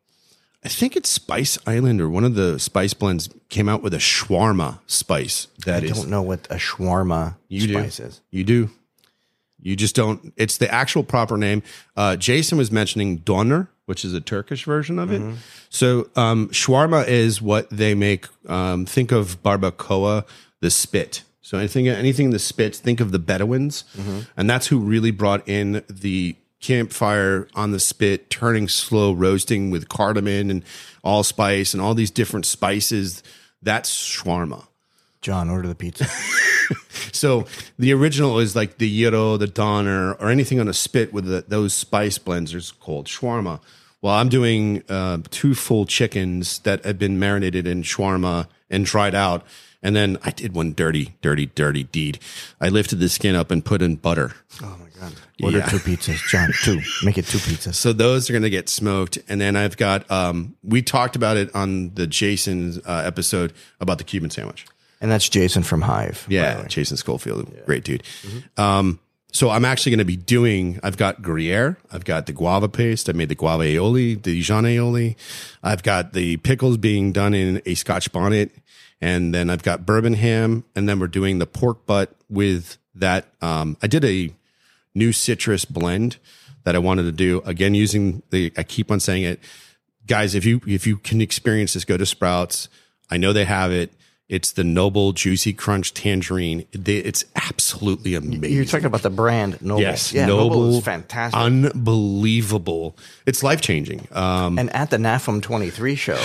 I 0.66 0.68
think 0.68 0.95
it's 0.95 1.09
Spice 1.09 1.59
Island 1.68 2.01
or 2.01 2.09
one 2.09 2.24
of 2.24 2.34
the 2.34 2.57
spice 2.57 2.95
blends 2.95 3.30
came 3.49 3.70
out 3.70 3.84
with 3.84 3.93
a 3.93 3.97
shawarma 3.99 4.80
spice 4.88 5.45
that 5.68 5.84
I 5.84 5.86
is 5.86 5.91
don't 5.91 6.09
know 6.09 6.24
what 6.24 6.47
a 6.49 6.55
shawarma 6.55 7.36
you 7.49 7.72
spice 7.72 7.97
do. 7.97 8.03
is. 8.03 8.22
You 8.32 8.43
do. 8.43 8.70
You 9.62 9.76
just 9.76 9.95
don't. 9.95 10.34
It's 10.38 10.57
the 10.57 10.74
actual 10.74 11.03
proper 11.03 11.38
name. 11.38 11.62
Uh, 11.95 12.16
Jason 12.16 12.57
was 12.57 12.72
mentioning 12.72 13.18
doner, 13.18 13.70
which 13.86 14.03
is 14.03 14.16
a 14.16 14.22
Turkish 14.22 14.66
version 14.66 14.97
of 14.97 15.12
it. 15.12 15.22
So 15.70 16.09
um, 16.16 16.47
shawarma 16.49 17.07
is 17.07 17.43
what 17.43 17.70
they 17.70 17.93
make. 17.93 18.26
Um, 18.49 18.88
think 18.88 19.12
of 19.12 19.43
barbacoa, 19.43 20.26
the 20.62 20.72
spit. 20.72 21.22
So 21.42 21.58
anything, 21.58 21.88
anything 21.88 22.26
in 22.26 22.32
the 22.32 22.39
spits. 22.39 22.80
Think 22.80 23.00
of 23.00 23.12
the 23.12 23.20
Bedouins, 23.20 23.84
and 24.38 24.50
that's 24.50 24.68
who 24.68 24.80
really 24.80 25.12
brought 25.12 25.48
in 25.48 25.84
the 25.89 26.36
campfire 26.60 27.48
on 27.56 27.72
the 27.72 27.80
spit, 27.80 28.30
turning 28.30 28.68
slow, 28.68 29.12
roasting 29.12 29.72
with 29.72 29.89
cardamom 29.89 30.50
and 30.52 30.64
allspice 31.04 31.74
and 31.74 31.82
all 31.82 31.96
these 31.96 32.12
different 32.12 32.46
spices. 32.46 33.24
That's 33.62 33.92
shawarma. 33.92 34.68
John, 35.22 35.50
order 35.50 35.68
the 35.68 35.76
pizza. 35.76 36.08
So 37.12 37.46
the 37.78 37.94
original 37.94 38.39
is 38.39 38.56
like 38.56 38.78
the 38.78 38.89
gyro, 38.89 39.38
the 39.38 39.48
doner, 39.48 40.14
or 40.14 40.30
anything 40.30 40.60
on 40.60 40.68
a 40.68 40.74
spit 40.74 41.14
with 41.14 41.26
the, 41.26 41.44
those 41.48 41.74
spice 41.74 42.18
blends 42.18 42.54
is 42.54 42.72
called 42.72 43.08
shawarma. 43.08 43.60
Well, 44.02 44.16
I'm 44.16 44.30
doing 44.30 44.84
uh, 44.89 45.20
two 45.30 45.54
full 45.54 45.86
chickens 45.86 46.60
that 46.60 46.84
have 46.86 46.98
been 46.98 47.20
marinated 47.20 47.68
in 47.68 47.84
shawarma 47.84 48.48
and 48.70 48.86
dried 48.86 49.14
out. 49.14 49.46
And 49.84 49.96
then 49.96 50.18
I 50.24 50.30
did 50.32 50.54
one 50.54 50.74
dirty, 50.74 51.16
dirty, 51.22 51.48
dirty 51.48 51.84
deed. 51.84 52.20
I 52.60 52.70
lifted 52.70 53.00
the 53.00 53.10
skin 53.10 53.36
up 53.36 53.50
and 53.52 53.66
put 53.66 53.82
in 53.82 53.96
butter. 53.96 54.34
oh 54.62 54.78
my 54.80 54.88
god. 55.00 55.14
Order 55.42 55.58
Yeah. 55.58 55.66
two 55.66 55.78
pizzas, 55.80 56.22
John. 56.30 56.52
Two. 56.64 56.82
Make 57.04 57.18
it 57.18 57.26
two 57.26 57.40
pizzas. 57.40 57.74
So 57.74 57.92
those 57.92 58.30
are 58.30 58.34
going 58.34 58.44
to 58.44 58.50
get 58.52 58.70
smoked. 58.70 59.18
And 59.28 59.42
then 59.42 59.56
I've 59.56 59.78
got, 59.78 60.10
um, 60.12 60.56
we 60.64 60.84
talked 60.84 61.16
about 61.16 61.36
it 61.38 61.50
on 61.56 61.96
the 61.96 62.06
Jason 62.06 62.80
uh, 62.86 63.02
episode 63.06 63.54
about 63.80 63.98
the 63.98 64.04
Cuban 64.04 64.30
sandwich. 64.30 64.68
And 65.02 65.10
that's 65.10 65.28
Jason 65.28 65.64
from 65.64 65.82
Hive. 65.82 66.28
Yeah. 66.30 66.68
Jason 66.68 66.96
Schofield, 66.96 67.52
great 67.66 67.84
dude. 67.84 68.04
Um, 68.58 69.00
so 69.34 69.50
I'm 69.50 69.66
actually 69.66 69.94
going 69.94 70.00
to 70.00 70.06
be 70.06 70.16
doing. 70.18 70.80
I've 70.84 70.98
got 70.98 71.24
Gruyere, 71.24 71.78
I've 71.92 72.06
got 72.06 72.28
the 72.28 72.34
guava 72.34 72.70
paste. 72.70 73.10
I 73.10 73.14
made 73.14 73.30
the 73.30 73.36
guava 73.36 73.64
aioli, 73.64 74.22
the 74.22 74.36
Dijon 74.36 74.66
aioli. 74.66 75.16
I've 75.64 75.82
got 75.82 76.14
the 76.14 76.38
pickles 76.38 76.78
being 76.78 77.14
done 77.14 77.34
in 77.34 77.62
a 77.66 77.74
Scotch 77.74 78.12
bonnet, 78.12 78.52
and 79.02 79.34
then 79.34 79.49
I've 79.49 79.64
got 79.64 79.86
bourbon 79.86 80.14
ham, 80.14 80.64
and 80.76 80.88
then 80.88 80.99
we're 80.99 81.08
doing 81.08 81.39
the 81.39 81.47
pork 81.47 81.86
butt 81.86 82.14
with 82.30 82.78
that. 82.95 83.26
Um, 83.41 83.78
I 83.82 83.88
did 83.88 84.06
a 84.06 84.32
new 84.93 85.12
citrus 85.12 85.66
blend 85.66 86.18
that 86.64 86.76
I 86.76 86.80
wanted 86.80 87.04
to 87.04 87.12
do 87.12 87.41
again 87.45 87.74
using 87.76 88.22
the. 88.30 88.52
I 88.58 88.64
keep 88.64 88.91
on 88.91 88.99
saying 88.99 89.24
it, 89.24 89.39
guys. 90.08 90.36
If 90.36 90.45
you 90.45 90.62
if 90.68 90.86
you 90.86 90.97
can 90.97 91.22
experience 91.22 91.74
this, 91.74 91.86
go 91.86 91.97
to 91.97 92.06
Sprouts. 92.06 92.70
I 93.10 93.18
know 93.18 93.34
they 93.34 93.45
have 93.45 93.72
it. 93.72 93.91
It's 94.30 94.54
the 94.54 94.64
Noble 94.64 95.12
Juicy 95.12 95.52
Crunch 95.52 95.93
Tangerine. 95.93 96.66
It's 96.72 97.26
absolutely 97.36 98.16
amazing. 98.16 98.54
You're 98.56 98.64
talking 98.64 98.86
about 98.86 99.02
the 99.02 99.10
brand 99.10 99.62
Noble. 99.62 99.82
yes, 99.82 100.14
Yeah, 100.14 100.26
Noble, 100.26 100.49
Noble 100.62 100.78
is 100.78 100.86
fantastic. 100.86 101.38
unbelievable. 101.38 102.95
It's 103.26 103.43
life 103.43 103.60
changing. 103.60 104.08
Um, 104.12 104.58
and 104.58 104.74
at 104.74 104.89
the 104.89 104.95
NAFEM 104.95 105.41
23 105.41 105.95
show, 105.95 106.18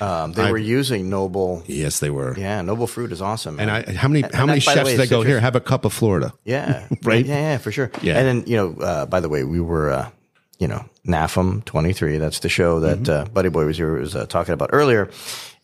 um, 0.00 0.32
they 0.32 0.50
were 0.50 0.58
using 0.58 1.08
Noble. 1.10 1.62
yes, 1.66 2.00
they 2.00 2.10
were. 2.10 2.36
Yeah, 2.38 2.60
Noble 2.62 2.86
fruit 2.86 3.12
is 3.12 3.20
awesome. 3.22 3.58
And. 3.60 3.70
I, 3.70 3.82
how 3.92 4.08
many 4.08 4.22
how 4.22 4.42
and 4.42 4.46
many 4.48 4.60
that, 4.60 4.66
by 4.66 4.74
the 4.74 4.78
chefs 4.80 4.86
way, 4.86 4.96
did 4.96 5.00
I 5.00 5.06
go 5.06 5.22
here? 5.22 5.40
Have 5.40 5.56
a 5.56 5.60
cup 5.60 5.84
of 5.84 5.92
Florida. 5.92 6.32
Yeah. 6.44 6.86
Right? 7.02 7.24
Yeah, 7.26 7.34
yeah, 7.52 7.58
for 7.58 7.70
sure. 7.72 7.90
Yeah. 8.02 8.18
And 8.18 8.26
then, 8.26 8.44
you 8.46 8.56
know, 8.56 8.74
uh, 8.84 9.06
by 9.06 9.20
the 9.20 9.28
way, 9.28 9.44
we 9.44 9.60
were, 9.60 9.90
uh, 9.90 10.10
you 10.58 10.66
know, 10.68 10.84
NAFEM 11.06 11.64
23. 11.64 12.18
That's 12.18 12.40
the 12.40 12.48
show 12.48 12.80
that 12.80 12.98
Mm-hmm. 13.00 13.28
uh, 13.28 13.30
Buddy 13.32 13.48
Boy 13.48 13.64
was 13.66 13.76
here 13.76 13.92
was 13.98 14.14
uh, 14.16 14.26
talking 14.26 14.54
about 14.54 14.70
earlier. 14.72 15.10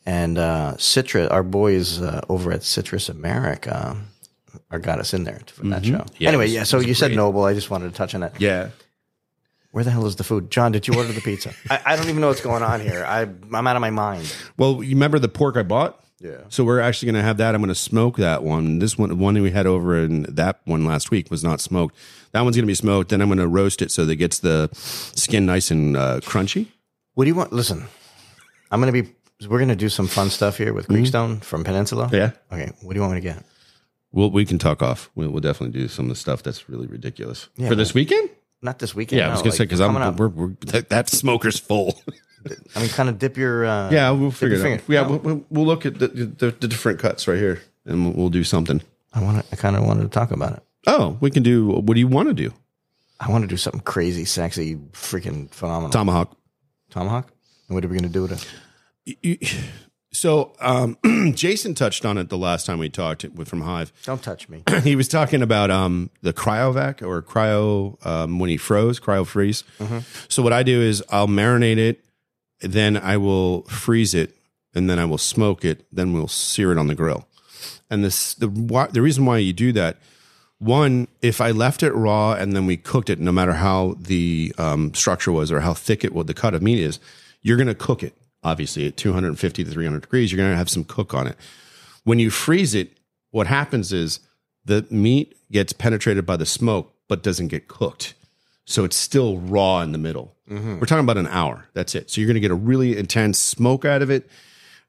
And 0.07 0.37
uh, 0.39 0.77
Citrus, 0.77 1.29
our 1.31 1.43
boys 1.43 2.01
uh, 2.03 2.21
over 2.29 2.53
at 2.53 2.63
Citrus 2.63 3.09
America 3.09 3.97
are 4.71 4.79
got 4.79 4.99
us 5.01 5.15
in 5.15 5.25
there 5.25 5.41
for 5.47 5.65
that 5.69 5.85
show. 5.85 5.93
Mm-hmm. 5.95 6.15
Yeah, 6.19 6.29
anyway, 6.29 6.45
was- 6.45 6.53
yeah, 6.53 6.63
so 6.65 6.81
you 6.81 6.95
said. 6.95 7.13
Noble. 7.13 7.45
I 7.45 7.55
just 7.55 7.71
wanted 7.71 7.91
to 7.91 7.97
touch 7.97 8.15
on 8.15 8.21
that. 8.21 8.39
Yeah. 8.41 8.69
Where 9.75 9.83
the 9.83 9.91
hell 9.91 10.07
is 10.07 10.15
the 10.15 10.23
food? 10.23 10.53
John, 10.53 10.71
did 10.71 10.87
you 10.87 10.95
order 10.95 11.13
the 11.13 11.21
pizza? 11.21 11.53
I, 11.69 11.81
I 11.85 11.97
don't 11.97 12.09
even 12.09 12.21
know 12.21 12.29
what's 12.29 12.41
going 12.41 12.63
on 12.63 12.81
here. 12.81 13.05
I, 13.05 13.23
I'm 13.23 13.67
out 13.67 13.75
of 13.75 13.81
my 13.81 13.91
mind. 13.91 14.33
Well, 14.57 14.85
you 14.85 14.95
remember 14.95 15.19
the 15.19 15.29
pork 15.29 15.57
I 15.57 15.65
bought? 15.65 16.01
Yeah. 16.21 16.43
So 16.49 16.63
we're 16.63 16.79
actually 16.79 17.07
going 17.11 17.21
to 17.21 17.27
have 17.27 17.39
that. 17.39 17.57
I'm 17.57 17.61
going 17.61 17.71
to 17.71 17.75
smoke 17.75 18.17
that 18.19 18.45
one. 18.45 18.79
This 18.79 18.97
one, 18.97 19.19
one 19.19 19.35
we 19.43 19.51
had 19.51 19.67
over 19.67 19.99
in 19.99 20.23
that 20.29 20.61
one 20.65 20.85
last 20.85 21.11
week 21.11 21.29
was 21.29 21.43
not 21.43 21.61
smoked. 21.61 21.97
That 22.31 22.43
one's 22.43 22.55
going 22.55 22.63
to 22.63 22.69
be 22.69 22.75
smoked. 22.77 23.11
Then 23.11 23.21
I'm 23.21 23.27
going 23.27 23.39
to 23.39 23.49
roast 23.49 23.83
it 23.83 23.91
so 23.91 24.05
that 24.05 24.13
it 24.13 24.17
gets 24.17 24.39
the 24.39 24.71
skin 24.75 25.45
nice 25.45 25.73
and 25.73 25.97
uh, 25.97 26.21
crunchy. 26.21 26.69
What 27.15 27.25
do 27.25 27.31
you 27.31 27.35
want? 27.35 27.53
Listen, 27.53 27.85
I'm 28.71 28.81
going 28.81 28.95
to 28.95 29.03
be, 29.03 29.13
we're 29.49 29.59
going 29.59 29.69
to 29.71 29.75
do 29.75 29.89
some 29.89 30.07
fun 30.07 30.31
stuff 30.31 30.57
here 30.57 30.73
with 30.73 30.87
Creekstone 30.87 31.43
from 31.43 31.65
Peninsula. 31.65 32.07
Mm-hmm. 32.07 32.15
Yeah. 32.15 32.31
Okay. 32.53 32.71
What 32.83 32.93
do 32.93 32.99
you 32.99 33.03
want 33.03 33.15
me 33.15 33.21
to 33.21 33.29
get? 33.29 33.45
Well, 34.13 34.31
we 34.31 34.45
can 34.45 34.61
talk 34.61 34.85
off. 34.85 35.11
We'll, 35.17 35.31
we'll 35.31 35.41
definitely 35.41 35.77
do 35.81 35.89
some 35.89 36.05
of 36.05 36.11
the 36.11 36.15
stuff 36.15 36.45
that's 36.45 36.69
really 36.69 36.87
ridiculous 36.87 37.49
Yeah, 37.57 37.67
for 37.67 37.75
this 37.75 37.93
weekend. 37.93 38.31
Not 38.65 38.79
this 38.79 38.95
weekend. 38.95 39.19
Yeah, 39.19 39.29
I 39.29 39.33
was 39.33 39.43
going 39.43 39.51
to 39.51 39.57
say 39.59 39.65
because 39.65 39.83
I'm 39.83 39.95
up. 39.95 40.17
we're, 40.17 40.29
we're, 40.29 40.49
that, 40.69 40.89
that 40.89 41.11
smoker's 41.11 41.61
full. 41.61 42.01
I 42.75 42.81
mean, 42.81 42.89
kind 42.89 43.11
of 43.11 43.19
dip 43.19 43.37
your. 43.37 43.67
Uh, 43.67 43.91
yeah, 43.91 44.11
we'll 44.11 44.31
figure 44.31 44.57
it 44.57 44.81
out. 44.81 44.89
Yeah, 44.89 45.03
No. 45.03 45.17
we'll, 45.17 45.45
we'll, 45.51 45.67
look 45.67 45.85
at 45.85 45.99
the, 45.99 46.09
the, 46.09 46.51
the 46.51 46.67
different 46.67 46.99
cuts 46.99 47.29
right 47.29 47.37
here, 47.37 47.61
and 47.85 48.07
we'll, 48.07 48.15
we'll 48.15 48.29
do 48.31 48.43
something. 48.43 48.81
I 49.13 49.23
want 49.23 49.45
to. 49.45 49.53
I 49.53 49.57
kind 49.57 49.77
of 49.77 49.85
wanted 49.85 50.03
to 50.05 50.09
talk 50.09 50.31
about 50.31 50.55
it. 50.55 50.63
Oh, 50.87 51.19
we 51.21 51.31
can 51.31 51.43
do. 51.43 51.67
What 51.69 51.93
do 51.93 52.01
you 52.01 52.09
want 52.09 52.29
to 52.29 52.35
do? 52.35 52.55
I 53.21 53.31
want 53.31 53.43
to 53.43 53.49
do 53.49 53.59
something 53.59 53.83
crazy, 53.83 54.25
sexy, 54.25 54.77
freaking 54.93 55.51
phenomenal. 55.51 55.91
Tomahawk. 55.91 56.35
Tomahawk. 56.89 57.31
And 57.69 57.75
what 57.75 57.85
are 57.85 57.89
we 57.89 57.99
going 57.99 58.11
to 58.11 58.13
do 58.13 58.23
with 58.23 58.33
it? 59.05 59.19
You- 59.23 59.39
So, 60.15 60.53
um, 60.61 60.97
Jason 61.35 61.75
touched 61.75 62.05
on 62.05 62.19
it 62.19 62.29
the 62.29 62.39
last 62.39 62.67
time 62.67 62.79
we 62.79 62.89
talked 62.89 63.25
with 63.35 63.49
from 63.49 63.63
Hive. 63.63 63.93
Don't 64.05 64.23
touch 64.23 64.49
me. 64.49 64.63
he 64.83 64.95
was 64.95 65.09
talking 65.09 65.43
about 65.43 65.73
um, 65.73 66.09
the 66.23 66.33
cryovac 66.33 67.03
or 67.03 67.21
cryo 67.21 68.05
um, 68.07 68.39
when 68.39 68.49
he 68.49 68.57
froze, 68.57 69.01
cryo 69.01 69.27
freeze. 69.27 69.65
So 70.29 70.43
what 70.43 70.53
I 70.53 70.63
do 70.63 70.81
is 70.81 71.03
I'll 71.11 71.27
marinate 71.27 71.79
it, 71.79 72.05
then 72.61 72.97
I 72.97 73.17
will 73.17 73.63
freeze 73.63 74.15
it, 74.15 74.37
and 74.73 74.89
then 74.89 75.01
I 75.01 75.05
will 75.05 75.19
smoke 75.19 75.65
it. 75.65 75.85
Then 75.93 76.13
we'll 76.13 76.29
sear 76.29 76.71
it 76.71 76.79
on 76.79 76.87
the 76.87 76.95
grill. 76.95 77.27
And 77.91 78.05
this 78.05 78.35
the 78.35 78.49
why, 78.49 78.87
the 78.87 79.03
reason 79.03 79.27
why 79.27 79.39
you 79.39 79.53
do 79.53 79.73
that. 79.73 79.99
One, 80.59 81.09
if 81.21 81.41
I 81.41 81.51
left 81.51 81.83
it 81.83 81.93
raw 81.93 82.33
and 82.33 82.55
then 82.55 82.65
we 82.65 82.77
cooked 82.77 83.11
it, 83.11 83.19
no 83.19 83.33
matter 83.33 83.55
how 83.55 83.97
the 83.99 84.55
um, 84.57 84.95
structure 84.95 85.33
was 85.33 85.51
or 85.53 85.61
how 85.61 85.75
thick 85.75 86.05
it 86.05 86.15
was, 86.15 86.27
the 86.27 86.35
cut 86.35 86.55
of 86.55 86.63
meat 86.63 86.79
is, 86.79 87.01
you're 87.43 87.57
going 87.57 87.67
to 87.67 87.75
cook 87.75 88.03
it. 88.03 88.15
Obviously, 88.45 88.87
at 88.87 88.97
250 88.97 89.65
to 89.65 89.71
300 89.71 90.03
degrees, 90.03 90.31
you're 90.31 90.37
going 90.37 90.51
to 90.51 90.57
have 90.57 90.71
some 90.71 90.85
cook 90.85 91.15
on 91.15 91.27
it. 91.27 91.37
When 92.05 92.19
you 92.19 92.31
freeze 92.31 92.75
it, 92.75 92.99
what 93.31 93.47
happens 93.47 93.93
is 93.93 94.21
the 94.65 94.87
meat 94.91 95.37
gets 95.51 95.73
penetrated 95.73 96.27
by 96.27 96.37
the 96.37 96.47
smoke 96.47 96.95
but 97.09 97.23
doesn't 97.23 97.49
get 97.49 97.69
cooked. 97.69 98.15
So 98.67 98.85
it's 98.85 98.97
still 98.97 99.39
raw 99.39 99.81
in 99.81 99.93
the 99.93 99.99
middle. 99.99 100.35
Mm-hmm. 100.49 100.79
We're 100.79 100.87
talking 100.87 101.05
about 101.05 101.19
an 101.19 101.27
hour. 101.27 101.67
That's 101.75 101.95
it. 101.95 102.11
So 102.11 102.21
you're 102.21 102.29
going 102.29 102.35
to 102.35 102.41
get 102.41 102.51
a 102.51 102.55
really 102.55 102.97
intense 102.97 103.39
smoke 103.39 103.85
out 103.85 104.03
of 104.03 104.11
it. 104.11 104.29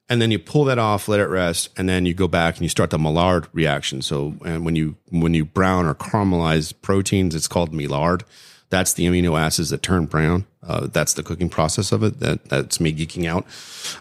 And 0.07 0.21
then 0.21 0.29
you 0.29 0.37
pull 0.37 0.65
that 0.65 0.77
off, 0.77 1.07
let 1.07 1.19
it 1.19 1.25
rest, 1.25 1.69
and 1.77 1.89
then 1.89 2.05
you 2.05 2.13
go 2.13 2.27
back 2.27 2.55
and 2.55 2.61
you 2.61 2.69
start 2.69 2.91
the 2.91 2.99
Maillard 2.99 3.47
reaction. 3.53 4.03
So 4.03 4.35
and 4.45 4.63
when 4.63 4.75
you 4.75 4.97
when 5.09 5.33
you 5.33 5.45
brown 5.45 5.87
or 5.87 5.95
caramelize 5.95 6.73
proteins, 6.79 7.33
it's 7.33 7.47
called 7.47 7.73
Maillard. 7.73 8.23
That's 8.69 8.93
the 8.93 9.05
amino 9.05 9.39
acids 9.39 9.69
that 9.69 9.81
turn 9.81 10.05
brown. 10.05 10.45
Uh, 10.63 10.87
that's 10.87 11.13
the 11.13 11.23
cooking 11.23 11.49
process 11.49 11.91
of 11.91 12.03
it. 12.03 12.19
That 12.19 12.45
that's 12.45 12.79
me 12.79 12.93
geeking 12.93 13.25
out. 13.25 13.45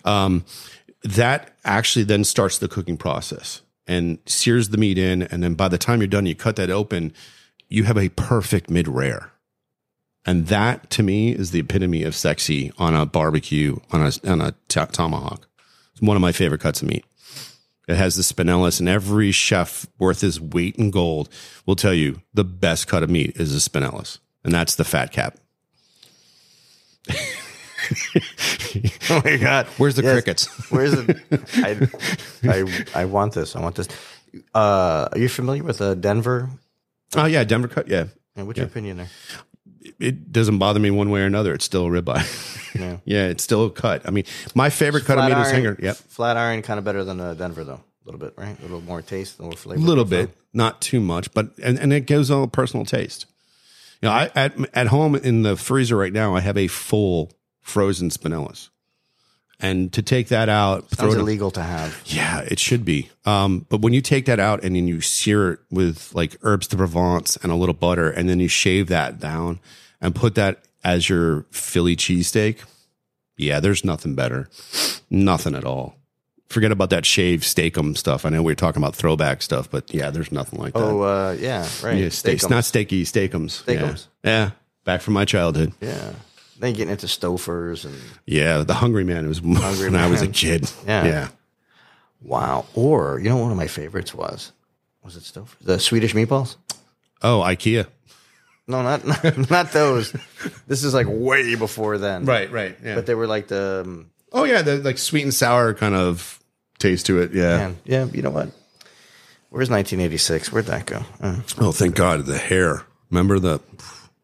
Um, 0.05 0.45
that 1.03 1.55
actually 1.65 2.05
then 2.05 2.25
starts 2.25 2.59
the 2.59 2.69
cooking 2.69 2.97
process 2.97 3.61
and 3.87 4.19
sears 4.27 4.71
the 4.71 4.79
meat 4.79 4.99
in. 4.99 5.23
And 5.23 5.43
then 5.43 5.55
by 5.55 5.69
the 5.69 5.79
time 5.79 6.01
you're 6.01 6.09
done, 6.09 6.27
you 6.27 6.35
cut 6.35 6.57
that 6.57 6.71
open, 6.71 7.13
you 7.69 7.85
have 7.85 7.99
a 7.99 8.09
perfect 8.11 8.71
mid 8.71 8.89
rare. 8.89 9.33
And 10.27 10.47
that 10.47 10.89
to 10.91 11.03
me 11.03 11.33
is 11.33 11.51
the 11.51 11.61
epitome 11.61 12.03
of 12.03 12.15
sexy 12.15 12.73
on 12.79 12.95
a 12.95 13.05
barbecue 13.05 13.77
on 13.93 14.01
a 14.01 14.13
on 14.31 14.41
a 14.41 14.53
tomahawk. 14.69 15.47
It's 15.93 16.01
one 16.01 16.17
of 16.17 16.23
my 16.23 16.33
favorite 16.33 16.61
cuts 16.61 16.83
of 16.83 16.89
meat. 16.89 17.05
It 17.87 17.97
has 17.97 18.17
the 18.17 18.23
spinalis, 18.23 18.81
and 18.81 18.89
every 18.89 19.31
chef 19.31 19.87
worth 19.99 20.23
his 20.23 20.41
weight 20.41 20.77
in 20.77 20.91
gold 20.91 21.29
will 21.67 21.77
tell 21.77 21.93
you 21.93 22.23
the 22.33 22.45
best 22.45 22.89
cut 22.89 23.03
of 23.03 23.11
meat 23.11 23.37
is 23.37 23.55
a 23.55 23.59
spinalis, 23.59 24.19
and 24.45 24.53
that's 24.53 24.77
the 24.77 24.85
fat 24.85 25.13
cap. 25.13 25.37
oh 29.11 29.21
my 29.25 29.37
god. 29.37 29.67
Where's 29.79 29.95
the 29.95 30.03
Yes. 30.03 30.13
crickets? 30.13 30.47
Where's 30.71 30.93
the? 30.93 31.21
I, 32.45 32.49
I 32.97 33.03
I 33.03 33.05
want 33.05 33.35
this. 33.35 33.57
I 33.57 33.61
want 33.61 33.77
this. 33.77 33.89
Uh, 34.55 35.09
are 35.13 35.19
you 35.19 35.29
familiar 35.29 35.63
with 35.63 35.81
uh, 35.81 35.95
Denver? 35.95 36.51
Oh 37.17 37.27
yeah, 37.27 37.45
Denver 37.45 37.69
cut. 37.69 37.89
Yeah, 37.89 38.07
And 38.37 38.47
what's 38.47 38.57
your 38.59 38.67
opinion 38.67 38.97
there? 38.99 39.09
it 40.01 40.33
doesn't 40.33 40.59
bother 40.59 40.81
me 40.81 40.91
one 40.91 41.11
way 41.11 41.21
or 41.21 41.27
another. 41.27 41.53
It's 41.55 41.65
still 41.65 41.87
a 41.87 41.91
ribeye. 41.91 42.51
Yeah. 42.75 42.97
yeah, 43.05 43.27
it's 43.29 43.45
still 43.45 43.67
a 43.67 43.71
cut. 43.71 44.03
I 44.05 44.11
mean, 44.11 44.25
my 44.57 44.69
favorite 44.69 45.05
cut 45.05 45.17
of 45.17 45.27
meat 45.31 45.41
is 45.41 45.53
hanger. 45.53 45.77
Yep. 45.81 45.95
Flat 45.95 46.37
iron, 46.37 46.61
kind 46.61 46.77
of 46.79 46.85
better 46.85 47.05
than 47.05 47.21
uh, 47.21 47.35
Denver, 47.35 47.63
though. 47.63 47.75
A 47.75 48.05
little 48.05 48.19
bit, 48.19 48.35
right? 48.37 48.59
A 48.59 48.63
little 48.63 48.81
more 48.81 49.01
taste, 49.01 49.39
a 49.39 49.43
little 49.43 49.57
flavor. 49.57 49.81
A 49.81 49.85
little 49.85 50.05
bit, 50.05 50.31
not 50.53 50.81
too 50.81 50.99
much, 50.99 51.33
but 51.35 51.57
and, 51.63 51.79
and 51.79 51.93
it 51.93 52.09
goes 52.09 52.33
on 52.33 52.51
personal 52.51 52.85
taste. 52.85 53.27
Know, 54.05 54.11
I 54.11 54.31
at 54.35 54.55
at 54.75 54.87
home 54.89 55.17
in 55.17 55.43
the 55.43 55.57
freezer 55.57 55.97
right 55.97 56.13
now, 56.13 56.37
I 56.37 56.41
have 56.41 56.57
a 56.57 56.69
full 56.69 57.33
frozen 57.63 58.11
spinalis, 58.11 58.69
and 59.59 59.93
to 59.95 60.03
take 60.03 60.29
that 60.29 60.49
out, 60.49 60.91
throw 60.91 61.09
Sounds 61.09 61.17
it. 61.17 61.21
illegal 61.21 61.51
to 61.53 61.63
have. 61.63 62.01
Yeah, 62.05 62.41
it 62.41 62.59
should 62.59 62.85
be. 62.85 63.11
Um, 63.25 63.67
but 63.71 63.81
when 63.81 63.93
you 63.95 64.03
take 64.03 64.27
that 64.27 64.39
out 64.39 64.63
and 64.63 64.77
then 64.77 64.87
you 64.87 65.01
sear 65.01 65.53
it 65.53 65.61
with 65.71 66.15
like 66.15 66.37
herbes 66.43 66.67
de 66.69 66.77
Provence 66.77 67.37
and 67.43 67.51
a 67.51 67.55
little 67.55 67.75
butter, 67.75 68.11
and 68.11 68.29
then 68.29 68.41
you 68.41 68.49
shave 68.49 68.89
that 68.89 69.19
down 69.19 69.59
and 70.01 70.15
put 70.15 70.35
that 70.35 70.65
as 70.85 71.09
your 71.09 71.47
Philly 71.51 71.97
cheesesteak, 71.97 72.59
yeah, 73.39 73.59
there's 73.59 73.85
nothing 73.85 74.15
better. 74.15 74.49
Nothing 75.09 75.55
at 75.55 75.65
all. 75.65 75.97
Forget 76.49 76.71
about 76.71 76.91
that 76.91 77.07
shaved 77.07 77.43
steakum 77.43 77.97
stuff. 77.97 78.25
I 78.27 78.29
know 78.29 78.43
we 78.43 78.53
are 78.53 78.57
talking 78.57 78.83
about 78.83 78.95
throwback 78.95 79.43
stuff, 79.43 79.71
but 79.71 79.93
yeah, 79.93 80.11
there's 80.11 80.31
nothing 80.31 80.61
like 80.61 80.75
that. 80.75 80.83
Oh, 80.83 81.03
uh, 81.03 81.37
yeah, 81.39 81.67
right. 81.83 81.97
yeah, 81.97 82.07
Steakums. 82.09 82.51
not 82.51 82.65
steaky, 82.65 83.03
steakums. 83.03 83.65
Steakums. 83.65 84.07
Yeah. 84.23 84.31
yeah, 84.31 84.51
back 84.85 85.01
from 85.01 85.15
my 85.15 85.25
childhood. 85.25 85.73
Yeah. 85.81 86.13
Then 86.59 86.71
you 86.71 86.77
get 86.77 86.89
into 86.89 87.07
Stouffer's 87.07 87.85
and 87.85 87.97
Yeah, 88.27 88.59
the 88.63 88.75
Hungry 88.75 89.05
Man 89.05 89.27
was 89.27 89.41
when 89.43 89.97
I 89.97 90.09
was 90.09 90.23
a 90.23 90.29
kid. 90.29 90.71
Yeah. 90.87 91.05
yeah. 91.05 91.29
wow. 92.23 92.67
Or 92.75 93.19
you 93.19 93.29
know, 93.29 93.39
one 93.39 93.51
of 93.51 93.57
my 93.57 93.67
favorites 93.67 94.15
was 94.15 94.53
was 95.03 95.17
it 95.17 95.25
Stouffer's? 95.25 95.57
The 95.61 95.79
Swedish 95.81 96.15
meatballs. 96.15 96.57
Oh, 97.23 97.41
IKEA. 97.41 97.87
No, 98.67 98.83
not 98.83 99.05
not, 99.05 99.51
not 99.51 99.73
those. 99.73 100.13
this 100.67 100.85
is 100.85 100.95
like 100.95 101.07
way 101.09 101.55
before 101.55 101.99
then. 101.99 102.25
Right, 102.25 102.51
right. 102.51 102.77
Yeah. 102.83 102.95
But 102.95 103.07
they 103.07 103.15
were 103.15 103.27
like 103.27 103.49
the 103.49 103.83
um, 103.85 104.11
Oh 104.35 104.45
yeah, 104.45 104.63
the 104.63 104.79
like 104.79 104.99
sweet 104.99 105.23
and 105.23 105.33
sour 105.33 105.73
kind 105.75 105.95
of 105.95 106.39
taste 106.79 107.07
to 107.07 107.21
it. 107.23 107.33
Yeah. 107.33 107.57
man. 107.57 107.77
Yeah, 107.85 108.05
you 108.07 108.21
know 108.21 108.31
what? 108.31 108.49
Where's 109.51 109.71
1986? 109.71 110.51
Where'd 110.53 110.67
that 110.67 110.87
go? 110.87 111.03
Uh, 111.21 111.41
Oh, 111.59 111.71
thank 111.73 111.95
God, 111.95 112.27
the 112.27 112.37
hair. 112.39 112.83
Remember 113.11 113.39
the 113.39 113.61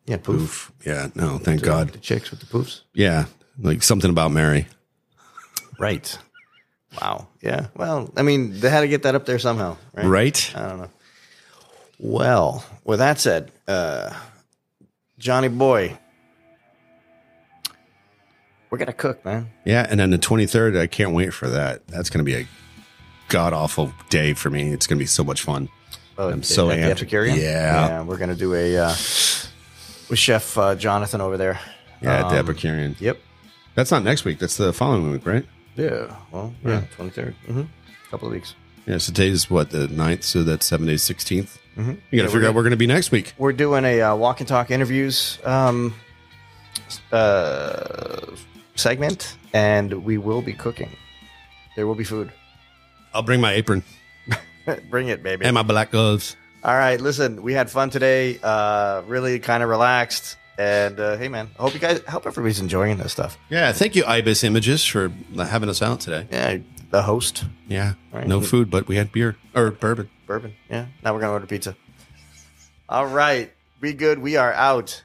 yeah, 0.06 0.16
poof. 0.16 0.24
poof? 0.40 0.72
Yeah. 0.84 1.08
No, 1.14 1.38
thank 1.38 1.62
God. 1.62 1.90
The 1.90 1.98
chicks 1.98 2.30
with 2.32 2.40
the 2.40 2.46
poofs. 2.46 2.80
Yeah, 2.92 3.26
like 3.60 3.82
something 3.84 4.10
about 4.10 4.32
Mary. 4.32 4.66
Right. 5.78 6.18
Wow. 7.00 7.28
Yeah. 7.40 7.68
Well, 7.76 8.12
I 8.16 8.22
mean, 8.22 8.58
they 8.58 8.68
had 8.68 8.80
to 8.80 8.88
get 8.88 9.04
that 9.04 9.14
up 9.14 9.24
there 9.24 9.38
somehow, 9.38 9.76
right? 9.94 10.06
Right. 10.06 10.52
I 10.56 10.68
don't 10.68 10.78
know. 10.78 10.90
Well, 12.00 12.64
with 12.84 12.98
that 12.98 13.20
said, 13.20 13.52
uh, 13.68 14.12
Johnny 15.18 15.48
Boy, 15.48 15.96
we're 18.70 18.78
gonna 18.78 18.92
cook, 18.92 19.24
man. 19.24 19.50
Yeah, 19.64 19.86
and 19.88 19.98
then 20.00 20.10
the 20.10 20.18
twenty 20.18 20.46
third, 20.46 20.76
I 20.76 20.86
can't 20.86 21.12
wait 21.12 21.34
for 21.34 21.48
that. 21.48 21.86
That's 21.88 22.10
going 22.10 22.24
to 22.24 22.24
be 22.24 22.34
a 22.36 22.46
god 23.28 23.52
awful 23.52 23.92
day 24.08 24.34
for 24.34 24.50
me. 24.50 24.72
It's 24.72 24.86
going 24.86 24.98
to 24.98 25.02
be 25.02 25.06
so 25.06 25.22
much 25.24 25.42
fun. 25.42 25.68
Oh, 26.18 26.28
I'm 26.28 26.42
so 26.42 26.68
amped. 26.68 26.90
Epicurean? 26.90 27.36
Yeah. 27.36 27.44
yeah. 27.88 28.02
We're 28.02 28.18
gonna 28.18 28.34
do 28.34 28.54
a 28.54 28.76
uh, 28.76 28.88
with 28.88 30.18
Chef 30.18 30.56
uh, 30.58 30.74
Jonathan 30.74 31.20
over 31.20 31.36
there. 31.36 31.58
Yeah, 32.02 32.24
at 32.26 32.30
the 32.30 32.40
Um, 32.40 32.48
Epicurean. 32.48 32.96
Yep. 32.98 33.18
That's 33.74 33.90
not 33.90 34.02
next 34.04 34.24
week. 34.24 34.38
That's 34.38 34.56
the 34.56 34.72
following 34.72 35.10
week, 35.12 35.26
right? 35.26 35.46
Yeah. 35.76 36.14
Well, 36.30 36.54
yeah. 36.64 36.82
Twenty 36.94 37.10
third. 37.10 37.34
Mm-hmm. 37.46 37.62
couple 38.10 38.28
of 38.28 38.34
weeks. 38.34 38.54
Yeah. 38.86 38.98
So 38.98 39.12
today's 39.12 39.48
what 39.50 39.70
the 39.70 39.86
9th, 39.86 40.24
so 40.24 40.42
that's 40.42 40.66
seven 40.66 40.86
days, 40.86 41.02
16th. 41.02 41.58
Mm-hmm. 41.76 41.80
You 41.80 41.86
got 41.86 41.98
to 42.10 42.22
we're 42.22 42.26
figure 42.28 42.38
out 42.40 42.42
where 42.42 42.52
we're 42.54 42.62
going 42.62 42.70
to 42.72 42.76
be 42.76 42.86
next 42.86 43.10
week. 43.12 43.34
We're 43.38 43.52
doing 43.52 43.84
a 43.84 44.00
uh, 44.00 44.16
walk 44.16 44.40
and 44.40 44.48
talk 44.48 44.70
interviews 44.70 45.38
um, 45.44 45.94
uh, 47.12 48.26
segment, 48.80 49.36
and 49.52 50.04
we 50.04 50.18
will 50.18 50.42
be 50.42 50.52
cooking. 50.52 50.90
There 51.76 51.86
will 51.86 51.94
be 51.94 52.04
food. 52.04 52.32
I'll 53.14 53.22
bring 53.22 53.40
my 53.40 53.52
apron 53.52 53.82
Bring 54.90 55.08
it, 55.08 55.22
baby. 55.22 55.44
and 55.46 55.54
my 55.54 55.62
black 55.62 55.90
gloves. 55.90 56.36
All 56.62 56.74
right, 56.76 57.00
listen, 57.00 57.42
we 57.42 57.52
had 57.54 57.70
fun 57.70 57.90
today. 57.90 58.38
Uh, 58.42 59.02
really 59.06 59.38
kind 59.38 59.62
of 59.62 59.68
relaxed. 59.68 60.36
And 60.58 61.00
uh, 61.00 61.16
hey, 61.16 61.28
man, 61.28 61.48
I 61.58 61.62
hope 61.62 61.72
you 61.74 61.80
guys, 61.80 62.02
I 62.06 62.10
hope 62.10 62.26
everybody's 62.26 62.60
enjoying 62.60 62.98
this 62.98 63.12
stuff. 63.12 63.38
Yeah, 63.48 63.72
thank 63.72 63.96
you, 63.96 64.04
Ibis 64.04 64.44
Images, 64.44 64.84
for 64.84 65.10
having 65.36 65.70
us 65.70 65.80
out 65.80 66.00
today. 66.00 66.26
Yeah, 66.30 66.58
the 66.90 67.02
host, 67.02 67.44
Yeah, 67.66 67.94
Right. 68.12 68.26
no 68.28 68.40
food, 68.42 68.70
but 68.70 68.86
we 68.86 68.96
had 68.96 69.10
beer 69.10 69.36
or 69.54 69.70
bourbon. 69.70 70.10
bourbon. 70.26 70.54
Yeah, 70.68 70.86
now 71.02 71.14
we're 71.14 71.20
gonna 71.20 71.32
order 71.32 71.46
pizza. 71.46 71.74
All 72.88 73.06
right, 73.06 73.50
be 73.80 73.94
good. 73.94 74.18
We 74.18 74.36
are 74.36 74.52
out. 74.52 75.02